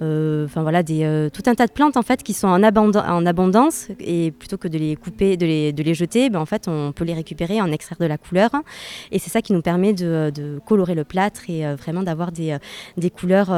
enfin, 0.01 0.61
voilà, 0.61 0.84
tout 0.84 1.43
un 1.45 1.55
tas 1.55 1.68
de 1.68 1.72
plantes 1.72 1.97
en 1.97 2.01
fait, 2.01 2.24
qui 2.24 2.34
sont 2.34 2.47
en, 2.47 2.61
abondan- 2.61 3.07
en 3.07 3.26
abondance 3.26 3.88
et 3.99 4.32
plutôt 4.32 4.57
que 4.57 4.68
de 4.68 4.78
les 4.78 4.95
couper, 4.95 5.38
de 5.38 5.45
les, 5.45 5.74
de 5.74 5.84
les 5.84 5.93
jeter, 5.93 6.30
ben, 6.30 6.39
en 6.39 6.45
fait, 6.45 6.68
on 6.68 6.91
peut 6.91 7.05
les 7.05 7.13
récupérer, 7.13 7.61
en 7.61 7.72
extraire 7.72 7.97
de 7.99 8.05
la 8.05 8.18
couleur. 8.18 8.51
Et 9.11 9.20
c'est 9.20 9.30
ça 9.30 9.41
qui 9.41 9.53
nous 9.53 9.61
permet 9.61 9.93
de, 9.93 10.32
de 10.34 10.59
colorer 10.66 10.95
le 10.95 11.03
plâtre 11.03 11.49
et 11.49 11.63
vraiment 11.76 12.03
d'avoir 12.03 12.32
des, 12.32 12.57
des 12.97 13.09
couleurs 13.09 13.49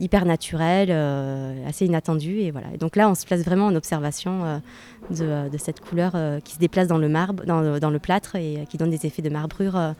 hyper 0.00 0.24
naturelles, 0.24 0.57
euh, 0.90 1.68
assez 1.68 1.86
inattendues. 1.86 2.40
Et, 2.40 2.50
voilà. 2.50 2.68
donc 2.78 2.96
là, 2.96 3.08
on 3.08 3.14
se 3.14 3.24
place 3.26 3.40
vraiment 3.42 3.66
en 3.66 3.74
observation 3.74 4.44
euh, 4.44 4.58
de, 5.10 5.48
de 5.50 5.58
cette 5.58 5.80
couleur 5.80 6.12
euh, 6.14 6.40
qui 6.40 6.54
se 6.54 6.58
déplace 6.58 6.88
dans 6.88 6.98
le 6.98 7.08
marbre, 7.08 7.44
dans, 7.44 7.60
le- 7.60 7.98
plâtre 7.98 8.36
et 8.36 8.58
euh, 8.58 8.64
qui 8.64 8.76
donne 8.76 8.90
des 8.90 9.06
effets 9.06 9.22
de 9.22 9.30
marbrure 9.30 9.76
euh, 9.76 9.92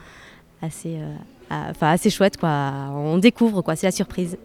assez, 0.63 0.97
euh, 0.97 1.15
enfin, 1.71 1.91
assez 1.91 2.11
chouettes. 2.11 2.37
Quoi. 2.37 2.49
On 2.93 3.19
découvre, 3.19 3.63
quoi. 3.63 3.77
c'est 3.77 3.87
la 3.87 3.93
surprise. 3.93 4.37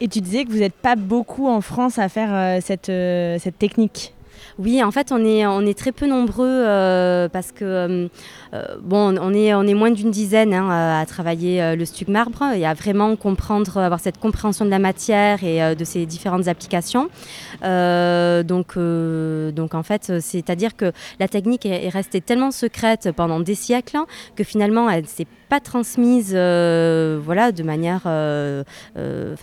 Et 0.00 0.08
tu 0.08 0.20
disais 0.20 0.44
que 0.44 0.50
vous 0.50 0.58
n'êtes 0.58 0.74
pas 0.74 0.96
beaucoup 0.96 1.46
en 1.46 1.60
France 1.60 1.98
à 1.98 2.08
faire 2.08 2.32
euh, 2.32 2.60
euh, 2.88 3.38
cette 3.38 3.58
technique. 3.58 4.14
Oui, 4.58 4.82
en 4.82 4.90
fait, 4.90 5.12
on 5.12 5.24
est, 5.24 5.74
très 5.74 5.92
peu 5.92 6.06
nombreux 6.06 6.46
euh, 6.48 7.28
parce 7.28 7.52
que, 7.52 7.64
euh, 7.64 8.08
euh, 8.54 8.64
bon, 8.82 9.16
on 9.18 9.32
est, 9.32 9.74
moins 9.74 9.90
d'une 9.90 10.10
dizaine 10.10 10.52
hein, 10.52 11.00
à, 11.00 11.06
travailler 11.06 11.76
le 11.76 11.84
stuc 11.84 12.08
marbre 12.08 12.42
et 12.54 12.66
à 12.66 12.74
vraiment 12.74 13.16
comprendre, 13.16 13.78
avoir 13.78 14.00
cette 14.00 14.18
compréhension 14.18 14.64
de 14.64 14.70
la 14.70 14.78
matière 14.78 15.42
et 15.44 15.74
de 15.74 15.84
ses 15.84 16.06
différentes 16.06 16.48
applications. 16.48 17.08
Donc, 17.62 18.76
donc, 18.76 19.74
en 19.74 19.82
fait, 19.82 20.20
c'est-à-dire 20.20 20.76
que 20.76 20.92
la 21.18 21.28
technique 21.28 21.66
est, 21.66 21.86
est 21.86 21.88
restée 21.88 22.20
tellement 22.20 22.50
secrète 22.50 23.10
pendant 23.16 23.40
des 23.40 23.54
siècles 23.54 23.98
que 24.36 24.44
finalement, 24.44 24.90
elle 24.90 25.06
s'est 25.06 25.26
pas 25.48 25.60
transmise 25.60 26.30
voilà, 26.30 27.52
de 27.52 27.62
manière, 27.62 28.06
euh, 28.96 29.34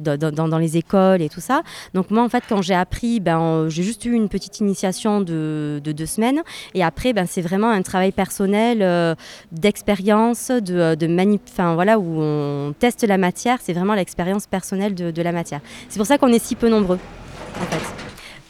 dans, 0.00 0.48
dans- 0.48 0.58
les 0.58 0.76
écoles 0.76 1.22
et 1.22 1.28
tout 1.28 1.40
ça. 1.40 1.62
Donc 1.94 2.10
moi, 2.10 2.22
en 2.22 2.28
fait, 2.28 2.42
quand 2.48 2.62
j'ai 2.62 2.74
appris, 2.74 3.20
ben, 3.20 3.68
j'ai 3.68 3.82
juste 3.82 4.04
eu 4.04 4.12
une 4.12 4.27
petite 4.28 4.60
initiation 4.60 5.20
de, 5.20 5.80
de 5.82 5.92
deux 5.92 6.06
semaines. 6.06 6.42
Et 6.74 6.84
après, 6.84 7.12
ben, 7.12 7.26
c'est 7.28 7.42
vraiment 7.42 7.70
un 7.70 7.82
travail 7.82 8.12
personnel 8.12 8.82
euh, 8.82 9.14
d'expérience, 9.52 10.50
de, 10.50 10.94
de 10.94 11.06
manip, 11.06 11.42
enfin 11.48 11.74
voilà, 11.74 11.98
où 11.98 12.20
on 12.20 12.74
teste 12.78 13.04
la 13.04 13.18
matière. 13.18 13.58
C'est 13.62 13.72
vraiment 13.72 13.94
l'expérience 13.94 14.46
personnelle 14.46 14.94
de, 14.94 15.10
de 15.10 15.22
la 15.22 15.32
matière. 15.32 15.60
C'est 15.88 15.98
pour 15.98 16.06
ça 16.06 16.18
qu'on 16.18 16.32
est 16.32 16.44
si 16.44 16.54
peu 16.54 16.68
nombreux. 16.68 16.98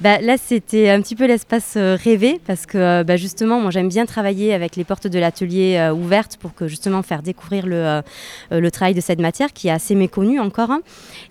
Bah, 0.01 0.21
là, 0.21 0.37
c'était 0.39 0.91
un 0.91 1.01
petit 1.03 1.17
peu 1.17 1.27
l'espace 1.27 1.75
euh, 1.77 1.97
rêvé 2.01 2.41
parce 2.47 2.67
que 2.67 2.79
euh, 2.79 3.03
bah, 3.05 3.17
justement, 3.17 3.59
moi, 3.61 3.73
j'aime 3.73 3.89
bien 3.89 4.07
travailler 4.07 4.55
avec 4.55 4.77
les 4.77 4.85
portes 4.85 5.09
de 5.09 5.19
l'atelier 5.19 5.77
euh, 5.77 5.93
ouvertes 5.93 6.37
pour 6.37 6.55
que 6.55 6.69
justement 6.69 7.03
faire 7.03 7.21
découvrir 7.21 7.67
le, 7.67 8.01
le 8.53 8.71
travail 8.71 8.95
de 8.95 9.01
cette 9.01 9.19
matière 9.19 9.53
qui 9.53 9.67
est 9.67 9.73
assez 9.73 9.97
méconnue 9.97 10.39
encore. 10.39 10.71
hein. 10.71 10.83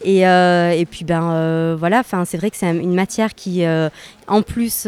Et, 0.04 0.22
et 0.24 0.86
puis, 0.86 1.06
ben 1.06 1.76
voilà, 1.76 2.04
c'est 2.26 2.38
vrai 2.38 2.50
que 2.52 2.58
c'est 2.58 2.68
un- 2.68 2.80
une 2.80 2.94
matière 2.94 3.34
qui, 3.36 3.64
en 4.28 4.42
plus, 4.42 4.86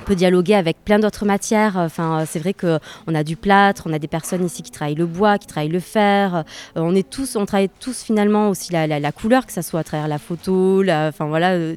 on 0.00 0.04
peut 0.04 0.14
dialoguer 0.14 0.54
avec 0.54 0.76
plein 0.84 0.98
d'autres 0.98 1.24
matières. 1.24 1.76
Enfin, 1.76 2.24
c'est 2.26 2.38
vrai 2.38 2.54
qu'on 2.54 3.14
a 3.14 3.24
du 3.24 3.36
plâtre, 3.36 3.84
on 3.86 3.92
a 3.92 3.98
des 3.98 4.08
personnes 4.08 4.44
ici 4.44 4.62
qui 4.62 4.70
travaillent 4.70 4.94
le 4.94 5.06
bois, 5.06 5.38
qui 5.38 5.46
travaillent 5.46 5.70
le 5.70 5.80
fer. 5.80 6.36
Euh, 6.36 6.42
on 6.76 6.94
est 6.94 7.08
tous, 7.08 7.36
on 7.36 7.46
travaille 7.46 7.70
tous 7.80 8.02
finalement 8.02 8.50
aussi 8.50 8.72
la, 8.72 9.12
couleur, 9.12 9.46
que 9.46 9.52
ce 9.52 9.62
soit 9.62 9.80
à 9.80 9.84
travers 9.84 10.08
la 10.08 10.18
photo, 10.18 10.82
la, 10.82 11.08
enfin 11.08 11.26
voilà, 11.26 11.52
euh, 11.52 11.74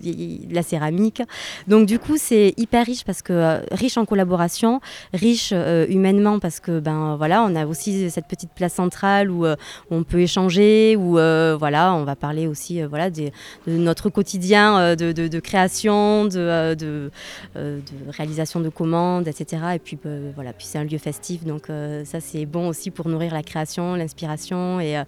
la 0.50 0.64
céramique. 0.64 1.22
Donc 1.68 1.88
du 1.88 2.00
coup, 2.00 2.18
c'est 2.18 2.54
hyper 2.58 2.86
riche 2.86 3.04
parce 3.06 3.22
que 3.22 3.34
euh, 3.34 3.60
riche 3.72 3.98
en 3.98 4.06
collaboration, 4.06 4.82
riche 5.14 5.54
humainement 5.90 6.40
parce 6.40 6.60
que 6.60 6.80
ben 6.80 7.16
voilà, 7.18 7.44
on 7.44 7.56
a 7.56 7.66
aussi 7.66 8.10
cette 8.10 8.28
petite 8.28 8.52
place 8.52 8.74
centrale 8.74 9.30
où, 9.30 9.46
on 9.90 10.04
peut 10.04 10.20
échanger, 10.20 10.96
où 10.98 11.14
voilà, 11.14 11.94
on 11.94 12.04
va 12.04 12.16
parler 12.16 12.48
aussi 12.48 12.82
voilà 12.84 13.10
de 13.10 13.32
notre 13.68 14.10
quotidien 14.10 14.96
de, 14.96 15.40
création, 15.40 16.26
de, 16.26 17.12
réalisation 18.10 18.60
de 18.60 18.70
commandes, 18.70 19.28
etc. 19.28 19.64
Et 19.76 19.80
puis 19.80 19.98
voilà, 20.36 20.54
puis 20.54 20.66
c'est 20.66 20.78
un 20.78 20.84
lieu 20.84 20.98
festif, 20.98 21.44
donc 21.44 21.68
ça 22.06 22.20
c'est 22.20 22.46
bon 22.46 22.68
aussi 22.68 22.92
pour 22.92 23.08
nourrir 23.10 23.34
la 23.34 23.44
création, 23.44 23.96
l'inspiration 23.96 24.80
et, 24.80 25.02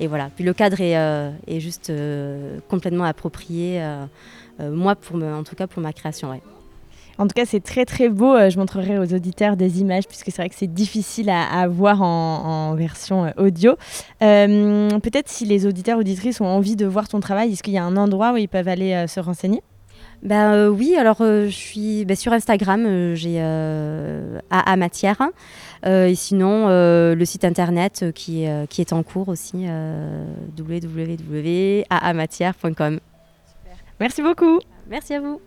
et 0.00 0.06
voilà. 0.06 0.30
Puis 0.34 0.44
le 0.44 0.52
cadre 0.52 0.80
est, 0.80 0.94
est 1.46 1.60
juste 1.60 1.92
complètement 2.68 3.04
approprié. 3.04 3.82
moi, 4.60 4.94
pour 4.94 5.16
me, 5.16 5.32
en 5.32 5.44
tout 5.44 5.56
cas 5.56 5.66
pour 5.66 5.82
ma 5.82 5.92
création. 5.92 6.30
Ouais. 6.30 6.42
En 7.18 7.26
tout 7.26 7.34
cas, 7.34 7.44
c'est 7.44 7.60
très 7.60 7.84
très 7.84 8.08
beau. 8.08 8.34
Euh, 8.34 8.50
je 8.50 8.58
montrerai 8.58 8.98
aux 8.98 9.14
auditeurs 9.14 9.56
des 9.56 9.80
images 9.80 10.06
puisque 10.06 10.26
c'est 10.26 10.42
vrai 10.42 10.48
que 10.48 10.54
c'est 10.56 10.72
difficile 10.72 11.30
à, 11.30 11.68
voir 11.68 12.02
en, 12.02 12.74
version 12.74 13.26
euh, 13.26 13.30
audio. 13.36 13.76
Euh, 14.22 14.98
peut-être 15.00 15.28
si 15.28 15.44
les 15.44 15.66
auditeurs 15.66 15.98
auditrices 15.98 16.40
ont 16.40 16.46
envie 16.46 16.76
de 16.76 16.86
voir 16.86 17.08
ton 17.08 17.20
travail, 17.20 17.52
est-ce 17.52 17.62
qu'il 17.62 17.74
y 17.74 17.78
a 17.78 17.84
un 17.84 17.96
endroit 17.96 18.32
où 18.32 18.36
ils 18.38 18.48
peuvent 18.48 18.68
aller 18.68 19.06
se 19.08 19.20
renseigner? 19.20 19.62
Ben, 20.22 20.68
oui, 20.68 20.94
alors 20.96 21.18
je 21.18 21.48
suis 21.48 22.04
ben, 22.04 22.16
sur 22.16 22.32
Instagram, 22.32 23.14
j'ai 23.14 23.40
AA 23.40 24.76
Matière. 24.76 25.22
et 25.84 26.14
sinon, 26.14 26.68
le 26.68 27.24
site 27.24 27.44
internet 27.44 28.06
qui, 28.14 28.46
qui 28.68 28.80
est 28.80 28.92
en 28.92 29.02
cours 29.02 29.28
aussi, 29.28 29.66
www.aamatière.com. 30.58 33.00
Merci 34.00 34.22
beaucoup. 34.22 34.58
Merci 34.88 35.14
à 35.14 35.20
vous. 35.20 35.40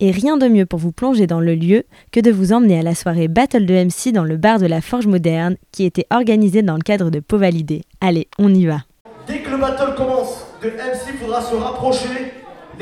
Et 0.00 0.10
rien 0.10 0.36
de 0.36 0.48
mieux 0.48 0.66
pour 0.66 0.78
vous 0.78 0.92
plonger 0.92 1.26
dans 1.26 1.40
le 1.40 1.54
lieu 1.54 1.84
que 2.10 2.20
de 2.20 2.30
vous 2.30 2.52
emmener 2.52 2.78
à 2.78 2.82
la 2.82 2.94
soirée 2.94 3.28
Battle 3.28 3.66
de 3.66 3.74
MC 3.74 4.12
dans 4.12 4.24
le 4.24 4.36
bar 4.36 4.58
de 4.58 4.66
la 4.66 4.80
Forge 4.80 5.06
Moderne 5.06 5.56
qui 5.70 5.84
était 5.84 6.06
organisée 6.10 6.62
dans 6.62 6.76
le 6.76 6.82
cadre 6.82 7.10
de 7.10 7.20
Pau 7.20 7.38
Validé. 7.38 7.82
Allez, 8.00 8.28
on 8.38 8.52
y 8.54 8.66
va. 8.66 8.78
Dès 9.26 9.38
que 9.38 9.50
le 9.50 9.58
battle 9.58 9.94
commence, 9.96 10.46
de 10.62 10.68
MC 10.68 11.18
faudra 11.20 11.42
se 11.42 11.54
rapprocher. 11.54 12.32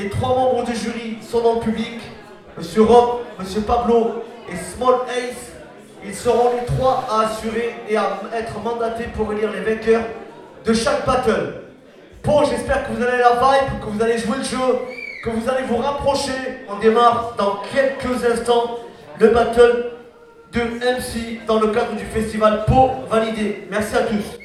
Les 0.03 0.09
trois 0.09 0.31
membres 0.31 0.65
du 0.65 0.75
jury 0.75 1.19
sont 1.21 1.43
dans 1.43 1.55
le 1.57 1.61
public. 1.61 2.01
Monsieur 2.57 2.83
Rob, 2.83 3.21
Monsieur 3.39 3.61
Pablo 3.61 4.23
et 4.49 4.57
Small 4.57 4.95
Ace. 5.09 5.53
Ils 6.03 6.15
seront 6.15 6.53
les 6.59 6.65
trois 6.65 7.05
à 7.11 7.27
assurer 7.27 7.75
et 7.87 7.99
à 7.99 8.19
être 8.35 8.59
mandatés 8.61 9.09
pour 9.15 9.31
élire 9.31 9.51
les 9.53 9.61
vainqueurs 9.61 10.05
de 10.65 10.73
chaque 10.73 11.05
battle. 11.05 11.65
Pau, 12.23 12.41
j'espère 12.49 12.87
que 12.87 12.93
vous 12.93 13.03
allez 13.03 13.19
la 13.19 13.33
vibe, 13.33 13.81
que 13.85 13.91
vous 13.91 14.03
allez 14.03 14.17
jouer 14.17 14.39
le 14.39 14.45
jeu, 14.45 14.79
que 15.23 15.29
vous 15.29 15.47
allez 15.51 15.65
vous 15.65 15.77
rapprocher. 15.77 16.65
On 16.71 16.79
démarre 16.79 17.35
dans 17.37 17.61
quelques 17.71 18.25
instants 18.25 18.79
le 19.19 19.29
battle 19.29 19.91
de 20.53 20.61
MC 20.61 21.45
dans 21.47 21.61
le 21.61 21.69
cadre 21.69 21.93
du 21.93 22.07
festival 22.07 22.65
Pau 22.67 22.91
Validé. 23.11 23.67
Merci 23.71 23.97
à 23.97 24.05
tous. 24.05 24.39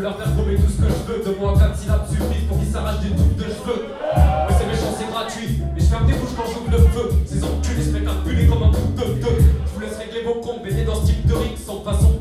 Peux 0.00 0.06
leur 0.06 0.16
faire 0.16 0.34
tomber 0.34 0.56
tout 0.56 0.70
ce 0.70 0.80
que 0.80 0.88
je 0.88 1.12
veux. 1.12 1.24
De 1.24 1.38
moi 1.38 1.54
4 1.58 1.78
syllabes 1.78 2.06
suffisent 2.08 2.48
pour 2.48 2.58
qu'ils 2.58 2.68
s'arrachent 2.68 3.00
des 3.00 3.10
touffes 3.10 3.36
de 3.36 3.44
cheveux. 3.44 3.86
Mais 4.16 4.54
c'est 4.58 4.66
méchant, 4.66 4.96
c'est 4.96 5.10
gratuit, 5.10 5.60
mais 5.74 5.80
je 5.80 5.86
ferme 5.86 6.06
des 6.06 6.14
bouches 6.14 6.34
quand 6.36 6.48
j'ouvre 6.48 6.70
le 6.70 6.78
feu. 6.88 7.10
Ces 7.26 7.44
enculés 7.44 7.84
se 7.84 7.90
mettent 7.90 8.08
à 8.08 8.48
comme 8.48 8.62
un 8.62 8.70
bout 8.70 8.92
de 8.96 9.20
deux. 9.20 9.36
Je 9.66 9.74
vous 9.74 9.80
laisse 9.80 9.98
régler 9.98 10.22
vos 10.22 10.40
comptes, 10.40 10.62
baigner 10.62 10.84
dans 10.84 10.94
ce 10.94 11.06
type 11.06 11.26
de 11.26 11.34
rig 11.34 11.56
sans 11.58 11.82
façon. 11.82 12.19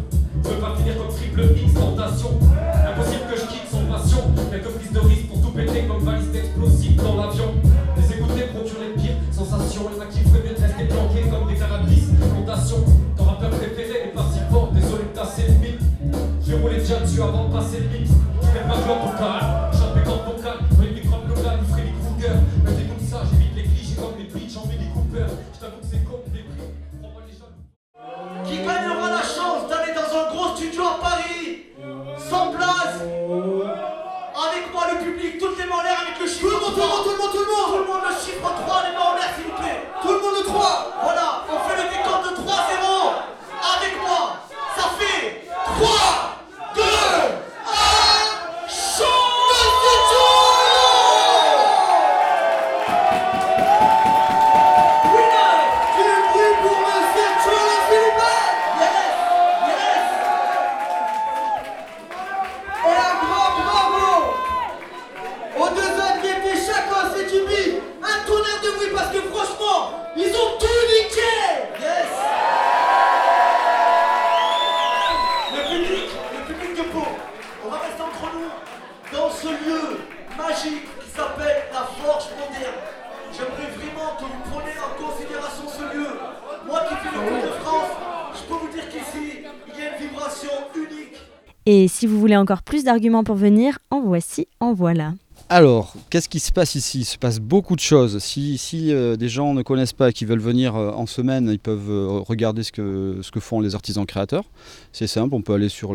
D'arguments 92.90 93.24
pour 93.24 93.36
venir, 93.36 93.78
en 93.92 94.02
voici, 94.02 94.48
en 94.60 94.74
voilà. 94.74 95.14
Alors, 95.48 95.94
qu'est-ce 96.10 96.30
qui 96.30 96.40
se 96.40 96.52
passe 96.52 96.76
ici? 96.76 97.00
Il 97.00 97.06
se 97.06 97.18
passe 97.18 97.40
beaucoup 97.40 97.76
de 97.76 97.82
choses. 97.82 98.20
Si, 98.20 98.60
euh, 98.92 99.16
des 99.16 99.30
gens 99.30 99.54
ne 99.54 99.62
connaissent 99.62 99.94
pas 99.94 100.10
et 100.10 100.14
qui 100.14 100.26
veulent 100.26 100.40
venir 100.40 100.76
euh, 100.76 100.92
en 100.92 101.06
semaine, 101.06 101.50
ils 101.50 101.60
peuvent 101.60 101.90
euh, 101.90 102.20
regarder 102.28 102.64
ce 102.64 102.72
que, 102.72 103.40
font 103.40 103.62
les 103.62 103.76
artisans 103.76 104.06
créateurs. 104.06 104.44
C'est 104.92 105.08
simple, 105.08 105.34
on 105.36 105.42
peut 105.42 105.54
aller 105.54 105.70
sur 105.70 105.94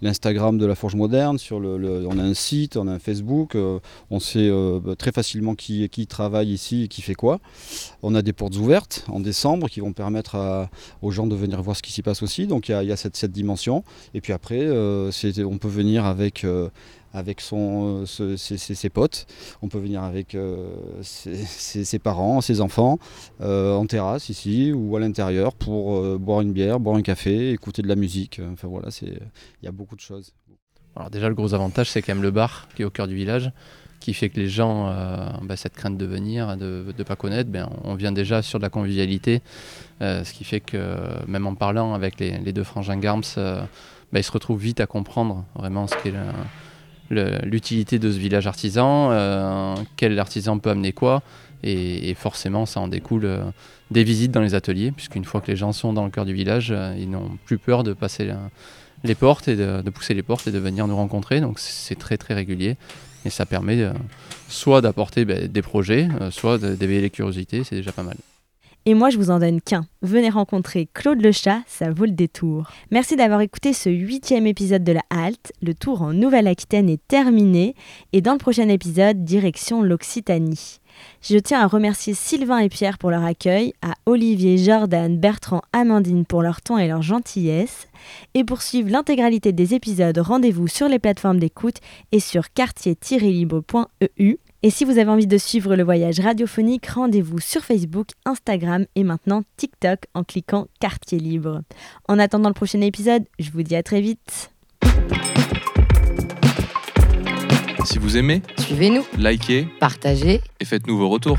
l'Instagram 0.00 0.56
de 0.56 0.64
la 0.64 0.74
Forge 0.74 0.94
Moderne, 0.94 1.38
sur 1.38 1.60
le, 1.60 2.06
on 2.06 2.18
a 2.18 2.22
un 2.22 2.34
site, 2.34 2.76
on 2.76 2.88
a 2.88 2.92
un 2.92 2.98
Facebook, 2.98 3.56
on 4.10 4.20
sait 4.20 4.50
bah, 4.80 4.96
très 4.96 5.12
facilement 5.12 5.54
qui, 5.54 6.06
travaille 6.08 6.50
ici 6.50 6.84
et 6.84 6.88
qui 6.88 7.02
fait 7.02 7.14
quoi. 7.14 7.40
On 8.02 8.14
a 8.14 8.22
des 8.22 8.32
portes 8.32 8.56
ouvertes 8.56 9.04
en 9.08 9.20
décembre 9.20 9.68
qui 9.68 9.80
vont 9.80 9.92
permettre 9.92 10.68
aux 11.02 11.10
gens 11.10 11.26
de 11.26 11.36
venir 11.36 11.60
voir 11.62 11.76
ce 11.76 11.82
qui 11.82 11.92
s'y 11.92 12.00
passe 12.00 12.22
aussi. 12.22 12.46
Donc 12.46 12.70
il 12.70 12.72
y 12.72 12.92
a, 12.92 12.96
cette, 12.96 13.26
dimension. 13.26 13.84
Et 14.14 14.22
puis 14.22 14.32
après, 14.32 14.66
on 14.70 15.58
peut 15.58 15.68
venir 15.68 16.06
avec... 16.06 16.46
avec 17.14 17.40
son, 17.40 18.04
euh, 18.20 18.36
ses, 18.36 18.90
potes, 18.90 19.26
on 19.62 19.68
peut 19.68 19.78
venir 19.78 20.02
avec 20.02 20.34
euh, 20.34 20.68
ses, 21.02 21.98
parents, 21.98 22.40
ses 22.40 22.60
enfants, 22.60 22.98
euh, 23.40 23.74
en 23.74 23.86
terrasse 23.86 24.28
ici 24.28 24.72
ou 24.72 24.96
à 24.96 25.00
l'intérieur 25.00 25.54
pour 25.54 26.18
boire 26.18 26.40
une 26.40 26.52
bière, 26.52 26.80
boire 26.80 26.96
un 26.96 27.02
café, 27.02 27.52
écouter 27.52 27.82
de 27.82 27.88
la 27.88 27.96
musique. 27.96 28.40
Enfin 28.52 28.68
voilà, 28.68 28.88
il 29.02 29.18
y 29.62 29.68
a 29.68 29.72
beaucoup 29.72 29.96
de 29.96 30.00
choses. 30.00 30.32
Alors 30.96 31.10
déjà 31.10 31.28
le 31.28 31.34
gros 31.34 31.54
avantage 31.54 31.90
c'est 31.90 32.02
quand 32.02 32.14
même 32.14 32.22
le 32.22 32.30
bar 32.30 32.68
qui 32.74 32.82
est 32.82 32.84
au 32.84 32.90
cœur 32.90 33.06
du 33.06 33.14
village. 33.14 33.52
qui 34.00 34.14
fait 34.14 34.28
que 34.30 34.38
les 34.38 34.48
gens, 34.48 34.86
bah, 35.42 35.56
cette 35.56 35.74
crainte 35.74 35.98
de 35.98 36.06
venir, 36.06 36.56
de 36.56 36.84
ne 36.96 37.02
pas 37.04 37.16
connaître, 37.16 37.50
ben, 37.50 37.68
on 37.84 37.94
vient 37.94 38.12
déjà 38.12 38.42
sur 38.42 38.58
de 38.58 38.64
la 38.64 38.70
convivialité, 38.70 39.42
ce 40.00 40.32
qui 40.32 40.44
fait 40.44 40.60
que 40.60 40.96
même 41.26 41.46
en 41.46 41.54
parlant 41.54 41.94
avec 41.94 42.20
les, 42.20 42.52
deux 42.52 42.64
frangins 42.64 42.96
Garms, 42.96 43.22
bah, 43.36 44.20
ils 44.20 44.24
se 44.24 44.32
retrouvent 44.32 44.60
vite 44.60 44.80
à 44.80 44.86
comprendre 44.86 45.44
vraiment 45.54 45.86
ce 45.86 45.94
qu'est 46.02 46.12
le- 46.12 46.32
l'utilité 47.10 47.98
de 47.98 48.10
ce 48.10 48.18
village 48.18 48.46
artisan, 48.46 49.10
euh, 49.10 49.74
quel 49.96 50.18
artisan 50.18 50.58
peut 50.58 50.70
amener 50.70 50.92
quoi, 50.92 51.22
et, 51.62 52.14
forcément 52.14 52.66
ça 52.66 52.80
en 52.80 52.88
découle 52.88 53.24
euh, 53.24 53.42
des 53.90 54.04
visites 54.04 54.30
dans 54.30 54.40
les 54.40 54.54
ateliers, 54.54 54.92
puisqu'une 54.92 55.24
fois 55.24 55.40
que 55.40 55.50
les 55.50 55.56
gens 55.56 55.72
sont 55.72 55.92
dans 55.92 56.04
le 56.04 56.10
cœur 56.10 56.24
du 56.24 56.34
village, 56.34 56.70
euh, 56.70 56.94
ils 56.98 57.10
n'ont 57.10 57.38
plus 57.46 57.58
peur 57.58 57.82
de 57.82 57.92
passer 57.92 58.30
les 59.04 59.14
portes 59.14 59.48
et 59.48 59.56
de, 59.56 59.90
pousser 59.90 60.14
les 60.14 60.22
portes 60.22 60.46
et 60.46 60.52
de 60.52 60.58
venir 60.58 60.86
nous 60.86 60.96
rencontrer, 60.96 61.40
donc 61.40 61.58
c'est 61.58 61.98
très 61.98 62.16
très 62.16 62.34
régulier. 62.34 62.76
Et 63.24 63.30
ça 63.30 63.46
permet 63.46 63.84
soit 64.48 64.80
d'apporter 64.80 65.24
ben, 65.24 65.48
des 65.48 65.62
projets, 65.62 66.08
soit 66.30 66.56
d'éveiller 66.58 67.00
les 67.00 67.10
curiosités, 67.10 67.64
c'est 67.64 67.74
déjà 67.74 67.90
pas 67.90 68.04
mal. 68.04 68.16
Et 68.88 68.94
moi, 68.94 69.10
je 69.10 69.18
vous 69.18 69.28
en 69.28 69.38
donne 69.38 69.60
qu'un. 69.60 69.84
Venez 70.00 70.30
rencontrer 70.30 70.88
Claude 70.94 71.20
le 71.20 71.30
chat, 71.30 71.60
ça 71.66 71.90
vaut 71.90 72.06
le 72.06 72.12
détour. 72.12 72.70
Merci 72.90 73.16
d'avoir 73.16 73.42
écouté 73.42 73.74
ce 73.74 73.90
huitième 73.90 74.46
épisode 74.46 74.82
de 74.82 74.92
la 74.92 75.02
Halte. 75.10 75.52
Le 75.60 75.74
tour 75.74 76.00
en 76.00 76.14
Nouvelle-Aquitaine 76.14 76.88
est 76.88 77.06
terminé 77.06 77.74
et 78.14 78.22
dans 78.22 78.32
le 78.32 78.38
prochain 78.38 78.70
épisode, 78.70 79.24
direction 79.24 79.82
l'Occitanie. 79.82 80.80
Je 81.20 81.36
tiens 81.36 81.60
à 81.60 81.66
remercier 81.66 82.14
Sylvain 82.14 82.60
et 82.60 82.70
Pierre 82.70 82.96
pour 82.96 83.10
leur 83.10 83.24
accueil, 83.24 83.74
à 83.82 83.92
Olivier, 84.06 84.56
Jordan, 84.56 85.18
Bertrand, 85.18 85.60
Amandine 85.74 86.24
pour 86.24 86.40
leur 86.40 86.62
temps 86.62 86.78
et 86.78 86.88
leur 86.88 87.02
gentillesse. 87.02 87.88
Et 88.32 88.42
pour 88.42 88.62
suivre 88.62 88.88
l'intégralité 88.88 89.52
des 89.52 89.74
épisodes, 89.74 90.16
rendez-vous 90.16 90.66
sur 90.66 90.88
les 90.88 90.98
plateformes 90.98 91.40
d'écoute 91.40 91.76
et 92.10 92.20
sur 92.20 92.54
quartier-libre.eu. 92.54 94.38
Et 94.64 94.70
si 94.70 94.84
vous 94.84 94.98
avez 94.98 95.08
envie 95.10 95.28
de 95.28 95.38
suivre 95.38 95.76
le 95.76 95.84
voyage 95.84 96.18
radiophonique, 96.18 96.86
rendez-vous 96.88 97.38
sur 97.38 97.62
Facebook, 97.64 98.08
Instagram 98.24 98.86
et 98.96 99.04
maintenant 99.04 99.42
TikTok 99.56 100.00
en 100.14 100.24
cliquant 100.24 100.66
Quartier 100.80 101.20
Libre. 101.20 101.62
En 102.08 102.18
attendant 102.18 102.48
le 102.48 102.54
prochain 102.54 102.80
épisode, 102.80 103.24
je 103.38 103.50
vous 103.52 103.62
dis 103.62 103.76
à 103.76 103.84
très 103.84 104.00
vite. 104.00 104.50
Si 107.84 107.98
vous 107.98 108.16
aimez, 108.16 108.42
Suivez-nous, 108.58 109.04
likez 109.16 109.68
partagez. 109.78 110.40
et 110.60 110.64
faites-nous 110.64 110.98
vos 110.98 111.08
retours. 111.08 111.38